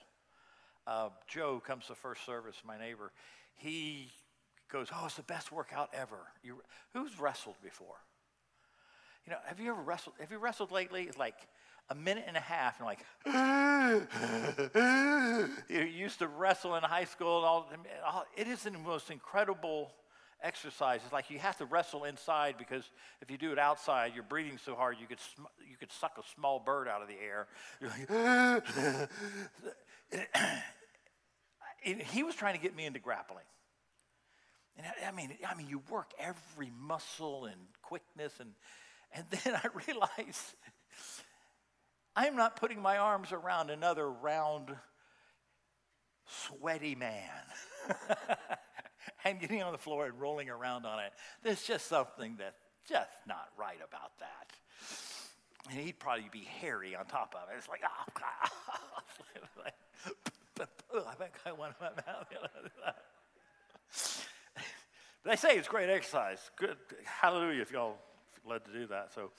Uh, 0.86 1.10
Joe 1.28 1.62
comes 1.64 1.86
to 1.86 1.94
first 1.94 2.26
service, 2.26 2.56
my 2.66 2.78
neighbor. 2.78 3.12
He 3.54 4.10
goes, 4.70 4.88
Oh, 4.92 5.04
it's 5.06 5.14
the 5.14 5.22
best 5.22 5.52
workout 5.52 5.90
ever. 5.92 6.18
You, 6.42 6.62
who's 6.92 7.18
wrestled 7.20 7.56
before? 7.62 7.96
You 9.26 9.32
know, 9.32 9.38
have 9.44 9.60
you 9.60 9.70
ever 9.70 9.82
wrestled? 9.82 10.16
Have 10.18 10.32
you 10.32 10.38
wrestled 10.38 10.72
lately? 10.72 11.02
It's 11.02 11.18
like 11.18 11.36
a 11.88 11.94
minute 11.94 12.24
and 12.26 12.36
a 12.36 12.40
half, 12.40 12.78
and 12.78 12.86
like, 12.86 13.00
you 15.68 15.80
used 15.80 16.18
to 16.20 16.28
wrestle 16.28 16.76
in 16.76 16.82
high 16.82 17.04
school, 17.04 17.38
and 17.38 17.46
all, 17.46 17.68
all 18.06 18.24
it 18.36 18.46
is 18.46 18.62
the 18.62 18.70
most 18.70 19.10
incredible 19.10 19.92
exercise. 20.42 21.00
It's 21.04 21.12
like 21.12 21.30
you 21.30 21.38
have 21.38 21.56
to 21.58 21.64
wrestle 21.64 22.04
inside 22.04 22.56
because 22.58 22.84
if 23.20 23.30
you 23.30 23.38
do 23.38 23.52
it 23.52 23.58
outside, 23.58 24.12
you're 24.14 24.24
breathing 24.24 24.58
so 24.64 24.74
hard 24.74 24.96
you 25.00 25.06
could, 25.06 25.20
sm- 25.20 25.46
you 25.68 25.76
could 25.76 25.92
suck 25.92 26.18
a 26.18 26.22
small 26.34 26.58
bird 26.58 26.88
out 26.88 27.02
of 27.02 27.08
the 27.08 27.16
air. 27.22 27.46
like, 27.80 28.08
he 31.82 32.22
was 32.22 32.34
trying 32.34 32.54
to 32.54 32.60
get 32.60 32.74
me 32.74 32.84
into 32.84 32.98
grappling. 32.98 33.44
And 34.76 34.86
I, 34.86 35.08
I, 35.08 35.12
mean, 35.12 35.36
I 35.46 35.54
mean, 35.54 35.68
you 35.68 35.82
work 35.90 36.12
every 36.18 36.72
muscle 36.80 37.44
and 37.44 37.60
quickness, 37.82 38.32
and, 38.40 38.52
and 39.14 39.26
then 39.30 39.54
I 39.54 39.68
realized 39.86 40.54
I'm 42.14 42.36
not 42.36 42.56
putting 42.56 42.80
my 42.80 42.98
arms 42.98 43.32
around 43.32 43.70
another 43.70 44.10
round, 44.10 44.74
sweaty 46.26 46.94
man. 46.94 47.30
and 49.24 49.40
getting 49.40 49.62
on 49.62 49.72
the 49.72 49.78
floor 49.78 50.06
and 50.06 50.20
rolling 50.20 50.50
around 50.50 50.84
on 50.86 51.00
it. 51.00 51.12
There's 51.42 51.62
just 51.62 51.86
something 51.86 52.36
that's 52.38 52.56
just 52.88 53.10
not 53.26 53.48
right 53.58 53.78
about 53.86 54.18
that. 54.18 54.52
And 55.70 55.78
he'd 55.80 55.98
probably 55.98 56.28
be 56.30 56.46
hairy 56.60 56.94
on 56.96 57.06
top 57.06 57.34
of 57.34 57.48
it. 57.48 57.56
It's 57.56 57.68
like, 57.68 57.82
oh, 57.84 58.12
I 61.08 61.14
think 61.14 61.32
I 61.46 61.52
want 61.52 61.74
my 61.80 61.90
mouth. 61.90 62.26
They 65.24 65.36
say 65.36 65.56
it's 65.56 65.68
great 65.68 65.88
exercise. 65.88 66.50
Good. 66.56 66.76
Hallelujah 67.04 67.62
if 67.62 67.70
y'all 67.70 67.96
led 68.44 68.64
to 68.64 68.72
do 68.72 68.88
that. 68.88 69.12
So, 69.14 69.30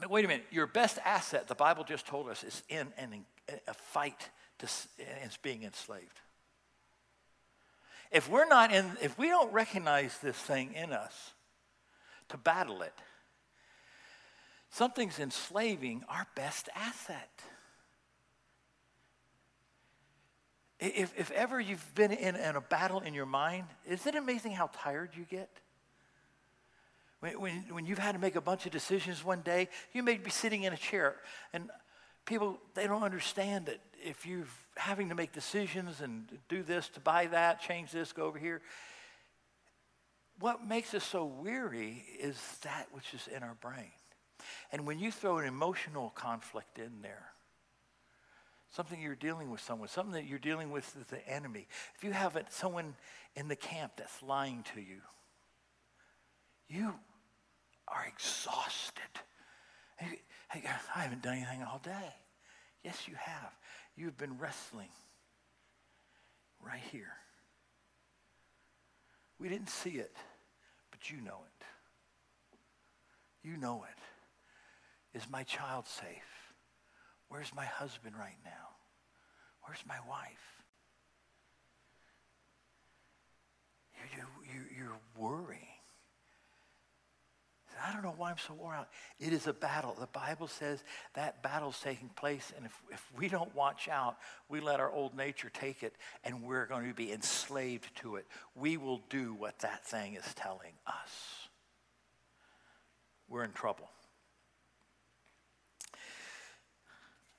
but 0.00 0.10
wait 0.10 0.24
a 0.24 0.28
minute. 0.28 0.46
Your 0.50 0.66
best 0.66 0.98
asset, 1.04 1.48
the 1.48 1.54
Bible 1.54 1.84
just 1.84 2.06
told 2.06 2.28
us, 2.28 2.42
is 2.44 2.62
in 2.68 2.92
an, 2.98 3.24
a 3.68 3.74
fight 3.74 4.30
to, 4.58 4.66
it's 4.98 5.36
being 5.36 5.62
enslaved. 5.62 6.20
If 8.10 8.28
we're 8.28 8.46
not 8.46 8.72
in, 8.72 8.92
if 9.02 9.18
we 9.18 9.28
don't 9.28 9.52
recognize 9.52 10.18
this 10.18 10.36
thing 10.36 10.72
in 10.74 10.92
us 10.92 11.32
to 12.28 12.36
battle 12.36 12.82
it, 12.82 12.94
something's 14.70 15.18
enslaving 15.18 16.04
our 16.08 16.26
best 16.36 16.68
asset. 16.74 17.42
If, 20.80 21.12
if 21.16 21.30
ever 21.30 21.60
you've 21.60 21.94
been 21.94 22.12
in, 22.12 22.36
in 22.36 22.56
a 22.56 22.60
battle 22.60 23.00
in 23.00 23.14
your 23.14 23.26
mind, 23.26 23.66
is 23.86 24.06
it 24.06 24.14
amazing 24.14 24.52
how 24.52 24.70
tired 24.72 25.10
you 25.16 25.24
get? 25.24 25.50
When, 27.24 27.40
when, 27.40 27.64
when 27.70 27.86
you've 27.86 27.98
had 27.98 28.12
to 28.12 28.18
make 28.18 28.36
a 28.36 28.40
bunch 28.42 28.66
of 28.66 28.72
decisions 28.72 29.24
one 29.24 29.40
day, 29.40 29.70
you 29.94 30.02
may 30.02 30.18
be 30.18 30.28
sitting 30.28 30.64
in 30.64 30.74
a 30.74 30.76
chair, 30.76 31.16
and 31.54 31.70
people, 32.26 32.58
they 32.74 32.86
don't 32.86 33.02
understand 33.02 33.64
that 33.64 33.80
if 34.04 34.26
you're 34.26 34.44
having 34.76 35.08
to 35.08 35.14
make 35.14 35.32
decisions 35.32 36.02
and 36.02 36.28
do 36.50 36.62
this 36.62 36.86
to 36.90 37.00
buy 37.00 37.24
that, 37.28 37.62
change 37.62 37.92
this, 37.92 38.12
go 38.12 38.26
over 38.26 38.38
here, 38.38 38.60
what 40.38 40.66
makes 40.66 40.92
us 40.92 41.02
so 41.02 41.24
weary 41.24 42.04
is 42.20 42.36
that 42.62 42.88
which 42.92 43.14
is 43.14 43.26
in 43.34 43.42
our 43.42 43.56
brain. 43.58 43.92
And 44.70 44.86
when 44.86 44.98
you 44.98 45.10
throw 45.10 45.38
an 45.38 45.46
emotional 45.46 46.10
conflict 46.14 46.78
in 46.78 47.00
there, 47.00 47.28
something 48.68 49.00
you're 49.00 49.14
dealing 49.14 49.50
with 49.50 49.62
someone, 49.62 49.88
something 49.88 50.12
that 50.12 50.26
you're 50.26 50.38
dealing 50.38 50.70
with 50.70 50.94
the 51.08 51.26
enemy. 51.26 51.68
If 51.96 52.04
you 52.04 52.12
have 52.12 52.36
it, 52.36 52.48
someone 52.50 52.96
in 53.34 53.48
the 53.48 53.56
camp 53.56 53.92
that's 53.96 54.22
lying 54.22 54.62
to 54.74 54.82
you, 54.82 55.00
you 56.68 56.92
are 57.88 58.06
exhausted. 58.06 59.02
Hey, 59.98 60.20
I 60.94 61.00
haven't 61.00 61.22
done 61.22 61.36
anything 61.36 61.62
all 61.62 61.80
day. 61.82 62.14
Yes, 62.82 63.08
you 63.08 63.14
have. 63.18 63.52
You've 63.96 64.16
been 64.16 64.38
wrestling 64.38 64.88
right 66.64 66.82
here. 66.92 67.12
We 69.38 69.48
didn't 69.48 69.70
see 69.70 69.90
it, 69.90 70.16
but 70.90 71.10
you 71.10 71.20
know 71.20 71.40
it. 71.46 71.64
You 73.48 73.56
know 73.56 73.84
it. 73.84 75.18
Is 75.18 75.28
my 75.30 75.42
child 75.42 75.86
safe? 75.86 76.52
Where's 77.28 77.54
my 77.54 77.64
husband 77.64 78.14
right 78.18 78.38
now? 78.44 78.50
Where's 79.62 79.82
my 79.86 79.98
wife? 80.08 80.62
You, 84.16 84.22
you, 84.44 84.60
you're 84.76 84.98
worrying. 85.18 85.73
I 87.82 87.92
don't 87.92 88.02
know 88.02 88.14
why 88.16 88.30
I'm 88.30 88.38
so 88.38 88.54
worn 88.54 88.76
out. 88.76 88.88
It 89.18 89.32
is 89.32 89.46
a 89.46 89.52
battle. 89.52 89.96
The 89.98 90.06
Bible 90.06 90.48
says 90.48 90.82
that 91.14 91.42
battle's 91.42 91.80
taking 91.80 92.08
place, 92.10 92.52
and 92.56 92.66
if, 92.66 92.82
if 92.90 93.04
we 93.16 93.28
don't 93.28 93.54
watch 93.54 93.88
out, 93.88 94.16
we 94.48 94.60
let 94.60 94.80
our 94.80 94.90
old 94.90 95.16
nature 95.16 95.50
take 95.52 95.82
it, 95.82 95.94
and 96.24 96.42
we're 96.42 96.66
going 96.66 96.88
to 96.88 96.94
be 96.94 97.12
enslaved 97.12 97.94
to 97.96 98.16
it. 98.16 98.26
We 98.54 98.76
will 98.76 99.02
do 99.08 99.34
what 99.34 99.58
that 99.60 99.84
thing 99.84 100.14
is 100.14 100.34
telling 100.34 100.72
us. 100.86 101.48
We're 103.28 103.44
in 103.44 103.52
trouble. 103.52 103.88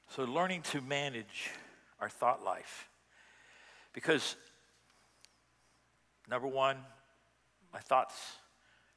So, 0.09 0.23
learning 0.23 0.61
to 0.71 0.81
manage 0.81 1.51
our 1.99 2.09
thought 2.09 2.43
life. 2.43 2.89
Because, 3.93 4.35
number 6.29 6.47
one, 6.47 6.77
my 7.73 7.79
thoughts 7.79 8.15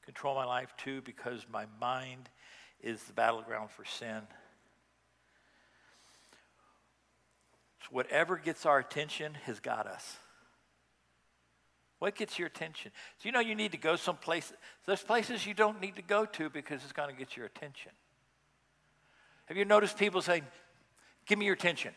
control 0.08 0.34
my 0.34 0.46
life. 0.46 0.72
too 0.78 1.02
because 1.02 1.44
my 1.52 1.66
mind 1.78 2.30
is 2.80 3.02
the 3.02 3.12
battleground 3.12 3.70
for 3.70 3.84
sin. 3.84 4.22
So 7.82 7.88
whatever 7.90 8.38
gets 8.38 8.64
our 8.64 8.78
attention 8.78 9.34
has 9.44 9.60
got 9.60 9.86
us. 9.86 10.16
What 11.98 12.14
gets 12.14 12.38
your 12.38 12.46
attention? 12.46 12.90
So 13.18 13.28
you 13.28 13.32
know 13.32 13.40
you 13.40 13.54
need 13.54 13.72
to 13.72 13.78
go 13.78 13.96
someplace. 13.96 14.50
There's 14.86 15.02
places 15.02 15.44
you 15.44 15.52
don't 15.52 15.78
need 15.78 15.96
to 15.96 16.02
go 16.02 16.24
to 16.24 16.48
because 16.48 16.82
it's 16.84 16.92
going 16.92 17.10
to 17.10 17.14
get 17.14 17.36
your 17.36 17.44
attention. 17.44 17.92
Have 19.44 19.58
you 19.58 19.66
noticed 19.66 19.98
people 19.98 20.22
saying, 20.22 20.44
Give 21.26 21.38
me 21.38 21.44
your 21.44 21.54
attention. 21.54 21.92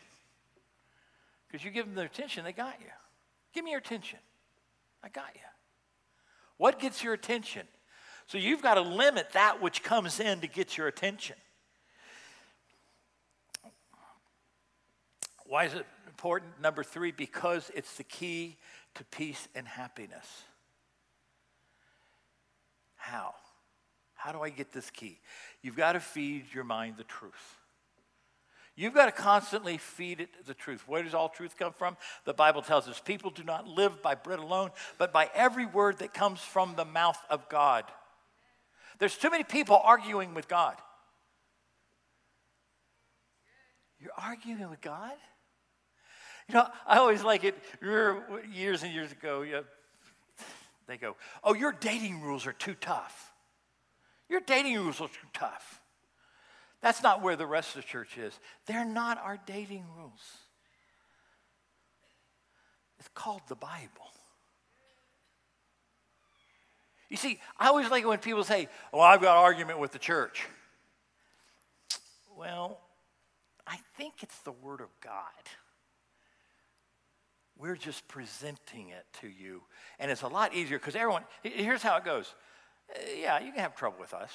Because 1.47 1.63
you 1.63 1.71
give 1.71 1.85
them 1.85 1.95
their 1.95 2.07
attention, 2.07 2.43
they 2.43 2.51
got 2.51 2.75
you. 2.81 2.91
Give 3.53 3.63
me 3.63 3.71
your 3.71 3.79
attention. 3.79 4.19
I 5.01 5.07
got 5.07 5.29
you. 5.33 5.41
What 6.57 6.77
gets 6.77 7.01
your 7.01 7.13
attention? 7.13 7.65
So 8.31 8.37
you've 8.37 8.61
got 8.61 8.75
to 8.75 8.81
limit 8.81 9.33
that 9.33 9.61
which 9.61 9.83
comes 9.83 10.21
in 10.21 10.39
to 10.39 10.47
get 10.47 10.77
your 10.77 10.87
attention. 10.87 11.35
Why 15.45 15.65
is 15.65 15.73
it 15.73 15.85
important? 16.07 16.53
Number 16.61 16.81
three, 16.81 17.11
because 17.11 17.69
it's 17.75 17.97
the 17.97 18.05
key 18.05 18.55
to 18.95 19.03
peace 19.03 19.49
and 19.53 19.67
happiness. 19.67 20.25
How? 22.95 23.35
How 24.13 24.31
do 24.31 24.39
I 24.39 24.49
get 24.49 24.71
this 24.71 24.89
key? 24.89 25.19
You've 25.61 25.75
got 25.75 25.91
to 25.91 25.99
feed 25.99 26.45
your 26.53 26.63
mind 26.63 26.95
the 26.95 27.03
truth. 27.03 27.57
You've 28.77 28.93
got 28.93 29.07
to 29.07 29.11
constantly 29.11 29.77
feed 29.77 30.21
it 30.21 30.29
the 30.45 30.53
truth. 30.53 30.87
Where 30.87 31.03
does 31.03 31.13
all 31.13 31.27
truth 31.27 31.57
come 31.59 31.73
from? 31.73 31.97
The 32.23 32.33
Bible 32.33 32.61
tells 32.61 32.87
us 32.87 33.01
people 33.03 33.29
do 33.29 33.43
not 33.43 33.67
live 33.67 34.01
by 34.01 34.15
bread 34.15 34.39
alone, 34.39 34.69
but 34.97 35.11
by 35.11 35.29
every 35.35 35.65
word 35.65 35.97
that 35.97 36.13
comes 36.13 36.39
from 36.39 36.75
the 36.77 36.85
mouth 36.85 37.19
of 37.29 37.49
God. 37.49 37.83
There's 39.01 39.17
too 39.17 39.31
many 39.31 39.43
people 39.43 39.81
arguing 39.83 40.35
with 40.35 40.47
God. 40.47 40.75
You're 43.99 44.11
arguing 44.15 44.69
with 44.69 44.79
God? 44.79 45.13
You 46.47 46.53
know, 46.53 46.67
I 46.85 46.99
always 46.99 47.23
like 47.23 47.43
it. 47.43 47.57
Years 47.81 48.83
and 48.83 48.93
years 48.93 49.11
ago, 49.11 49.43
they 50.85 50.97
go, 50.97 51.15
Oh, 51.43 51.55
your 51.55 51.71
dating 51.71 52.21
rules 52.21 52.45
are 52.45 52.53
too 52.53 52.75
tough. 52.75 53.33
Your 54.29 54.39
dating 54.39 54.75
rules 54.75 55.01
are 55.01 55.07
too 55.07 55.27
tough. 55.33 55.81
That's 56.81 57.01
not 57.01 57.23
where 57.23 57.35
the 57.35 57.47
rest 57.47 57.75
of 57.75 57.81
the 57.81 57.87
church 57.87 58.19
is. 58.19 58.39
They're 58.67 58.85
not 58.85 59.17
our 59.17 59.39
dating 59.47 59.85
rules. 59.97 60.21
It's 62.99 63.09
called 63.15 63.41
the 63.47 63.55
Bible. 63.55 64.11
You 67.11 67.17
see, 67.17 67.41
I 67.59 67.67
always 67.67 67.91
like 67.91 68.03
it 68.03 68.07
when 68.07 68.19
people 68.19 68.45
say, 68.45 68.69
Well, 68.93 69.01
I've 69.01 69.19
got 69.19 69.37
an 69.37 69.43
argument 69.43 69.79
with 69.79 69.91
the 69.91 69.99
church. 69.99 70.45
Well, 72.37 72.79
I 73.67 73.77
think 73.97 74.23
it's 74.23 74.39
the 74.39 74.53
Word 74.53 74.79
of 74.79 74.87
God. 75.03 75.21
We're 77.57 77.75
just 77.75 78.07
presenting 78.07 78.89
it 78.89 79.05
to 79.19 79.27
you. 79.27 79.61
And 79.99 80.09
it's 80.09 80.21
a 80.21 80.29
lot 80.29 80.55
easier 80.55 80.79
because 80.79 80.95
everyone, 80.95 81.23
here's 81.43 81.83
how 81.83 81.97
it 81.97 82.05
goes. 82.05 82.33
Uh, 82.89 82.99
yeah, 83.19 83.39
you 83.41 83.51
can 83.51 83.59
have 83.59 83.75
trouble 83.75 83.97
with 83.99 84.13
us. 84.13 84.31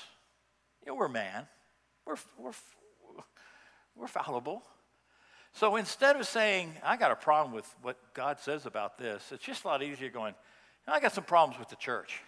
You 0.85 0.93
know, 0.93 0.97
we're 0.97 1.09
man. 1.09 1.47
We're, 2.07 2.17
we're, 2.39 2.53
we're 3.97 4.07
fallible. 4.07 4.63
So 5.55 5.77
instead 5.77 6.17
of 6.17 6.27
saying, 6.27 6.75
I 6.85 6.99
got 6.99 7.11
a 7.11 7.17
problem 7.17 7.55
with 7.55 7.75
what 7.81 7.97
God 8.13 8.39
says 8.39 8.67
about 8.67 8.99
this, 8.99 9.33
it's 9.33 9.43
just 9.43 9.65
a 9.65 9.69
lot 9.69 9.83
easier 9.83 10.11
going, 10.11 10.35
I 10.87 11.01
got 11.01 11.13
some 11.15 11.25
problems 11.25 11.59
with 11.59 11.71
the 11.71 11.77
church. 11.77 12.21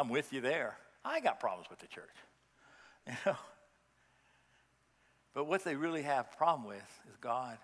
I'm 0.00 0.08
with 0.08 0.32
you 0.32 0.40
there. 0.40 0.78
I 1.04 1.20
got 1.20 1.40
problems 1.40 1.68
with 1.68 1.78
the 1.78 1.86
church. 1.86 2.04
You 3.06 3.14
know? 3.26 3.36
But 5.32 5.46
what 5.46 5.64
they 5.64 5.74
really 5.74 6.02
have 6.02 6.26
a 6.32 6.36
problem 6.36 6.66
with 6.66 7.00
is 7.08 7.16
God. 7.20 7.56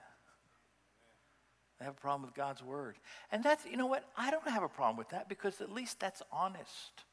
They 1.79 1.85
have 1.85 1.95
a 1.95 2.01
problem 2.01 2.23
with 2.23 2.35
God's 2.35 2.63
word. 2.63 2.97
And 3.33 3.43
that's, 3.43 3.65
you 3.67 3.77
know 3.77 3.87
what? 3.87 4.05
I 4.17 4.31
don't 4.31 4.49
have 4.49 4.63
a 4.63 4.69
problem 4.69 4.97
with 4.97 5.11
that 5.11 5.29
because 5.29 5.61
at 5.61 5.71
least 5.71 6.01
that's 6.01 6.23
honest. 6.33 7.05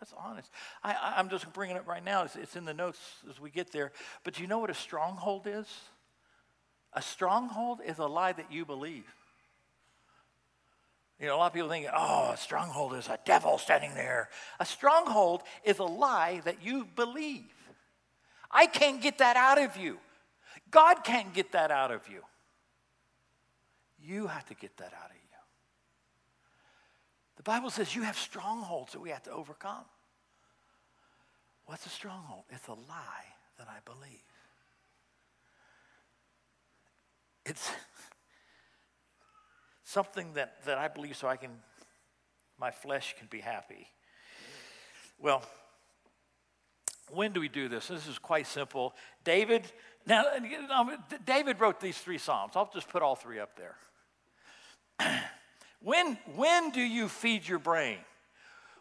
That's 0.00 0.14
honest. 0.16 0.50
I, 0.82 1.14
am 1.16 1.28
just 1.28 1.52
bringing 1.52 1.76
it 1.76 1.80
up 1.80 1.88
right 1.88 2.04
now. 2.04 2.22
It's, 2.22 2.36
it's 2.36 2.56
in 2.56 2.64
the 2.64 2.74
notes 2.74 3.00
as 3.28 3.40
we 3.40 3.50
get 3.50 3.72
there. 3.72 3.92
But 4.22 4.34
do 4.34 4.42
you 4.42 4.48
know 4.48 4.58
what 4.58 4.70
a 4.70 4.74
stronghold 4.74 5.46
is? 5.46 5.66
A 6.94 7.02
stronghold 7.02 7.80
is 7.84 7.98
a 7.98 8.06
lie 8.06 8.32
that 8.32 8.52
you 8.52 8.64
believe. 8.64 9.04
You 11.20 11.26
know, 11.26 11.36
a 11.36 11.38
lot 11.38 11.46
of 11.48 11.52
people 11.52 11.68
think, 11.68 11.86
oh, 11.92 12.30
a 12.32 12.36
stronghold 12.36 12.94
is 12.94 13.08
a 13.08 13.18
devil 13.24 13.58
standing 13.58 13.94
there. 13.94 14.28
A 14.60 14.64
stronghold 14.64 15.42
is 15.64 15.78
a 15.80 15.84
lie 15.84 16.40
that 16.44 16.62
you 16.62 16.86
believe. 16.94 17.52
I 18.50 18.66
can't 18.66 19.02
get 19.02 19.18
that 19.18 19.36
out 19.36 19.60
of 19.60 19.76
you. 19.76 19.98
God 20.70 21.02
can't 21.02 21.34
get 21.34 21.52
that 21.52 21.70
out 21.70 21.90
of 21.90 22.08
you. 22.08 22.22
You 24.00 24.28
have 24.28 24.46
to 24.46 24.54
get 24.54 24.76
that 24.76 24.92
out 24.94 25.10
of 25.10 25.16
you. 25.16 25.18
The 27.36 27.42
Bible 27.42 27.70
says 27.70 27.94
you 27.94 28.02
have 28.02 28.16
strongholds 28.16 28.92
that 28.92 29.00
we 29.00 29.10
have 29.10 29.22
to 29.24 29.32
overcome. 29.32 29.84
What's 31.66 31.86
a 31.86 31.90
stronghold? 31.90 32.44
It's 32.50 32.66
a 32.68 32.72
lie 32.72 33.26
that 33.58 33.68
I 33.68 33.78
believe. 33.84 34.22
It's 37.44 37.70
something 39.88 40.34
that, 40.34 40.62
that 40.66 40.76
I 40.76 40.88
believe 40.88 41.16
so 41.16 41.28
I 41.28 41.36
can, 41.36 41.50
my 42.60 42.70
flesh 42.70 43.14
can 43.18 43.26
be 43.30 43.40
happy. 43.40 43.88
Well, 45.18 45.42
when 47.10 47.32
do 47.32 47.40
we 47.40 47.48
do 47.48 47.68
this? 47.68 47.88
This 47.88 48.06
is 48.06 48.18
quite 48.18 48.46
simple. 48.46 48.94
David, 49.24 49.64
now, 50.06 50.24
David 51.24 51.58
wrote 51.58 51.80
these 51.80 51.96
three 51.96 52.18
Psalms. 52.18 52.52
I'll 52.54 52.70
just 52.72 52.88
put 52.88 53.02
all 53.02 53.16
three 53.16 53.38
up 53.38 53.56
there. 53.56 53.76
when, 55.82 56.18
when 56.36 56.70
do 56.70 56.82
you 56.82 57.08
feed 57.08 57.48
your 57.48 57.58
brain? 57.58 57.98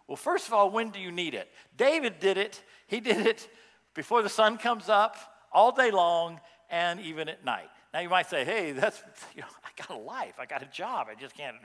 Well, 0.07 0.17
first 0.17 0.47
of 0.47 0.53
all, 0.53 0.69
when 0.69 0.89
do 0.89 0.99
you 0.99 1.11
need 1.11 1.33
it? 1.33 1.49
David 1.77 2.19
did 2.19 2.37
it. 2.37 2.61
He 2.85 2.99
did 2.99 3.25
it 3.25 3.47
before 3.93 4.23
the 4.23 4.29
sun 4.29 4.57
comes 4.57 4.89
up, 4.89 5.15
all 5.53 5.71
day 5.71 5.89
long, 5.89 6.41
and 6.69 6.99
even 6.99 7.29
at 7.29 7.45
night. 7.45 7.69
Now 7.97 8.03
you 8.03 8.09
might 8.09 8.29
say, 8.29 8.45
hey, 8.45 8.73
that's, 8.73 9.01
you 9.35 9.41
know, 9.41 9.47
I 9.65 9.69
got 9.75 9.89
a 9.89 9.99
life, 9.99 10.35
I 10.37 10.45
got 10.45 10.61
a 10.61 10.67
job, 10.67 11.07
I 11.09 11.15
just 11.15 11.35
can't. 11.35 11.55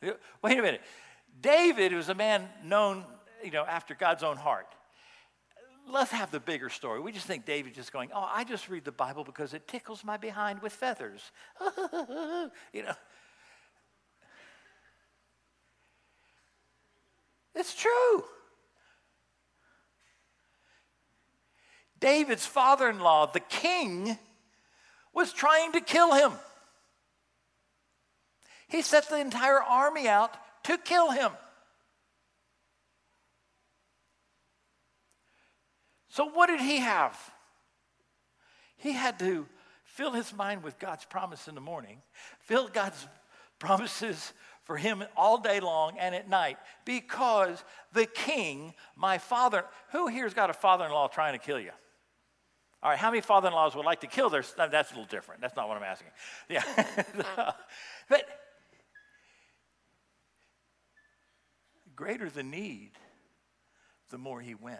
Wait 0.40 0.56
a 0.56 0.62
minute. 0.62 0.82
David 1.40 1.92
was 1.92 2.08
a 2.08 2.14
man 2.14 2.48
known, 2.64 3.04
you 3.42 3.50
know, 3.50 3.64
after 3.64 3.96
God's 3.96 4.22
own 4.22 4.36
heart. 4.36 4.68
Let's 5.88 6.12
have 6.12 6.30
the 6.30 6.38
bigger 6.38 6.68
story. 6.68 7.00
We 7.00 7.10
just 7.10 7.26
think 7.26 7.44
David 7.44 7.74
just 7.74 7.92
going, 7.92 8.10
oh, 8.14 8.24
I 8.32 8.44
just 8.44 8.68
read 8.68 8.84
the 8.84 8.92
Bible 8.92 9.24
because 9.24 9.52
it 9.52 9.66
tickles 9.66 10.04
my 10.04 10.16
behind 10.16 10.62
with 10.62 10.72
feathers. 10.72 11.32
you 12.72 12.84
know. 12.84 12.94
It's 17.56 17.74
true. 17.74 18.24
David's 21.98 22.46
father 22.46 22.88
in 22.88 23.00
law, 23.00 23.26
the 23.26 23.40
king, 23.40 24.16
was 25.14 25.32
trying 25.32 25.72
to 25.72 25.80
kill 25.80 26.14
him. 26.14 26.32
He 28.68 28.82
set 28.82 29.08
the 29.08 29.18
entire 29.18 29.62
army 29.62 30.08
out 30.08 30.36
to 30.64 30.78
kill 30.78 31.10
him. 31.10 31.32
So, 36.08 36.24
what 36.26 36.46
did 36.46 36.60
he 36.60 36.78
have? 36.78 37.16
He 38.76 38.92
had 38.92 39.18
to 39.18 39.46
fill 39.84 40.12
his 40.12 40.32
mind 40.32 40.62
with 40.62 40.78
God's 40.78 41.04
promise 41.04 41.48
in 41.48 41.54
the 41.54 41.60
morning, 41.60 41.98
fill 42.40 42.68
God's 42.68 43.06
promises 43.58 44.32
for 44.64 44.76
him 44.76 45.04
all 45.16 45.38
day 45.38 45.60
long 45.60 45.98
and 45.98 46.14
at 46.14 46.28
night 46.28 46.56
because 46.84 47.62
the 47.92 48.06
king, 48.06 48.74
my 48.96 49.18
father, 49.18 49.64
who 49.90 50.06
here's 50.06 50.34
got 50.34 50.50
a 50.50 50.54
father 50.54 50.86
in 50.86 50.92
law 50.92 51.08
trying 51.08 51.32
to 51.32 51.44
kill 51.44 51.60
you? 51.60 51.72
All 52.82 52.90
right, 52.90 52.98
how 52.98 53.10
many 53.10 53.20
father 53.20 53.48
in 53.48 53.54
laws 53.54 53.74
would 53.74 53.84
like 53.84 54.00
to 54.00 54.06
kill 54.06 54.30
their 54.30 54.42
son? 54.42 54.70
That's 54.70 54.90
a 54.90 54.94
little 54.94 55.08
different. 55.08 55.42
That's 55.42 55.54
not 55.54 55.68
what 55.68 55.76
I'm 55.76 55.82
asking. 55.82 56.08
Yeah. 56.48 56.62
but 58.08 58.24
greater 61.94 62.30
the 62.30 62.42
need, 62.42 62.92
the 64.08 64.16
more 64.16 64.40
he 64.40 64.54
went. 64.54 64.78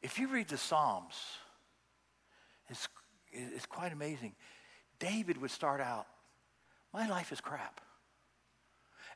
If 0.00 0.18
you 0.18 0.28
read 0.28 0.48
the 0.48 0.56
Psalms, 0.56 1.16
it's, 2.68 2.88
it's 3.30 3.66
quite 3.66 3.92
amazing. 3.92 4.34
David 4.98 5.38
would 5.42 5.50
start 5.50 5.82
out, 5.82 6.06
My 6.94 7.06
life 7.08 7.32
is 7.32 7.40
crap. 7.42 7.82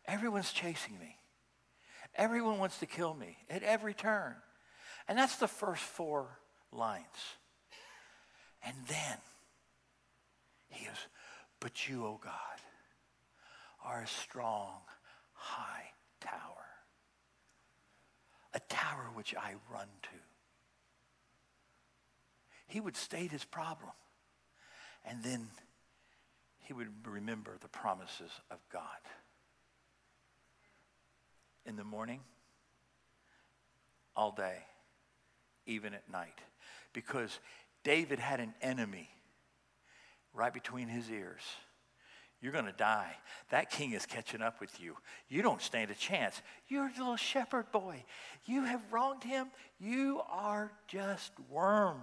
Everyone's 0.07 0.53
chasing 0.53 0.99
me. 0.99 1.17
Everyone 2.15 2.59
wants 2.59 2.79
to 2.79 2.87
kill 2.87 3.15
me 3.15 3.39
at 3.49 3.63
every 3.63 3.95
turn. 3.95 4.35
And 5.09 5.19
that's 5.19 5.37
the 5.37 5.49
first 5.49 5.83
four 5.83 6.39
lines. 6.71 7.05
And 8.65 8.77
then 8.89 9.19
he 10.69 10.87
goes, 10.87 10.97
But 11.61 11.89
you, 11.89 12.05
O 12.05 12.09
oh 12.09 12.21
God, 12.23 12.33
are 13.85 14.03
a 14.03 14.07
strong, 14.07 14.81
high 15.33 15.91
tower, 16.21 16.67
a 18.55 18.61
tower 18.69 19.11
which 19.15 19.35
I 19.35 19.55
run 19.73 19.89
to. 20.03 20.09
He 22.67 22.81
would 22.81 22.97
state 22.97 23.33
his 23.33 23.45
problem, 23.45 23.93
and 25.05 25.23
then 25.23 25.49
he 26.61 26.73
would 26.73 26.89
remember 27.07 27.57
the 27.61 27.69
promises 27.69 28.31
of 28.51 28.59
God 28.73 28.81
in 31.67 31.77
the 31.77 31.85
morning, 31.85 32.21
all 34.17 34.33
day, 34.33 34.59
even 35.67 35.95
at 35.95 36.11
night. 36.11 36.39
Because 36.93 37.39
David 37.85 38.19
had 38.19 38.41
an 38.41 38.55
enemy 38.61 39.09
right 40.35 40.53
between 40.53 40.89
his 40.89 41.11
ears. 41.11 41.43
You're 42.41 42.53
going 42.53 42.67
to 42.67 42.73
die. 42.73 43.15
That 43.51 43.71
king 43.71 43.93
is 43.93 44.05
catching 44.05 44.43
up 44.43 44.61
with 44.61 44.81
you. 44.81 44.97
You 45.29 45.43
don't 45.43 45.63
stand 45.63 45.93
a 45.93 45.95
chance. 45.95 46.43
You're 46.67 46.87
a 46.87 46.99
little 46.99 47.17
shepherd 47.17 47.71
boy. 47.71 48.05
You 48.47 48.65
have 48.65 48.81
wronged 48.91 49.23
him. 49.23 49.47
You 49.79 50.23
are 50.29 50.73
just 50.89 51.31
worm 51.49 52.03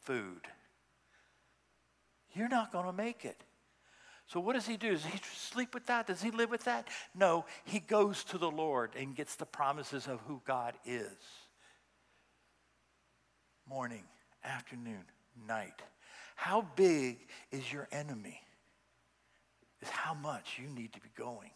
food. 0.00 0.40
You're 2.32 2.48
not 2.48 2.72
going 2.72 2.86
to 2.86 2.92
make 2.92 3.26
it. 3.26 3.44
So 4.28 4.40
what 4.40 4.54
does 4.54 4.66
he 4.66 4.76
do? 4.76 4.90
Does 4.90 5.06
he 5.06 5.18
sleep 5.34 5.72
with 5.72 5.86
that? 5.86 6.06
Does 6.06 6.22
he 6.22 6.30
live 6.30 6.50
with 6.50 6.64
that? 6.64 6.86
No, 7.14 7.46
he 7.64 7.80
goes 7.80 8.24
to 8.24 8.38
the 8.38 8.50
Lord 8.50 8.90
and 8.94 9.16
gets 9.16 9.36
the 9.36 9.46
promises 9.46 10.06
of 10.06 10.20
who 10.26 10.42
God 10.46 10.74
is. 10.84 11.16
Morning, 13.66 14.04
afternoon, 14.44 15.04
night. 15.46 15.80
How 16.36 16.66
big 16.76 17.18
is 17.50 17.72
your 17.72 17.88
enemy? 17.90 18.40
Is 19.80 19.88
how 19.88 20.12
much 20.12 20.60
you 20.62 20.68
need 20.68 20.92
to 20.92 21.00
be 21.00 21.10
going 21.16 21.50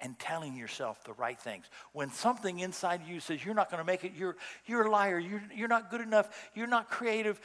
and 0.00 0.18
telling 0.18 0.56
yourself 0.56 1.02
the 1.04 1.12
right 1.12 1.38
things. 1.38 1.66
When 1.92 2.10
something 2.10 2.58
inside 2.58 3.02
you 3.06 3.20
says 3.20 3.44
you're 3.44 3.54
not 3.54 3.70
going 3.70 3.80
to 3.80 3.86
make 3.86 4.04
it, 4.04 4.12
you're, 4.16 4.36
you're 4.66 4.86
a 4.86 4.90
liar, 4.90 5.18
you're, 5.18 5.42
you're 5.54 5.68
not 5.68 5.90
good 5.90 6.00
enough, 6.00 6.50
you're 6.54 6.66
not 6.66 6.90
creative. 6.90 7.40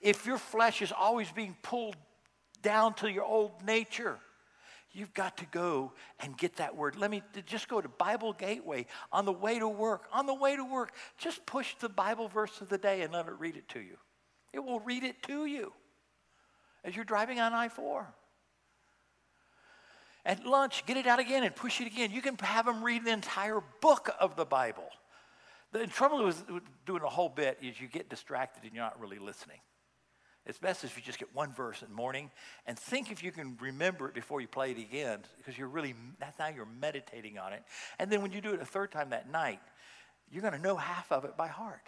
If 0.00 0.26
your 0.26 0.38
flesh 0.38 0.82
is 0.82 0.92
always 0.92 1.30
being 1.30 1.56
pulled 1.62 1.96
down 2.62 2.94
to 2.94 3.10
your 3.10 3.24
old 3.24 3.52
nature. 3.64 4.18
You've 4.92 5.14
got 5.14 5.36
to 5.36 5.46
go 5.46 5.92
and 6.18 6.36
get 6.36 6.56
that 6.56 6.76
word. 6.76 6.96
Let 6.96 7.10
me 7.10 7.22
just 7.46 7.68
go 7.68 7.80
to 7.80 7.88
Bible 7.88 8.32
Gateway 8.32 8.86
on 9.12 9.24
the 9.24 9.32
way 9.32 9.58
to 9.58 9.68
work. 9.68 10.08
On 10.12 10.26
the 10.26 10.34
way 10.34 10.56
to 10.56 10.64
work, 10.64 10.92
just 11.16 11.46
push 11.46 11.74
the 11.76 11.88
Bible 11.88 12.26
verse 12.26 12.60
of 12.60 12.68
the 12.68 12.78
day 12.78 13.02
and 13.02 13.12
let 13.12 13.28
it 13.28 13.34
read 13.38 13.56
it 13.56 13.68
to 13.68 13.80
you. 13.80 13.96
It 14.52 14.58
will 14.58 14.80
read 14.80 15.04
it 15.04 15.22
to 15.24 15.46
you 15.46 15.72
as 16.84 16.96
you're 16.96 17.04
driving 17.04 17.38
on 17.40 17.52
I 17.52 17.68
4. 17.68 18.12
At 20.26 20.44
lunch, 20.44 20.84
get 20.86 20.96
it 20.96 21.06
out 21.06 21.20
again 21.20 21.44
and 21.44 21.54
push 21.54 21.80
it 21.80 21.86
again. 21.86 22.10
You 22.10 22.20
can 22.20 22.36
have 22.38 22.66
them 22.66 22.82
read 22.84 23.04
the 23.04 23.12
entire 23.12 23.62
book 23.80 24.10
of 24.18 24.36
the 24.36 24.44
Bible. 24.44 24.88
The 25.72 25.86
trouble 25.86 26.24
with 26.24 26.44
doing 26.84 27.02
a 27.02 27.08
whole 27.08 27.28
bit 27.28 27.58
is 27.62 27.80
you 27.80 27.86
get 27.86 28.10
distracted 28.10 28.64
and 28.64 28.74
you're 28.74 28.82
not 28.82 29.00
really 29.00 29.18
listening. 29.18 29.60
It's 30.46 30.58
best 30.58 30.84
if 30.84 30.96
you 30.96 31.02
just 31.02 31.18
get 31.18 31.34
one 31.34 31.52
verse 31.52 31.82
in 31.82 31.88
the 31.88 31.94
morning 31.94 32.30
and 32.66 32.78
think 32.78 33.12
if 33.12 33.22
you 33.22 33.30
can 33.30 33.56
remember 33.60 34.08
it 34.08 34.14
before 34.14 34.40
you 34.40 34.48
play 34.48 34.70
it 34.70 34.78
again, 34.78 35.20
because 35.36 35.58
you're 35.58 35.68
really, 35.68 35.94
that's 36.18 36.38
now 36.38 36.48
you're 36.48 36.66
meditating 36.80 37.38
on 37.38 37.52
it. 37.52 37.62
And 37.98 38.10
then 38.10 38.22
when 38.22 38.32
you 38.32 38.40
do 38.40 38.54
it 38.54 38.60
a 38.60 38.64
third 38.64 38.90
time 38.90 39.10
that 39.10 39.30
night, 39.30 39.60
you're 40.30 40.42
going 40.42 40.54
to 40.54 40.60
know 40.60 40.76
half 40.76 41.12
of 41.12 41.24
it 41.24 41.36
by 41.36 41.48
heart. 41.48 41.86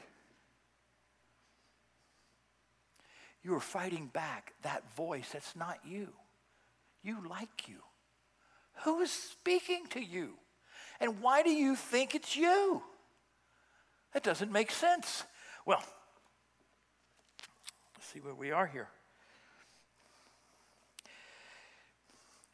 You 3.42 3.54
are 3.54 3.60
fighting 3.60 4.06
back 4.12 4.52
that 4.62 4.84
voice 4.94 5.30
that's 5.32 5.56
not 5.56 5.78
you. 5.84 6.08
You 7.02 7.18
like 7.28 7.68
you. 7.68 7.78
Who 8.84 9.00
is 9.00 9.10
speaking 9.10 9.86
to 9.90 10.00
you? 10.00 10.34
And 11.00 11.20
why 11.20 11.42
do 11.42 11.50
you 11.50 11.74
think 11.74 12.14
it's 12.14 12.36
you? 12.36 12.82
That 14.12 14.22
doesn't 14.22 14.52
make 14.52 14.70
sense. 14.70 15.24
Well, 15.66 15.82
see 18.12 18.20
where 18.20 18.34
we 18.34 18.50
are 18.50 18.66
here. 18.66 18.88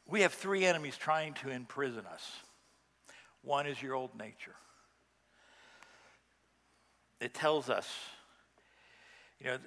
We 0.06 0.20
have 0.20 0.32
three 0.32 0.64
enemies 0.64 0.96
trying 0.96 1.34
to 1.34 1.50
imprison 1.50 2.06
us. 2.06 2.30
One 3.42 3.66
is 3.66 3.82
your 3.82 3.94
old 3.94 4.16
nature. 4.16 4.54
It 7.20 7.34
tells 7.34 7.68
us, 7.68 7.88
you 9.40 9.46
know, 9.46 9.58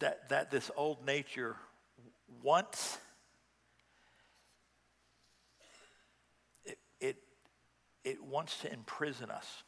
that, 0.00 0.28
that 0.28 0.50
this 0.50 0.70
old 0.76 1.06
nature 1.06 1.56
wants, 2.42 2.98
it, 6.64 6.78
it, 7.00 7.16
it 8.04 8.22
wants 8.22 8.58
to 8.60 8.72
imprison 8.72 9.30
us 9.30 9.62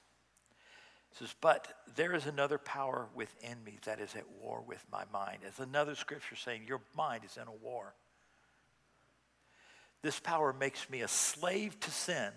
says, 1.18 1.34
But 1.40 1.68
there 1.94 2.14
is 2.14 2.26
another 2.26 2.58
power 2.58 3.08
within 3.14 3.62
me 3.64 3.78
that 3.84 4.00
is 4.00 4.14
at 4.14 4.24
war 4.40 4.62
with 4.66 4.84
my 4.90 5.04
mind. 5.12 5.40
As 5.46 5.58
another 5.58 5.94
scripture 5.94 6.36
saying, 6.36 6.62
Your 6.66 6.80
mind 6.96 7.24
is 7.24 7.36
in 7.36 7.48
a 7.48 7.64
war. 7.64 7.94
This 10.02 10.18
power 10.18 10.52
makes 10.52 10.90
me 10.90 11.02
a 11.02 11.08
slave 11.08 11.78
to 11.80 11.90
sin 11.90 12.32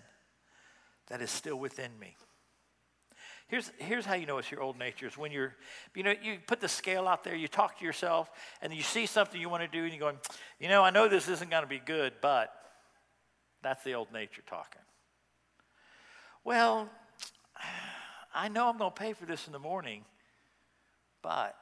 that 1.08 1.20
is 1.20 1.30
still 1.30 1.56
within 1.56 1.90
me. 1.98 2.16
Here's, 3.48 3.70
here's 3.78 4.04
how 4.04 4.14
you 4.14 4.26
know 4.26 4.38
it's 4.38 4.50
your 4.50 4.60
old 4.60 4.76
nature 4.76 5.06
is 5.06 5.16
when 5.16 5.30
you're, 5.30 5.54
you 5.94 6.02
know, 6.02 6.14
you 6.20 6.38
put 6.46 6.60
the 6.60 6.68
scale 6.68 7.06
out 7.06 7.22
there, 7.22 7.36
you 7.36 7.46
talk 7.46 7.78
to 7.78 7.84
yourself, 7.84 8.28
and 8.60 8.74
you 8.74 8.82
see 8.82 9.06
something 9.06 9.40
you 9.40 9.48
want 9.48 9.62
to 9.62 9.68
do, 9.68 9.84
and 9.84 9.92
you're 9.92 10.00
going, 10.00 10.18
you 10.58 10.68
know, 10.68 10.82
I 10.82 10.90
know 10.90 11.08
this 11.08 11.28
isn't 11.28 11.48
going 11.48 11.62
to 11.62 11.68
be 11.68 11.78
good, 11.78 12.14
but 12.20 12.52
that's 13.62 13.84
the 13.84 13.94
old 13.94 14.12
nature 14.12 14.42
talking. 14.48 14.82
Well, 16.42 16.88
I 18.36 18.48
know 18.48 18.68
I'm 18.68 18.76
going 18.76 18.90
to 18.90 18.94
pay 18.94 19.14
for 19.14 19.24
this 19.24 19.46
in 19.46 19.52
the 19.54 19.58
morning, 19.58 20.04
but 21.22 21.56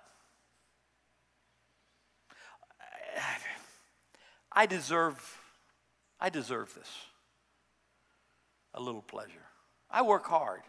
I 4.53 4.67
deserve, 4.67 5.39
I 6.21 6.31
deserve 6.31 6.75
this. 6.75 6.91
A 8.75 8.81
little 8.81 9.03
pleasure. 9.03 9.47
I 9.89 10.03
work 10.03 10.27
hard. 10.27 10.63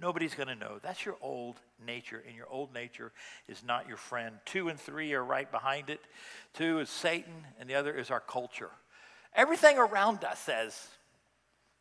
Nobody's 0.00 0.34
going 0.34 0.48
to 0.48 0.54
know. 0.54 0.78
That's 0.80 1.04
your 1.04 1.16
old 1.20 1.56
nature, 1.84 2.22
and 2.24 2.36
your 2.36 2.48
old 2.48 2.72
nature 2.72 3.10
is 3.48 3.64
not 3.64 3.88
your 3.88 3.96
friend. 3.96 4.36
Two 4.44 4.68
and 4.68 4.78
three 4.78 5.12
are 5.12 5.24
right 5.24 5.50
behind 5.50 5.90
it. 5.90 6.00
Two 6.54 6.78
is 6.78 6.88
Satan, 6.88 7.34
and 7.58 7.68
the 7.68 7.74
other 7.74 7.92
is 7.92 8.12
our 8.12 8.20
culture. 8.20 8.70
Everything 9.34 9.76
around 9.76 10.24
us 10.24 10.38
says, 10.38 10.86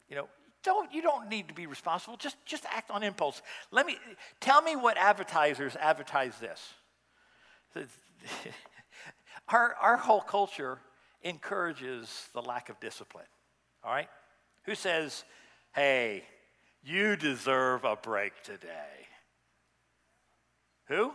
you 0.09 0.15
know, 0.15 0.27
don't 0.63 0.93
you 0.93 1.01
don't 1.01 1.29
need 1.29 1.47
to 1.47 1.53
be 1.53 1.65
responsible. 1.67 2.17
Just 2.17 2.37
just 2.45 2.65
act 2.69 2.91
on 2.91 3.03
impulse. 3.03 3.41
Let 3.71 3.85
me 3.85 3.97
tell 4.39 4.61
me 4.61 4.75
what 4.75 4.97
advertisers 4.97 5.75
advertise 5.75 6.33
this. 6.39 6.73
our 9.49 9.75
our 9.81 9.97
whole 9.97 10.21
culture 10.21 10.79
encourages 11.23 12.27
the 12.33 12.41
lack 12.41 12.69
of 12.69 12.79
discipline. 12.79 13.25
All 13.83 13.91
right? 13.91 14.09
Who 14.65 14.75
says, 14.75 15.23
"Hey, 15.73 16.23
you 16.83 17.15
deserve 17.15 17.83
a 17.83 17.95
break 17.95 18.41
today. 18.43 19.07
Who? 20.85 21.13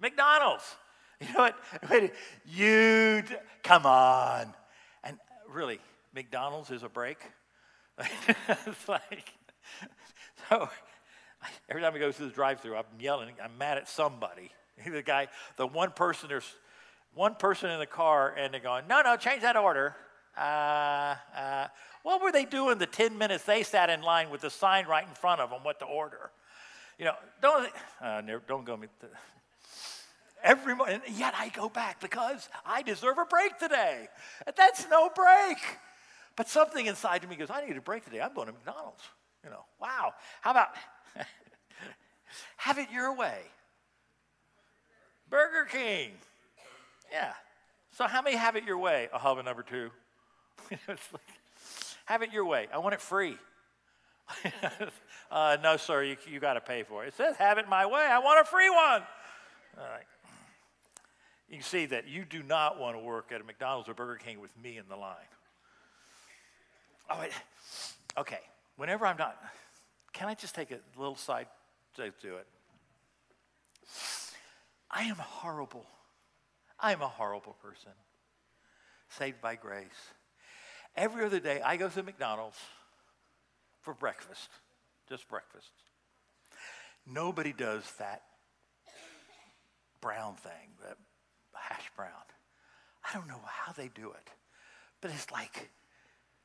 McDonald's. 0.00 0.64
You 1.20 1.34
know 1.34 1.50
what? 1.90 2.12
You, 2.46 3.24
come 3.64 3.86
on. 3.86 4.54
And 5.02 5.18
really, 5.50 5.80
McDonald's 6.14 6.70
is 6.70 6.84
a 6.84 6.88
break? 6.88 7.18
It's 7.98 8.88
like, 8.88 9.32
so 10.48 10.68
every 11.68 11.82
time 11.82 11.94
I 11.94 11.98
go 11.98 12.12
through 12.12 12.26
the 12.26 12.32
drive 12.32 12.60
through, 12.60 12.76
I'm 12.76 12.84
yelling, 13.00 13.34
I'm 13.42 13.56
mad 13.58 13.78
at 13.78 13.88
somebody. 13.88 14.50
The 14.86 15.02
guy, 15.02 15.26
the 15.56 15.66
one 15.66 15.90
person, 15.90 16.28
there's 16.28 16.54
one 17.12 17.34
person 17.34 17.68
in 17.68 17.80
the 17.80 17.86
car, 17.86 18.32
and 18.38 18.54
they're 18.54 18.60
going, 18.60 18.86
no, 18.86 19.02
no, 19.02 19.16
change 19.16 19.42
that 19.42 19.56
order. 19.56 19.96
Uh, 20.36 21.16
uh, 21.36 21.66
what 22.04 22.22
were 22.22 22.30
they 22.30 22.44
doing 22.44 22.78
the 22.78 22.86
10 22.86 23.18
minutes 23.18 23.42
they 23.42 23.64
sat 23.64 23.90
in 23.90 24.02
line 24.02 24.30
with 24.30 24.42
the 24.42 24.50
sign 24.50 24.86
right 24.86 25.06
in 25.06 25.14
front 25.16 25.40
of 25.40 25.50
them 25.50 25.64
what 25.64 25.80
to 25.80 25.84
order? 25.84 26.30
You 26.96 27.06
know, 27.06 27.14
don't, 27.42 27.68
uh, 28.00 28.20
never, 28.24 28.40
don't 28.46 28.64
go 28.64 28.76
me. 28.76 28.86
Every 30.44 30.76
morning, 30.76 31.00
yet 31.16 31.34
I 31.36 31.48
go 31.48 31.68
back 31.68 32.00
because 32.00 32.48
I 32.64 32.82
deserve 32.82 33.18
a 33.18 33.24
break 33.24 33.58
today. 33.58 34.08
That's 34.56 34.88
no 34.88 35.10
break. 35.12 35.58
But 36.38 36.48
something 36.48 36.86
inside 36.86 37.24
of 37.24 37.30
me 37.30 37.34
goes, 37.34 37.50
I 37.50 37.66
need 37.66 37.76
a 37.76 37.80
break 37.80 38.04
today. 38.04 38.20
I'm 38.20 38.32
going 38.32 38.46
to 38.46 38.52
McDonald's. 38.52 39.02
You 39.42 39.50
know, 39.50 39.64
wow. 39.80 40.14
How 40.40 40.52
about 40.52 40.68
have 42.58 42.78
it 42.78 42.92
your 42.92 43.12
way? 43.16 43.40
Burger 45.28 45.66
King. 45.68 46.12
Yeah. 47.10 47.32
So 47.90 48.06
how 48.06 48.22
many 48.22 48.36
have 48.36 48.54
it 48.54 48.62
your 48.62 48.78
way? 48.78 49.08
I'll 49.12 49.18
have 49.18 49.38
a 49.38 49.42
number 49.42 49.64
two. 49.64 49.90
Have 52.04 52.22
it 52.22 52.32
your 52.32 52.46
way. 52.46 52.68
I 52.72 52.78
want 52.78 52.94
it 52.94 53.02
free. 53.02 53.36
uh, 55.30 55.58
no, 55.62 55.76
sir, 55.76 56.02
you, 56.04 56.16
you 56.26 56.40
got 56.40 56.54
to 56.54 56.60
pay 56.60 56.82
for 56.82 57.04
it. 57.04 57.08
It 57.08 57.14
says, 57.14 57.36
have 57.36 57.58
it 57.58 57.68
my 57.68 57.84
way. 57.84 58.00
I 58.00 58.18
want 58.18 58.40
a 58.40 58.44
free 58.44 58.70
one. 58.70 59.02
All 59.76 59.84
right. 59.84 60.06
You 61.50 61.56
can 61.56 61.64
see 61.64 61.84
that 61.86 62.08
you 62.08 62.24
do 62.24 62.42
not 62.42 62.80
want 62.80 62.96
to 62.96 63.00
work 63.02 63.30
at 63.30 63.42
a 63.42 63.44
McDonald's 63.44 63.90
or 63.90 63.94
Burger 63.94 64.16
King 64.16 64.40
with 64.40 64.50
me 64.62 64.78
in 64.78 64.84
the 64.88 64.96
line. 64.96 65.16
Oh, 67.10 67.20
wait. 67.20 67.32
okay. 68.16 68.40
Whenever 68.76 69.06
I'm 69.06 69.16
not, 69.16 69.36
can 70.12 70.28
I 70.28 70.34
just 70.34 70.54
take 70.54 70.70
a 70.70 70.78
little 70.96 71.16
side 71.16 71.46
to 71.96 72.04
it? 72.04 72.46
I 74.90 75.02
am 75.02 75.16
horrible. 75.16 75.86
I 76.78 76.92
am 76.92 77.02
a 77.02 77.08
horrible 77.08 77.56
person. 77.62 77.92
Saved 79.08 79.40
by 79.40 79.56
grace. 79.56 79.86
Every 80.96 81.24
other 81.24 81.40
day, 81.40 81.60
I 81.60 81.76
go 81.76 81.88
to 81.88 82.02
McDonald's 82.02 82.58
for 83.82 83.94
breakfast, 83.94 84.48
just 85.08 85.28
breakfast. 85.28 85.70
Nobody 87.06 87.52
does 87.52 87.84
that 87.98 88.22
brown 90.00 90.36
thing, 90.36 90.76
that 90.82 90.96
hash 91.54 91.90
brown. 91.96 92.10
I 93.04 93.16
don't 93.16 93.28
know 93.28 93.40
how 93.44 93.72
they 93.72 93.88
do 93.88 94.10
it, 94.10 94.30
but 95.00 95.10
it's 95.10 95.30
like 95.30 95.70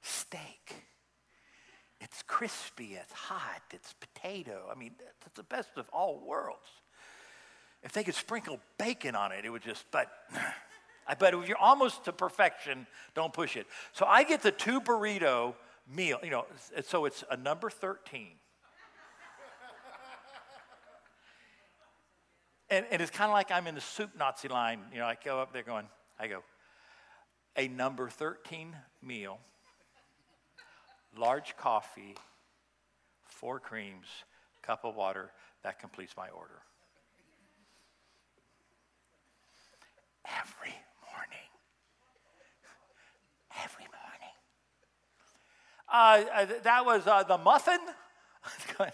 steak. 0.03 0.75
It's 1.99 2.21
crispy, 2.27 2.97
it's 3.01 3.13
hot, 3.13 3.61
it's 3.71 3.93
potato. 3.93 4.69
I 4.69 4.77
mean, 4.77 4.91
it's 5.25 5.35
the 5.35 5.43
best 5.43 5.69
of 5.77 5.87
all 5.89 6.21
worlds. 6.25 6.67
If 7.81 7.93
they 7.93 8.03
could 8.03 8.15
sprinkle 8.15 8.59
bacon 8.77 9.15
on 9.15 9.31
it, 9.31 9.45
it 9.45 9.49
would 9.49 9.63
just, 9.63 9.85
but 9.89 10.09
I 11.07 11.15
bet 11.15 11.33
if 11.33 11.47
you're 11.47 11.57
almost 11.57 12.05
to 12.05 12.13
perfection, 12.13 12.87
don't 13.13 13.33
push 13.33 13.57
it. 13.57 13.67
So 13.93 14.05
I 14.05 14.23
get 14.23 14.41
the 14.41 14.51
two 14.51 14.79
burrito 14.79 15.55
meal, 15.93 16.19
you 16.23 16.29
know, 16.29 16.45
so 16.83 17.05
it's 17.05 17.23
a 17.29 17.37
number 17.37 17.69
13. 17.69 18.27
and, 22.69 22.85
and 22.91 23.01
it's 23.01 23.11
kind 23.11 23.29
of 23.29 23.33
like 23.33 23.51
I'm 23.51 23.67
in 23.67 23.75
the 23.75 23.81
soup 23.81 24.11
Nazi 24.17 24.47
line. 24.47 24.79
You 24.91 24.99
know, 24.99 25.05
I 25.05 25.17
go 25.23 25.39
up 25.39 25.53
there 25.53 25.63
going, 25.63 25.87
I 26.19 26.27
go, 26.27 26.43
a 27.57 27.67
number 27.67 28.09
13 28.09 28.75
meal, 29.01 29.39
large 31.17 31.56
coffee, 31.58 32.15
four 33.26 33.60
creams, 33.60 34.08
cup 34.62 34.86
of 34.86 34.95
water, 34.95 35.32
that 35.63 35.80
completes 35.80 36.13
my 36.17 36.30
order. 36.30 36.62
Every 40.26 40.73
morning. 41.12 41.49
every 43.63 43.86
morning. 43.86 44.34
Uh, 45.91 46.23
uh 46.34 46.45
that 46.63 46.86
was 46.86 47.06
uh, 47.06 47.23
the 47.23 47.38
muffin. 47.38 47.80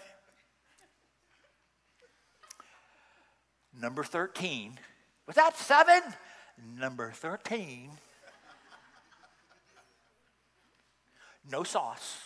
Number 3.80 4.04
13. 4.04 4.78
Was 5.26 5.36
that 5.36 5.56
seven? 5.56 6.02
Number 6.78 7.12
13. 7.12 7.90
No 11.50 11.64
sauce. 11.64 12.18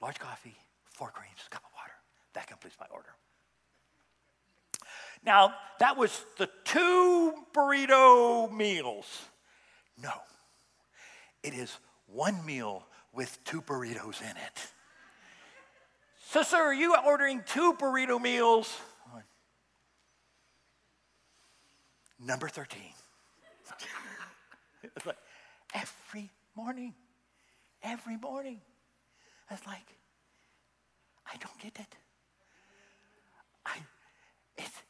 Large 0.00 0.18
coffee, 0.18 0.56
four 0.90 1.10
creams, 1.10 1.38
cup 1.50 1.62
of 1.64 1.70
water. 1.76 1.92
That 2.34 2.46
completes 2.46 2.76
my 2.80 2.86
order. 2.92 3.10
Now, 5.24 5.54
that 5.78 5.96
was 5.96 6.24
the 6.38 6.48
two 6.64 7.34
burrito 7.54 8.50
meals. 8.50 9.06
No, 10.02 10.12
it 11.42 11.54
is 11.54 11.78
one 12.06 12.44
meal 12.44 12.86
with 13.12 13.38
two 13.44 13.62
burritos 13.62 14.20
in 14.20 14.36
it. 14.36 14.72
So, 16.30 16.42
sir, 16.42 16.56
are 16.56 16.74
you 16.74 16.96
ordering 17.06 17.42
two 17.46 17.74
burrito 17.74 18.20
meals? 18.20 18.74
Number 22.18 22.48
13. 22.48 22.80
it's 24.82 25.06
like 25.06 25.16
every 25.74 26.30
morning, 26.56 26.94
every 27.82 28.16
morning. 28.16 28.60
It's 29.50 29.66
like, 29.66 29.86
I 31.26 31.36
don't 31.36 31.58
get 31.60 31.78
it. 31.78 31.96
I, 33.66 33.76
it's 34.56 34.82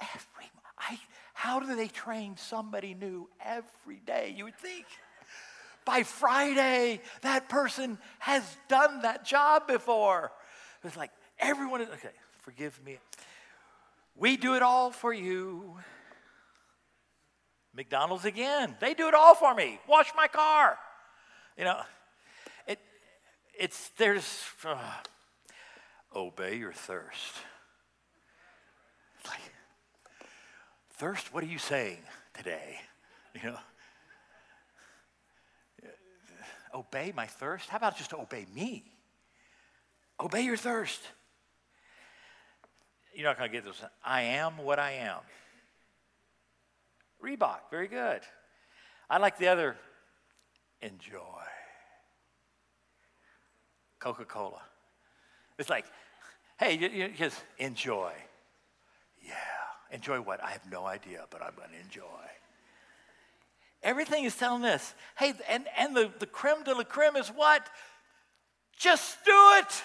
every, 0.00 0.50
I, 0.78 0.98
how 1.34 1.60
do 1.60 1.76
they 1.76 1.88
train 1.88 2.36
somebody 2.36 2.94
new 2.94 3.28
every 3.44 4.00
day? 4.04 4.34
You 4.36 4.44
would 4.44 4.58
think. 4.58 4.86
By 5.84 6.02
Friday, 6.02 7.00
that 7.22 7.48
person 7.48 7.98
has 8.18 8.42
done 8.68 9.02
that 9.02 9.24
job 9.24 9.66
before. 9.66 10.32
It's 10.84 10.96
like 10.96 11.10
everyone 11.38 11.80
is, 11.80 11.88
okay, 11.88 12.10
forgive 12.40 12.78
me. 12.84 12.98
We 14.14 14.36
do 14.36 14.54
it 14.54 14.62
all 14.62 14.90
for 14.90 15.12
you. 15.12 15.78
McDonald's 17.78 18.24
again. 18.24 18.74
They 18.80 18.92
do 18.92 19.06
it 19.06 19.14
all 19.14 19.36
for 19.36 19.54
me. 19.54 19.78
Wash 19.88 20.10
my 20.16 20.26
car. 20.26 20.76
You 21.56 21.64
know, 21.64 21.80
it, 22.66 22.80
it's, 23.58 23.90
there's, 23.96 24.42
uh, 24.64 24.76
obey 26.14 26.56
your 26.56 26.72
thirst. 26.72 27.34
Like, 29.24 29.40
Thirst, 30.94 31.32
what 31.32 31.44
are 31.44 31.46
you 31.46 31.58
saying 31.58 31.98
today? 32.34 32.80
You 33.40 33.50
know, 33.50 33.58
obey 36.74 37.12
my 37.14 37.26
thirst? 37.26 37.68
How 37.68 37.76
about 37.76 37.96
just 37.96 38.12
obey 38.12 38.44
me? 38.52 38.82
Obey 40.18 40.42
your 40.42 40.56
thirst. 40.56 41.00
You're 43.14 43.28
not 43.28 43.38
going 43.38 43.48
to 43.48 43.56
get 43.56 43.64
this. 43.64 43.80
I 44.04 44.22
am 44.22 44.58
what 44.58 44.80
I 44.80 44.94
am. 44.94 45.18
Reebok, 47.24 47.70
very 47.70 47.88
good. 47.88 48.20
I 49.10 49.18
like 49.18 49.38
the 49.38 49.48
other, 49.48 49.76
enjoy. 50.80 51.20
Coca 53.98 54.24
Cola. 54.24 54.62
It's 55.58 55.68
like, 55.68 55.86
hey, 56.58 56.74
you, 56.74 56.88
you 56.88 57.08
just 57.08 57.42
enjoy. 57.58 58.12
Yeah, 59.22 59.34
enjoy 59.90 60.20
what? 60.20 60.42
I 60.42 60.50
have 60.50 60.70
no 60.70 60.86
idea, 60.86 61.24
but 61.30 61.42
I'm 61.42 61.54
going 61.56 61.70
to 61.70 61.80
enjoy. 61.80 62.04
Everything 63.82 64.24
is 64.24 64.36
telling 64.36 64.62
this. 64.62 64.94
Hey, 65.16 65.34
and, 65.48 65.66
and 65.76 65.96
the, 65.96 66.10
the 66.18 66.26
creme 66.26 66.62
de 66.64 66.74
la 66.74 66.84
creme 66.84 67.16
is 67.16 67.28
what? 67.28 67.68
Just 68.76 69.24
do 69.24 69.32
it. 69.56 69.82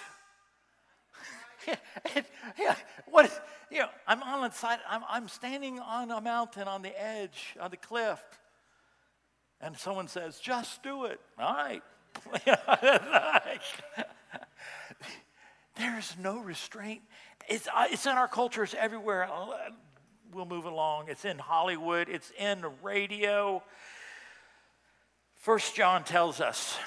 yeah, 2.58 2.74
what, 3.06 3.30
you 3.70 3.78
know, 3.80 3.88
I'm 4.06 4.22
on 4.22 4.48
the 4.48 4.54
side, 4.54 4.78
I'm, 4.88 5.02
I'm 5.08 5.28
standing 5.28 5.80
on 5.80 6.10
a 6.10 6.20
mountain 6.20 6.68
on 6.68 6.82
the 6.82 7.00
edge, 7.00 7.56
on 7.60 7.70
the 7.70 7.76
cliff, 7.76 8.22
and 9.60 9.76
someone 9.76 10.08
says, 10.08 10.38
just 10.38 10.82
do 10.82 11.06
it. 11.06 11.20
All 11.38 11.54
right. 11.54 11.82
There's 15.76 16.16
no 16.20 16.38
restraint. 16.38 17.02
It's, 17.48 17.66
uh, 17.68 17.86
it's 17.90 18.06
in 18.06 18.12
our 18.12 18.28
cultures 18.28 18.74
everywhere. 18.78 19.28
We'll 20.32 20.46
move 20.46 20.64
along. 20.64 21.06
It's 21.08 21.24
in 21.24 21.38
Hollywood, 21.38 22.08
it's 22.08 22.30
in 22.38 22.64
radio. 22.82 23.62
First 25.36 25.74
John 25.74 26.04
tells 26.04 26.40
us 26.40 26.78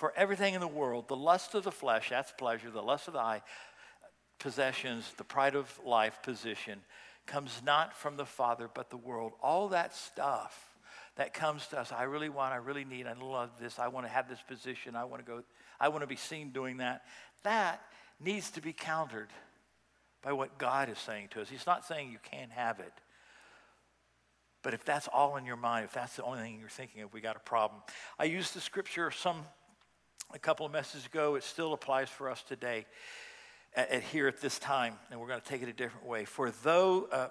for 0.00 0.14
everything 0.16 0.54
in 0.54 0.62
the 0.62 0.66
world, 0.66 1.08
the 1.08 1.14
lust 1.14 1.54
of 1.54 1.62
the 1.62 1.70
flesh, 1.70 2.08
that's 2.08 2.32
pleasure, 2.32 2.70
the 2.70 2.80
lust 2.80 3.06
of 3.06 3.12
the 3.12 3.20
eye, 3.20 3.42
possessions, 4.38 5.12
the 5.18 5.24
pride 5.24 5.54
of 5.54 5.78
life, 5.84 6.22
position, 6.22 6.78
comes 7.26 7.60
not 7.66 7.94
from 7.94 8.16
the 8.16 8.24
Father, 8.24 8.70
but 8.72 8.88
the 8.88 8.96
world. 8.96 9.32
All 9.42 9.68
that 9.68 9.94
stuff 9.94 10.70
that 11.16 11.34
comes 11.34 11.66
to 11.66 11.78
us, 11.78 11.92
I 11.92 12.04
really 12.04 12.30
want, 12.30 12.54
I 12.54 12.56
really 12.56 12.86
need, 12.86 13.06
I 13.06 13.12
love 13.12 13.50
this, 13.60 13.78
I 13.78 13.88
want 13.88 14.06
to 14.06 14.10
have 14.10 14.26
this 14.26 14.38
position, 14.48 14.96
I 14.96 15.04
want 15.04 15.22
to 15.22 15.30
go, 15.30 15.42
I 15.78 15.88
want 15.88 16.00
to 16.00 16.06
be 16.06 16.16
seen 16.16 16.48
doing 16.48 16.78
that. 16.78 17.02
That 17.42 17.82
needs 18.18 18.50
to 18.52 18.62
be 18.62 18.72
countered 18.72 19.28
by 20.22 20.32
what 20.32 20.56
God 20.56 20.88
is 20.88 20.98
saying 20.98 21.28
to 21.32 21.42
us. 21.42 21.50
He's 21.50 21.66
not 21.66 21.84
saying 21.84 22.10
you 22.10 22.20
can't 22.22 22.52
have 22.52 22.80
it. 22.80 22.92
But 24.62 24.72
if 24.72 24.82
that's 24.82 25.08
all 25.08 25.36
in 25.36 25.44
your 25.44 25.56
mind, 25.56 25.84
if 25.84 25.92
that's 25.92 26.16
the 26.16 26.22
only 26.22 26.40
thing 26.40 26.58
you're 26.58 26.70
thinking 26.70 27.02
of, 27.02 27.12
we 27.12 27.20
got 27.20 27.36
a 27.36 27.40
problem. 27.40 27.82
I 28.18 28.24
use 28.24 28.52
the 28.52 28.60
scripture 28.62 29.10
some 29.10 29.42
a 30.32 30.38
couple 30.38 30.64
of 30.64 30.72
messages 30.72 31.06
ago. 31.06 31.34
It 31.34 31.42
still 31.42 31.72
applies 31.72 32.08
for 32.08 32.30
us 32.30 32.42
today, 32.42 32.86
at, 33.74 33.90
at 33.90 34.02
here 34.02 34.28
at 34.28 34.40
this 34.40 34.58
time, 34.58 34.94
and 35.10 35.20
we're 35.20 35.28
going 35.28 35.40
to 35.40 35.46
take 35.46 35.62
it 35.62 35.68
a 35.68 35.72
different 35.72 36.06
way. 36.06 36.24
For 36.24 36.50
though 36.50 37.08
uh, 37.10 37.28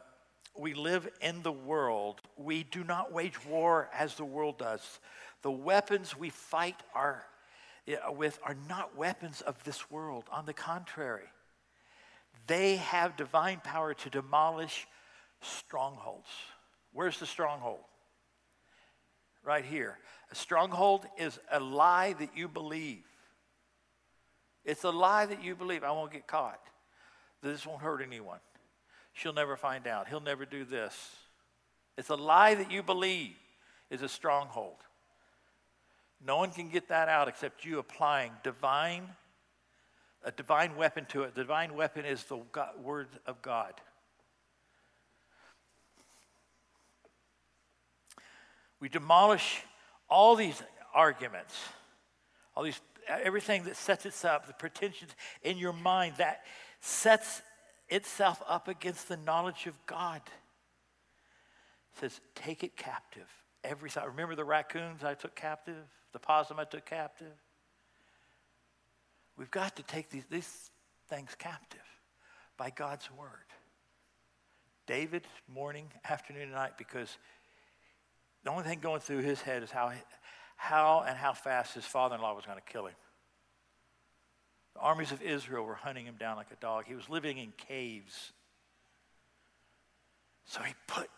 we 0.57 0.73
live 0.73 1.07
in 1.21 1.41
the 1.43 1.51
world, 1.51 2.21
we 2.37 2.63
do 2.63 2.83
not 2.83 3.13
wage 3.13 3.45
war 3.45 3.89
as 3.93 4.15
the 4.15 4.25
world 4.25 4.57
does. 4.57 4.99
The 5.41 5.51
weapons 5.51 6.17
we 6.17 6.29
fight 6.29 6.75
are, 6.93 7.23
with 8.09 8.39
are 8.43 8.57
not 8.67 8.97
weapons 8.97 9.41
of 9.41 9.63
this 9.63 9.89
world. 9.89 10.25
On 10.31 10.45
the 10.45 10.53
contrary, 10.53 11.27
they 12.47 12.77
have 12.77 13.15
divine 13.15 13.61
power 13.63 13.93
to 13.93 14.09
demolish 14.09 14.87
strongholds. 15.41 16.29
Where's 16.91 17.19
the 17.19 17.25
stronghold? 17.25 17.79
Right 19.43 19.63
here. 19.63 19.97
A 20.31 20.35
stronghold 20.35 21.05
is 21.17 21.39
a 21.51 21.59
lie 21.59 22.13
that 22.13 22.35
you 22.35 22.47
believe. 22.47 23.03
It's 24.63 24.83
a 24.83 24.91
lie 24.91 25.25
that 25.25 25.43
you 25.43 25.55
believe. 25.55 25.83
I 25.83 25.91
won't 25.91 26.11
get 26.11 26.27
caught. 26.27 26.61
This 27.41 27.65
won't 27.65 27.81
hurt 27.81 28.01
anyone. 28.01 28.39
She'll 29.13 29.33
never 29.33 29.57
find 29.57 29.87
out. 29.87 30.07
He'll 30.07 30.19
never 30.19 30.45
do 30.45 30.65
this. 30.65 30.93
It's 31.97 32.09
a 32.09 32.15
lie 32.15 32.55
that 32.55 32.71
you 32.71 32.83
believe 32.83 33.35
is 33.89 34.01
a 34.01 34.09
stronghold. 34.09 34.77
No 36.23 36.37
one 36.37 36.51
can 36.51 36.69
get 36.69 36.89
that 36.89 37.09
out 37.09 37.27
except 37.27 37.65
you 37.65 37.79
applying 37.79 38.31
divine, 38.43 39.07
a 40.23 40.31
divine 40.31 40.75
weapon 40.75 41.05
to 41.09 41.23
it. 41.23 41.33
The 41.33 41.41
divine 41.41 41.73
weapon 41.75 42.05
is 42.05 42.23
the 42.25 42.39
God, 42.51 42.81
word 42.83 43.07
of 43.25 43.41
God. 43.41 43.73
We 48.79 48.89
demolish 48.89 49.63
all 50.09 50.35
these 50.35 50.61
arguments, 50.93 51.55
all 52.55 52.63
these 52.63 52.79
everything 53.07 53.63
that 53.63 53.75
sets 53.75 54.05
itself, 54.05 54.43
up 54.43 54.47
the 54.47 54.53
pretensions 54.53 55.11
in 55.43 55.57
your 55.57 55.73
mind 55.73 56.15
that 56.17 56.43
sets 56.79 57.41
itself 57.89 58.41
up 58.47 58.67
against 58.67 59.07
the 59.07 59.17
knowledge 59.17 59.65
of 59.65 59.73
God. 59.85 60.21
It 61.93 61.99
says, 61.99 62.19
take 62.35 62.63
it 62.63 62.77
captive. 62.77 63.27
Every 63.63 63.89
thought. 63.89 64.07
Remember 64.07 64.35
the 64.35 64.45
raccoons 64.45 65.03
I 65.03 65.15
took 65.15 65.35
captive? 65.35 65.83
The 66.13 66.19
possum 66.19 66.59
I 66.59 66.63
took 66.63 66.85
captive? 66.85 67.33
We've 69.37 69.51
got 69.51 69.75
to 69.77 69.83
take 69.83 70.09
these, 70.09 70.25
these 70.29 70.69
things 71.09 71.35
captive 71.37 71.79
by 72.57 72.69
God's 72.69 73.09
word. 73.11 73.29
David, 74.85 75.23
morning, 75.47 75.91
afternoon, 76.07 76.43
and 76.43 76.51
night, 76.51 76.77
because 76.77 77.17
the 78.43 78.51
only 78.51 78.63
thing 78.63 78.79
going 78.79 79.01
through 79.01 79.21
his 79.21 79.41
head 79.41 79.63
is 79.63 79.71
how, 79.71 79.91
how 80.55 81.03
and 81.07 81.17
how 81.17 81.33
fast 81.33 81.73
his 81.73 81.85
father 81.85 82.15
in 82.15 82.21
law 82.21 82.35
was 82.35 82.45
going 82.45 82.57
to 82.57 82.71
kill 82.71 82.85
him. 82.85 82.95
The 84.75 84.81
armies 84.81 85.11
of 85.11 85.21
Israel 85.21 85.65
were 85.65 85.75
hunting 85.75 86.05
him 86.05 86.15
down 86.19 86.37
like 86.37 86.51
a 86.51 86.55
dog. 86.55 86.85
He 86.87 86.95
was 86.95 87.09
living 87.09 87.37
in 87.37 87.51
caves. 87.57 88.31
So 90.45 90.61
he 90.61 90.73
put 90.87 91.09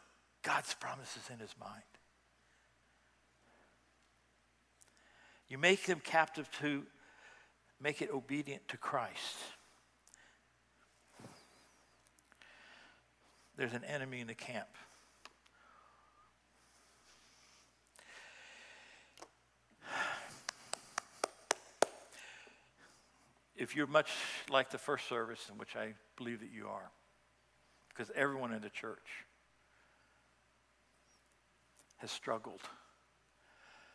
God's 0.42 0.74
promises 0.74 1.24
in 1.32 1.40
his 1.40 1.54
mind. 1.60 1.84
You 5.48 5.58
make 5.58 5.86
them 5.86 6.02
captive 6.04 6.50
to 6.62 6.84
make 7.82 8.02
it 8.02 8.10
obedient 8.12 8.68
to 8.70 8.78
Christ. 8.78 9.38
There's 13.58 13.74
an 13.74 13.84
enemy 13.84 14.22
in 14.22 14.28
the 14.28 14.34
camp. 14.34 14.70
If 23.62 23.76
you're 23.76 23.88
much 23.88 24.10
like 24.50 24.72
the 24.72 24.78
first 24.80 25.08
service, 25.08 25.48
in 25.52 25.58
which 25.60 25.76
I 25.76 25.94
believe 26.18 26.40
that 26.40 26.50
you 26.52 26.68
are, 26.68 26.90
because 27.90 28.12
everyone 28.16 28.54
in 28.54 28.62
the 28.62 28.70
church 28.70 28.98
has 31.98 32.10
struggled. 32.10 32.62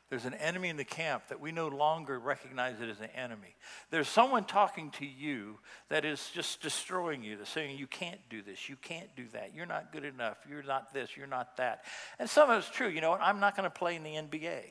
There's 0.09 0.25
an 0.25 0.35
enemy 0.35 0.69
in 0.69 0.77
the 0.77 0.85
camp 0.85 1.25
that 1.31 1.41
we 1.41 1.51
no 1.51 1.67
longer 1.67 2.21
recognize 2.21 2.81
it 2.81 2.89
as 2.89 3.01
an 3.01 3.09
enemy. 3.17 3.57
There's 3.91 4.07
someone 4.07 4.45
talking 4.45 4.93
to 4.93 5.05
you 5.05 5.59
that 5.89 6.05
is 6.05 6.31
just 6.33 6.63
destroying 6.63 7.25
you, 7.25 7.37
that's 7.37 7.51
saying 7.51 7.77
you 7.77 7.89
can't 7.89 8.21
do 8.31 8.43
this, 8.43 8.69
you 8.69 8.77
can't 8.77 9.09
do 9.17 9.25
that, 9.33 9.53
you're 9.53 9.67
not 9.67 9.93
good 9.93 10.05
enough, 10.05 10.37
you're 10.49 10.63
not 10.63 10.95
this, 10.95 11.17
you're 11.17 11.27
not 11.27 11.57
that. 11.57 11.83
And 12.21 12.31
some 12.31 12.49
of 12.51 12.59
it's 12.59 12.71
true. 12.71 12.87
You 12.87 13.01
know 13.01 13.11
what? 13.11 13.21
I'm 13.21 13.41
not 13.41 13.57
going 13.57 13.65
to 13.65 13.77
play 13.77 13.97
in 13.97 14.05
the 14.05 14.15
NBA. 14.15 14.61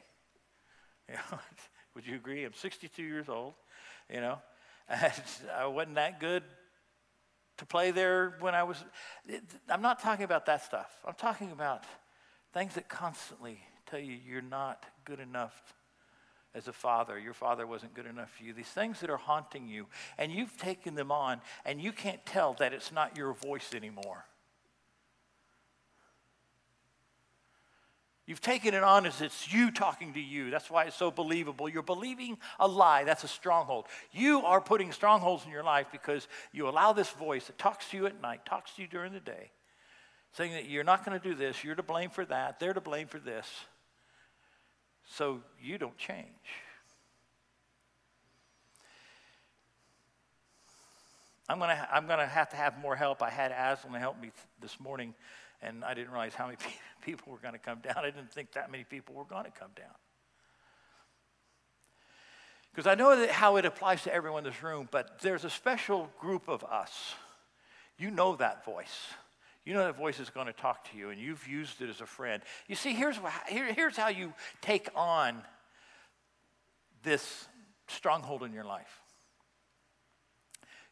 You 1.07 1.13
know, 1.13 1.37
would 1.93 2.07
you 2.07 2.15
agree? 2.15 2.43
I'm 2.45 2.55
62 2.55 3.03
years 3.03 3.29
old. 3.29 3.53
You 4.11 4.21
know, 4.21 4.39
I 5.57 5.65
wasn't 5.65 5.95
that 5.95 6.19
good 6.19 6.43
to 7.57 7.65
play 7.65 7.91
there 7.91 8.36
when 8.39 8.53
I 8.53 8.63
was. 8.63 8.83
I'm 9.69 9.81
not 9.81 9.99
talking 9.99 10.25
about 10.25 10.45
that 10.45 10.63
stuff. 10.63 10.89
I'm 11.07 11.15
talking 11.15 11.51
about 11.51 11.83
things 12.53 12.75
that 12.75 12.89
constantly 12.89 13.59
tell 13.86 13.99
you 13.99 14.13
you're 14.13 14.41
not 14.41 14.86
good 15.05 15.19
enough 15.19 15.73
as 16.53 16.67
a 16.67 16.73
father. 16.73 17.19
Your 17.19 17.33
father 17.33 17.67
wasn't 17.67 17.93
good 17.93 18.05
enough 18.05 18.31
for 18.31 18.43
you. 18.43 18.53
These 18.53 18.67
things 18.67 18.99
that 19.01 19.09
are 19.09 19.17
haunting 19.17 19.67
you, 19.67 19.88
and 20.17 20.31
you've 20.31 20.57
taken 20.57 20.95
them 20.95 21.11
on, 21.11 21.41
and 21.65 21.81
you 21.81 21.91
can't 21.91 22.25
tell 22.25 22.53
that 22.55 22.73
it's 22.73 22.91
not 22.91 23.17
your 23.17 23.33
voice 23.33 23.73
anymore. 23.75 24.25
You've 28.28 28.41
taken 28.41 28.73
it 28.73 28.84
on 28.84 29.05
as 29.05 29.21
it's 29.21 29.53
you 29.53 29.69
talking 29.69 30.13
to 30.13 30.19
you. 30.19 30.49
That's 30.49 30.69
why 30.71 30.86
it's 30.86 30.95
so 30.95 31.11
believable. 31.11 31.69
You're 31.69 31.84
believing 31.84 32.38
a 32.59 32.67
lie. 32.67 33.03
That's 33.03 33.23
a 33.23 33.28
stronghold. 33.28 33.86
You 34.11 34.41
are 34.41 34.59
putting 34.59 34.91
strongholds 34.91 35.45
in 35.45 35.51
your 35.51 35.63
life 35.63 35.88
because 35.91 36.28
you 36.51 36.67
allow 36.67 36.91
this 36.91 37.11
voice 37.11 37.45
that 37.47 37.59
talks 37.59 37.88
to 37.91 37.97
you 37.97 38.07
at 38.07 38.19
night, 38.21 38.43
talks 38.43 38.73
to 38.76 38.82
you 38.82 38.88
during 38.88 39.13
the 39.13 39.19
day, 39.19 39.51
saying 40.34 40.53
that 40.53 40.67
you're 40.67 40.84
not 40.84 41.05
going 41.05 41.19
to 41.19 41.23
do 41.23 41.36
this, 41.36 41.63
you're 41.63 41.76
to 41.76 41.84
blame 41.84 42.09
for 42.09 42.26
that, 42.26 42.59
they're 42.59 42.73
to 42.73 42.82
blame 42.82 43.07
for 43.07 43.19
this. 43.19 43.47
So 45.07 45.41
you 45.61 45.78
don't 45.78 45.97
change. 45.97 46.26
I'm 51.47 51.59
going 51.59 51.69
to, 51.69 51.88
I'm 51.93 52.07
going 52.07 52.17
to 52.17 52.26
have 52.26 52.49
to 52.49 52.55
have 52.55 52.80
more 52.80 52.95
help. 52.95 53.21
I 53.21 53.30
had 53.30 53.51
Aslan 53.51 53.93
to 53.93 53.99
help 53.99 54.19
me 54.19 54.32
this 54.61 54.80
morning 54.80 55.13
and 55.62 55.84
I 55.84 55.93
didn't 55.93 56.12
realize 56.12 56.34
how 56.34 56.45
many 56.45 56.58
people 57.01 57.32
were 57.32 57.39
going 57.39 57.53
to 57.53 57.60
come 57.60 57.80
down. 57.80 57.97
I 57.97 58.12
didn't 58.12 58.32
think 58.32 58.53
that 58.53 58.72
many 58.72 58.84
people 58.84 59.16
were 59.16 59.26
going 59.26 59.45
to 59.45 59.51
come 59.51 59.72
down. 59.76 59.93
Because 62.72 62.88
I 62.88 62.95
know 62.95 63.18
that 63.18 63.30
how 63.30 63.56
it 63.56 63.64
applies 63.64 64.03
to 64.03 64.14
everyone 64.14 64.45
in 64.45 64.51
this 64.51 64.62
room, 64.62 64.89
but 64.91 65.20
there's 65.22 65.45
a 65.45 65.49
special 65.49 66.10
group 66.20 66.49
of 66.49 66.64
us. 66.66 67.14
You 67.97 68.12
know 68.12 68.36
that 68.36 68.66
voice. 68.66 69.08
You 69.64 69.74
know 69.74 69.86
that 69.86 69.97
voice 69.97 70.20
is 70.20 70.30
going 70.30 70.47
to 70.47 70.53
talk 70.53 70.91
to 70.91 70.97
you, 70.97 71.10
and 71.10 71.20
you've 71.20 71.47
used 71.47 71.82
it 71.82 71.89
as 71.89 72.01
a 72.01 72.06
friend. 72.06 72.43
You 72.68 72.76
see, 72.76 72.93
here's, 72.93 73.18
here, 73.47 73.74
here's 73.74 73.95
how 73.95 74.10
you 74.10 74.34
take 74.62 74.89
on 74.93 75.41
this 77.03 77.47
stronghold 77.88 78.43
in 78.43 78.51
your 78.51 78.66
life. 78.66 79.01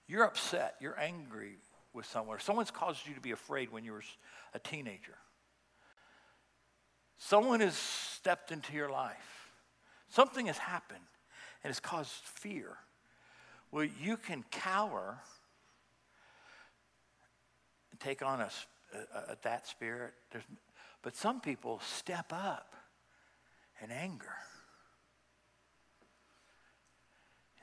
You're 0.07 0.23
upset, 0.23 0.75
you're 0.79 0.99
angry 0.99 1.57
with 1.93 2.05
someone, 2.05 2.39
someone's 2.39 2.71
caused 2.71 3.05
you 3.05 3.13
to 3.13 3.21
be 3.21 3.31
afraid 3.31 3.71
when 3.71 3.83
you 3.83 3.91
were 3.91 4.03
a 4.53 4.59
teenager. 4.59 5.17
Someone 7.17 7.61
has 7.61 7.75
stepped 7.75 8.51
into 8.51 8.73
your 8.73 8.89
life. 8.89 9.51
Something 10.09 10.47
has 10.47 10.57
happened 10.57 10.99
and 11.63 11.69
has 11.69 11.79
caused 11.79 12.11
fear. 12.11 12.77
Well, 13.71 13.87
you 14.01 14.17
can 14.17 14.43
cower 14.51 15.19
and 17.91 17.99
take 17.99 18.21
on 18.21 18.41
a, 18.41 18.49
a, 18.93 19.31
a 19.31 19.37
that 19.43 19.67
spirit. 19.67 20.13
There's, 20.31 20.43
but 21.01 21.15
some 21.15 21.41
people 21.41 21.79
step 21.83 22.31
up 22.31 22.75
in 23.81 23.91
anger. 23.91 24.35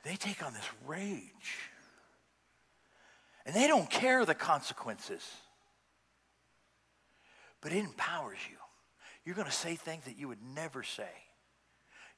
They 0.02 0.16
take 0.16 0.44
on 0.44 0.54
this 0.54 0.68
rage. 0.86 1.58
And 3.46 3.54
they 3.54 3.66
don't 3.66 3.88
care 3.88 4.24
the 4.24 4.34
consequences. 4.34 5.22
But 7.60 7.72
it 7.72 7.78
empowers 7.78 8.38
you. 8.50 8.56
You're 9.24 9.34
going 9.34 9.46
to 9.46 9.52
say 9.52 9.76
things 9.76 10.04
that 10.04 10.18
you 10.18 10.28
would 10.28 10.42
never 10.54 10.82
say. 10.82 11.10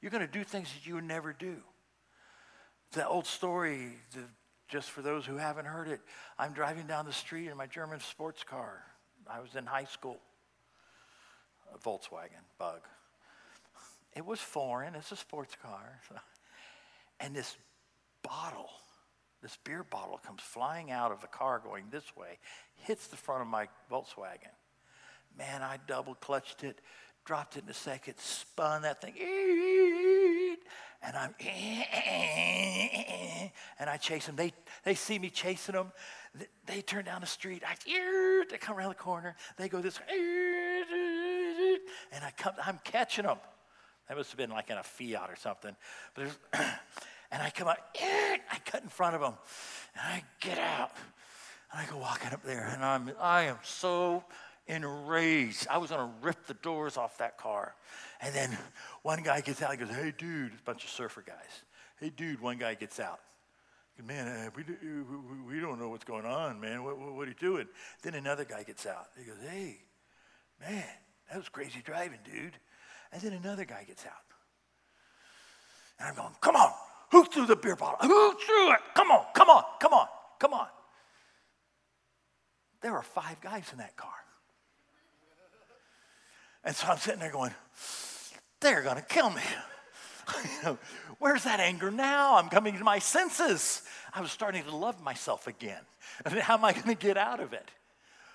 You're 0.01 0.11
going 0.11 0.25
to 0.25 0.31
do 0.31 0.43
things 0.43 0.69
that 0.73 0.87
you 0.87 0.95
would 0.95 1.03
never 1.03 1.33
do. 1.33 1.57
The 2.91 3.07
old 3.07 3.25
story, 3.25 3.93
the, 4.13 4.21
just 4.67 4.91
for 4.91 5.01
those 5.01 5.25
who 5.25 5.37
haven't 5.37 5.65
heard 5.65 5.87
it, 5.87 6.01
I'm 6.37 6.53
driving 6.53 6.87
down 6.87 7.05
the 7.05 7.13
street 7.13 7.47
in 7.47 7.57
my 7.57 7.67
German 7.67 7.99
sports 7.99 8.43
car. 8.43 8.83
I 9.27 9.39
was 9.39 9.55
in 9.55 9.65
high 9.65 9.85
school, 9.85 10.17
a 11.73 11.77
Volkswagen 11.77 12.43
Bug. 12.57 12.81
It 14.15 14.25
was 14.25 14.39
foreign, 14.39 14.95
it's 14.95 15.11
a 15.11 15.15
sports 15.15 15.55
car. 15.61 16.01
And 17.19 17.33
this 17.33 17.55
bottle, 18.21 18.69
this 19.41 19.57
beer 19.63 19.85
bottle 19.89 20.17
comes 20.17 20.41
flying 20.41 20.91
out 20.91 21.11
of 21.11 21.21
the 21.21 21.27
car 21.27 21.61
going 21.63 21.85
this 21.89 22.15
way, 22.17 22.39
hits 22.75 23.07
the 23.07 23.15
front 23.15 23.41
of 23.41 23.47
my 23.47 23.69
Volkswagen. 23.89 24.51
Man, 25.37 25.61
I 25.61 25.77
double 25.87 26.15
clutched 26.15 26.63
it, 26.63 26.79
dropped 27.25 27.57
it 27.57 27.63
in 27.63 27.69
a 27.69 27.73
second, 27.73 28.15
spun 28.17 28.83
that 28.83 29.01
thing, 29.01 29.15
and 31.01 31.17
I'm, 31.17 31.35
and 33.79 33.89
I 33.89 33.97
chase 33.97 34.27
them. 34.27 34.35
They, 34.35 34.53
they 34.83 34.95
see 34.95 35.19
me 35.19 35.29
chasing 35.29 35.73
them. 35.73 35.91
They 36.65 36.81
turn 36.81 37.05
down 37.05 37.21
the 37.21 37.27
street. 37.27 37.63
I, 37.67 37.75
they 38.49 38.57
come 38.57 38.77
around 38.77 38.89
the 38.89 38.95
corner. 38.95 39.35
They 39.57 39.69
go 39.69 39.81
this 39.81 39.99
way, 39.99 40.05
and 42.11 42.23
I 42.23 42.31
come, 42.37 42.53
I'm 42.65 42.79
catching 42.83 43.25
them. 43.25 43.37
That 44.07 44.17
must 44.17 44.31
have 44.31 44.37
been 44.37 44.49
like 44.49 44.69
in 44.69 44.77
a 44.77 44.83
Fiat 44.83 45.29
or 45.29 45.35
something. 45.35 45.75
But 46.13 46.27
and 47.31 47.41
I 47.41 47.49
come 47.49 47.67
out, 47.67 47.79
I 47.99 48.39
cut 48.65 48.83
in 48.83 48.89
front 48.89 49.15
of 49.15 49.21
them, 49.21 49.33
and 49.95 50.03
I 50.03 50.23
get 50.39 50.59
out, 50.59 50.91
and 51.71 51.81
I 51.81 51.85
go 51.89 51.97
walking 51.97 52.31
up 52.31 52.43
there, 52.43 52.69
and 52.73 52.85
I'm, 52.85 53.11
I 53.19 53.43
am 53.43 53.57
so 53.63 54.23
enraged. 54.67 55.67
I 55.69 55.77
was 55.77 55.89
to 55.89 56.09
rip 56.21 56.45
the 56.45 56.53
doors 56.55 56.97
off 56.97 57.17
that 57.17 57.37
car. 57.37 57.75
And 58.21 58.33
then 58.33 58.57
one 59.01 59.21
guy 59.23 59.41
gets 59.41 59.61
out. 59.61 59.71
He 59.71 59.77
goes, 59.77 59.89
Hey, 59.89 60.13
dude, 60.17 60.53
a 60.53 60.63
bunch 60.65 60.83
of 60.83 60.89
surfer 60.89 61.23
guys. 61.25 61.63
Hey, 61.99 62.09
dude, 62.09 62.41
one 62.41 62.57
guy 62.57 62.75
gets 62.75 62.99
out. 62.99 63.19
Man, 64.03 64.27
uh, 64.27 64.49
we, 64.55 64.63
we, 64.63 65.55
we 65.55 65.59
don't 65.61 65.79
know 65.79 65.89
what's 65.89 66.03
going 66.03 66.25
on, 66.25 66.59
man. 66.59 66.83
What, 66.83 66.97
what, 66.97 67.13
what 67.13 67.27
are 67.27 67.29
you 67.29 67.37
doing? 67.39 67.67
Then 68.01 68.15
another 68.15 68.43
guy 68.43 68.63
gets 68.63 68.87
out. 68.87 69.07
He 69.17 69.25
goes, 69.25 69.37
Hey, 69.47 69.77
man, 70.59 70.83
that 71.29 71.37
was 71.37 71.49
crazy 71.49 71.81
driving, 71.83 72.19
dude. 72.23 72.53
And 73.11 73.21
then 73.21 73.33
another 73.33 73.65
guy 73.65 73.83
gets 73.83 74.05
out. 74.05 74.11
And 75.99 76.09
I'm 76.09 76.15
going, 76.15 76.33
Come 76.41 76.55
on, 76.55 76.71
who 77.11 77.25
threw 77.25 77.45
the 77.45 77.55
beer 77.55 77.75
bottle? 77.75 77.99
Who 78.07 78.33
threw 78.45 78.71
it? 78.73 78.79
Come 78.95 79.11
on, 79.11 79.25
come 79.35 79.49
on, 79.49 79.63
come 79.79 79.93
on, 79.93 80.07
come 80.39 80.53
on. 80.53 80.67
There 82.81 82.91
were 82.91 83.03
five 83.03 83.39
guys 83.41 83.69
in 83.71 83.77
that 83.77 83.95
car. 83.95 84.11
And 86.63 86.75
so 86.75 86.87
I'm 86.87 86.97
sitting 86.97 87.19
there 87.19 87.31
going, 87.31 87.51
they're 88.61 88.81
going 88.81 88.95
to 88.95 89.01
kill 89.01 89.29
me. 89.29 89.41
Where's 91.19 91.43
that 91.43 91.59
anger 91.59 91.91
now? 91.91 92.37
I'm 92.37 92.49
coming 92.49 92.77
to 92.77 92.83
my 92.83 92.99
senses. 92.99 93.81
I 94.13 94.21
was 94.21 94.31
starting 94.31 94.63
to 94.63 94.75
love 94.75 95.01
myself 95.01 95.47
again. 95.47 95.81
And 96.25 96.35
how 96.35 96.55
am 96.55 96.65
I 96.65 96.73
going 96.73 96.83
to 96.83 96.95
get 96.95 97.17
out 97.17 97.39
of 97.39 97.53
it? 97.53 97.67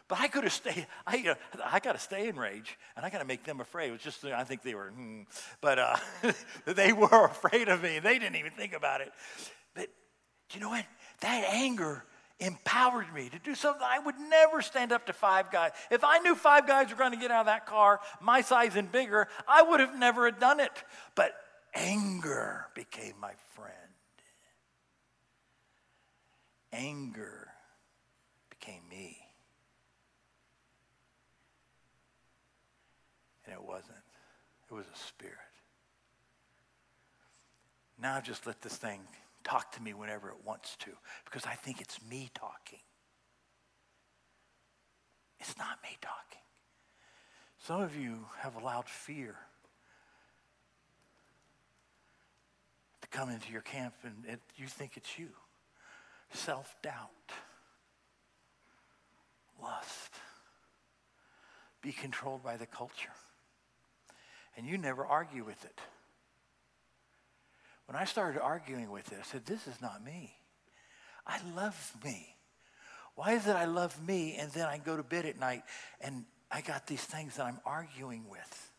But 0.09 0.21
I 0.21 0.29
could 0.29 0.43
have 0.45 0.53
stayed. 0.53 0.87
I, 1.07 1.23
uh, 1.29 1.35
I 1.65 1.79
got 1.79 1.93
to 1.93 1.99
stay 1.99 2.29
in 2.29 2.37
rage, 2.37 2.77
and 2.97 3.05
I 3.07 3.11
got 3.11 3.19
to 3.19 3.25
make 3.25 3.45
them 3.45 3.61
afraid. 3.61 3.91
It 3.91 3.93
was 3.93 4.01
just, 4.01 4.25
I 4.25 4.43
think 4.43 4.63
they 4.63 4.75
were, 4.75 4.89
hmm, 4.89 5.23
but 5.61 5.79
uh, 5.79 5.97
they 6.65 6.93
were 6.93 7.27
afraid 7.27 7.69
of 7.69 7.83
me. 7.83 7.99
They 7.99 8.19
didn't 8.19 8.37
even 8.37 8.53
think 8.53 8.73
about 8.73 9.01
it. 9.01 9.13
But 9.75 9.89
you 10.55 10.61
know 10.61 10.71
what? 10.71 10.85
That 11.21 11.45
anger 11.53 12.05
empowered 12.41 13.13
me 13.13 13.29
to 13.29 13.39
do 13.39 13.55
something 13.55 13.83
I 13.85 13.99
would 13.99 14.19
never 14.19 14.63
stand 14.63 14.93
up 14.93 15.07
to 15.07 15.13
five 15.13 15.51
guys. 15.51 15.73
If 15.91 16.05
I 16.05 16.19
knew 16.19 16.35
five 16.35 16.67
guys 16.67 16.91
were 16.91 16.97
going 16.97 17.13
to 17.13 17.19
get 17.19 17.31
out 17.31 17.41
of 17.41 17.47
that 17.47 17.67
car, 17.67 18.01
my 18.21 18.41
size 18.41 18.77
and 18.77 18.91
bigger, 18.91 19.29
I 19.47 19.63
would 19.63 19.81
have 19.81 19.99
never 19.99 20.31
done 20.31 20.61
it. 20.61 20.73
But 21.15 21.35
anger 21.75 22.67
became 22.75 23.15
my 23.21 23.33
friend. 23.55 23.73
Anger 26.73 27.49
became 28.51 28.83
me. 28.89 29.19
And 33.47 33.55
it 33.55 33.63
wasn't, 33.63 33.99
it 34.71 34.75
was 34.75 34.85
a 34.87 34.99
spirit. 34.99 35.35
Now 38.01 38.17
I've 38.17 38.25
just 38.25 38.47
let 38.47 38.61
this 38.61 38.77
thing 38.77 39.01
talk 39.49 39.73
to 39.73 39.83
me 39.83 39.95
whenever 39.95 40.29
it 40.29 40.37
wants 40.45 40.77
to 40.77 40.91
because 41.25 41.47
I 41.47 41.55
think 41.55 41.81
it's 41.81 41.99
me 42.09 42.31
talking. 42.35 42.81
It's 45.41 45.57
not 45.57 45.79
me 45.83 45.97
talking. 46.03 46.43
Some 47.59 47.81
of 47.81 47.97
you 47.97 48.27
have 48.41 48.57
allowed 48.57 48.89
fear 48.89 49.37
to 53.01 53.09
come 53.09 53.31
into 53.31 53.51
your 53.51 53.63
camp 53.63 53.95
and 54.03 54.15
it, 54.27 54.41
you 54.57 54.67
think 54.67 54.97
it's 54.97 55.19
you. 55.19 55.31
Self 56.33 56.77
doubt, 56.83 57.09
lust, 59.63 60.13
be 61.81 61.93
controlled 61.93 62.45
by 62.45 62.59
the 62.59 62.67
culture. 62.67 63.13
And 64.57 64.67
you 64.67 64.77
never 64.77 65.07
argue 65.07 65.45
with 65.45 65.65
it. 65.65 65.81
When 67.89 67.97
I 67.97 68.05
started 68.05 68.43
arguing 68.43 68.91
with 68.91 69.07
this, 69.07 69.19
I 69.19 69.25
said, 69.33 69.47
This 69.47 69.67
is 69.67 69.81
not 69.81 70.05
me. 70.05 70.35
I 71.27 71.39
love 71.57 71.97
me. 72.05 72.37
Why 73.15 73.33
is 73.33 73.47
it 73.47 73.57
I 73.57 73.65
love 73.65 74.07
me 74.07 74.37
and 74.39 74.53
then 74.53 74.67
I 74.67 74.77
go 74.77 74.95
to 74.95 75.03
bed 75.03 75.25
at 75.25 75.41
night 75.41 75.63
and 76.03 76.27
I 76.51 76.61
got 76.61 76.87
these 76.87 77.03
things 77.03 77.37
that 77.37 77.47
I'm 77.47 77.61
arguing 77.65 78.27
with 78.29 78.71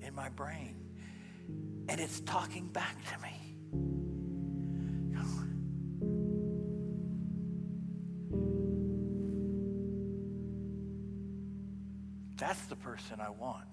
in 0.00 0.14
my 0.14 0.30
brain? 0.30 0.76
And 1.90 2.00
it's 2.00 2.20
talking 2.20 2.68
back 2.68 2.96
to 3.12 3.20
me. 3.20 3.48
That's 12.38 12.62
the 12.66 12.76
person 12.76 13.20
I 13.20 13.28
want. 13.28 13.66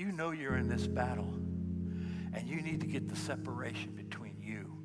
You 0.00 0.12
know 0.12 0.30
you're 0.30 0.56
in 0.56 0.66
this 0.66 0.86
battle, 0.86 1.28
and 2.32 2.48
you 2.48 2.62
need 2.62 2.80
to 2.80 2.86
get 2.86 3.06
the 3.06 3.16
separation 3.16 3.90
between 3.90 4.34
you 4.40 4.78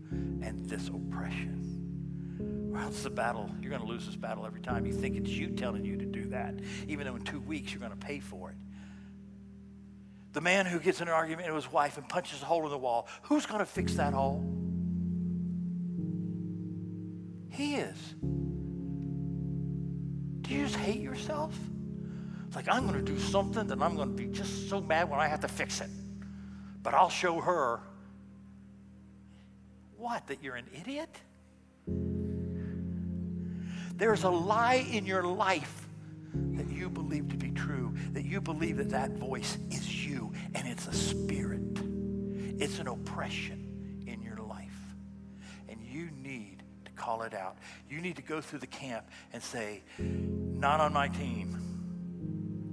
and 0.46 0.66
this 0.66 0.90
oppression. 0.90 2.74
Or 2.74 2.82
else 2.82 3.04
the 3.04 3.10
battle, 3.10 3.50
you're 3.62 3.70
going 3.70 3.82
to 3.82 3.88
lose 3.88 4.06
this 4.06 4.18
battle 4.18 4.46
every 4.46 4.60
time. 4.60 4.86
You 4.86 4.92
think 4.92 5.16
it's 5.16 5.30
you 5.30 5.52
telling 5.52 5.86
you 5.86 5.96
to 5.96 6.06
do 6.06 6.26
that, 6.32 6.56
even 6.90 7.08
though 7.08 7.16
in 7.16 7.22
two 7.22 7.40
weeks 7.40 7.72
you're 7.72 7.80
going 7.80 7.94
to 7.94 7.98
pay 7.98 8.20
for 8.20 8.50
it. 8.50 8.58
The 10.34 10.42
man 10.42 10.66
who 10.66 10.80
gets 10.82 11.00
in 11.00 11.08
an 11.08 11.14
argument 11.14 11.48
with 11.48 11.64
his 11.64 11.72
wife 11.72 11.96
and 11.96 12.10
punches 12.10 12.42
a 12.42 12.46
hole 12.46 12.66
in 12.66 12.70
the 12.70 12.78
wall, 12.78 13.08
who's 13.22 13.46
going 13.46 13.60
to 13.60 13.66
fix 13.66 13.94
that 13.94 14.14
hole? 14.14 14.44
He 17.52 17.76
is. 17.76 18.16
Do 20.42 20.54
you 20.54 20.66
just 20.66 20.76
hate 20.76 21.00
yourself? 21.00 21.58
Like, 22.56 22.70
I'm 22.70 22.88
going 22.88 23.04
to 23.04 23.12
do 23.12 23.20
something 23.20 23.68
that 23.68 23.82
I'm 23.82 23.96
going 23.96 24.16
to 24.16 24.24
be 24.24 24.28
just 24.28 24.70
so 24.70 24.80
mad 24.80 25.10
when 25.10 25.20
I 25.20 25.28
have 25.28 25.42
to 25.42 25.48
fix 25.48 25.82
it. 25.82 25.90
But 26.82 26.94
I'll 26.94 27.10
show 27.10 27.42
her 27.42 27.82
what? 29.98 30.28
That 30.28 30.44
you're 30.44 30.56
an 30.56 30.68
idiot? 30.80 31.10
There's 33.98 34.24
a 34.24 34.30
lie 34.30 34.86
in 34.92 35.06
your 35.06 35.24
life 35.24 35.88
that 36.34 36.70
you 36.70 36.90
believe 36.90 37.30
to 37.30 37.38
be 37.38 37.52
true, 37.52 37.94
that 38.12 38.24
you 38.24 38.40
believe 38.40 38.78
that 38.78 38.90
that 38.90 39.12
voice 39.12 39.58
is 39.72 40.06
you 40.06 40.32
and 40.54 40.68
it's 40.68 40.86
a 40.88 40.94
spirit. 40.94 41.80
It's 42.60 42.80
an 42.80 42.88
oppression 42.88 44.04
in 44.06 44.22
your 44.22 44.38
life. 44.38 44.78
And 45.70 45.82
you 45.82 46.10
need 46.22 46.62
to 46.86 46.92
call 46.92 47.24
it 47.24 47.34
out. 47.34 47.58
You 47.90 48.00
need 48.00 48.18
to 48.18 48.22
go 48.22 48.42
through 48.42 48.60
the 48.60 48.68
camp 48.68 49.08
and 49.34 49.42
say, 49.42 49.82
Not 49.98 50.82
on 50.82 50.94
my 50.94 51.08
team. 51.08 51.65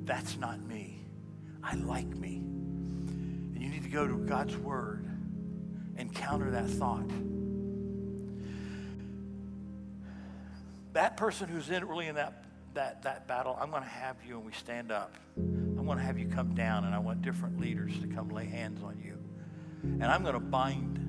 That's 0.05 0.37
not 0.37 0.61
me. 0.61 1.05
I 1.63 1.77
like 1.77 2.09
me. 2.17 2.37
And 2.37 3.63
you 3.63 3.69
need 3.69 3.85
to 3.85 3.89
go 3.89 4.07
to 4.07 4.17
God's 4.17 4.57
word 4.57 5.07
and 5.97 6.13
counter 6.13 6.51
that 6.51 6.69
thought. 6.69 7.09
That 10.93 11.17
person 11.17 11.49
who's 11.49 11.71
in 11.71 11.87
really 11.87 12.09
in 12.09 12.17
that, 12.17 12.45
that, 12.75 13.03
that 13.03 13.27
battle, 13.27 13.57
I'm 13.61 13.71
going 13.71 13.83
to 13.83 13.89
have 13.89 14.17
you 14.27 14.37
and 14.37 14.45
we 14.45 14.53
stand 14.53 14.91
up. 14.91 15.15
I'm 15.37 15.87
going 15.87 15.99
to 15.99 16.05
have 16.05 16.19
you 16.19 16.29
come 16.29 16.55
down 16.55 16.85
and 16.85 16.95
I 16.95 16.99
want 16.99 17.23
different 17.23 17.61
leaders 17.61 17.99
to 18.01 18.07
come 18.09 18.29
lay 18.29 18.47
hands 18.47 18.83
on 18.83 19.01
you. 19.03 19.17
And 19.83 20.05
I'm 20.05 20.23
going 20.23 20.35
to 20.35 20.41
bind 20.41 21.02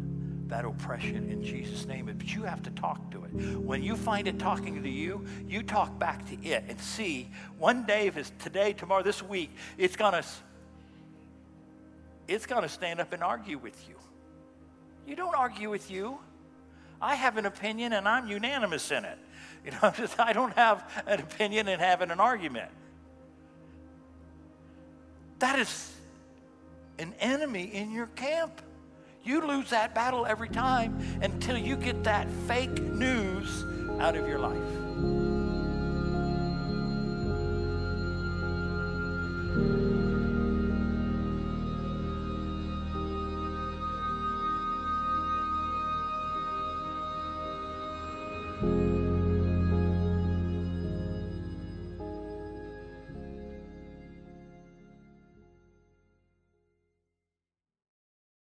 that 0.54 0.66
oppression 0.66 1.32
in 1.32 1.44
Jesus' 1.44 1.88
name. 1.88 2.06
But 2.06 2.36
you 2.36 2.44
have 2.44 2.62
to 2.62 2.70
talk 2.70 3.10
to 3.10 3.24
it. 3.24 3.58
When 3.58 3.82
you 3.82 3.96
find 3.96 4.28
it 4.28 4.38
talking 4.38 4.84
to 4.84 4.90
you, 4.90 5.26
you 5.48 5.64
talk 5.64 5.98
back 5.98 6.24
to 6.30 6.48
it 6.48 6.66
and 6.68 6.80
see 6.80 7.32
one 7.58 7.88
day, 7.88 8.06
if 8.06 8.18
it's 8.18 8.32
today, 8.38 8.72
tomorrow, 8.74 9.02
this 9.02 9.24
week, 9.24 9.50
it's 9.80 9.96
going 9.96 10.14
to 10.14 10.24
it's 12.28 12.46
going 12.46 12.62
to 12.62 12.70
stand 12.70 13.02
up 13.02 13.12
and 13.14 13.24
argue 13.24 13.58
with 13.58 13.90
you. 13.90 13.96
You 15.08 15.16
don't 15.16 15.34
argue 15.36 15.72
with 15.72 15.90
you. 15.90 16.20
I 17.02 17.16
have 17.16 17.38
an 17.38 17.48
opinion 17.48 17.92
and 17.94 18.08
I'm 18.08 18.28
unanimous 18.28 18.92
in 18.92 19.06
it. 19.06 19.18
You 19.66 19.72
know, 19.72 19.78
I'm 19.82 19.94
just, 19.96 20.20
I 20.20 20.34
don't 20.34 20.54
have 20.54 20.88
an 21.08 21.20
opinion 21.20 21.68
and 21.68 21.82
having 21.82 22.12
an 22.12 22.20
argument. 22.20 22.70
That 25.40 25.58
is 25.58 25.92
an 27.00 27.16
enemy 27.20 27.64
in 27.74 27.92
your 27.92 28.08
camp. 28.08 28.62
You 29.24 29.48
lose 29.48 29.70
that 29.70 29.96
battle 29.96 30.26
every 30.26 30.50
time 30.50 31.00
until 31.22 31.58
you 31.58 31.78
get 31.78 32.04
that 32.04 32.30
fake 32.48 32.82
news 32.82 33.66
out 34.00 34.16
of 34.18 34.28
your 34.28 34.40
life. 34.40 34.58
thank 39.56 39.68
you 39.68 39.93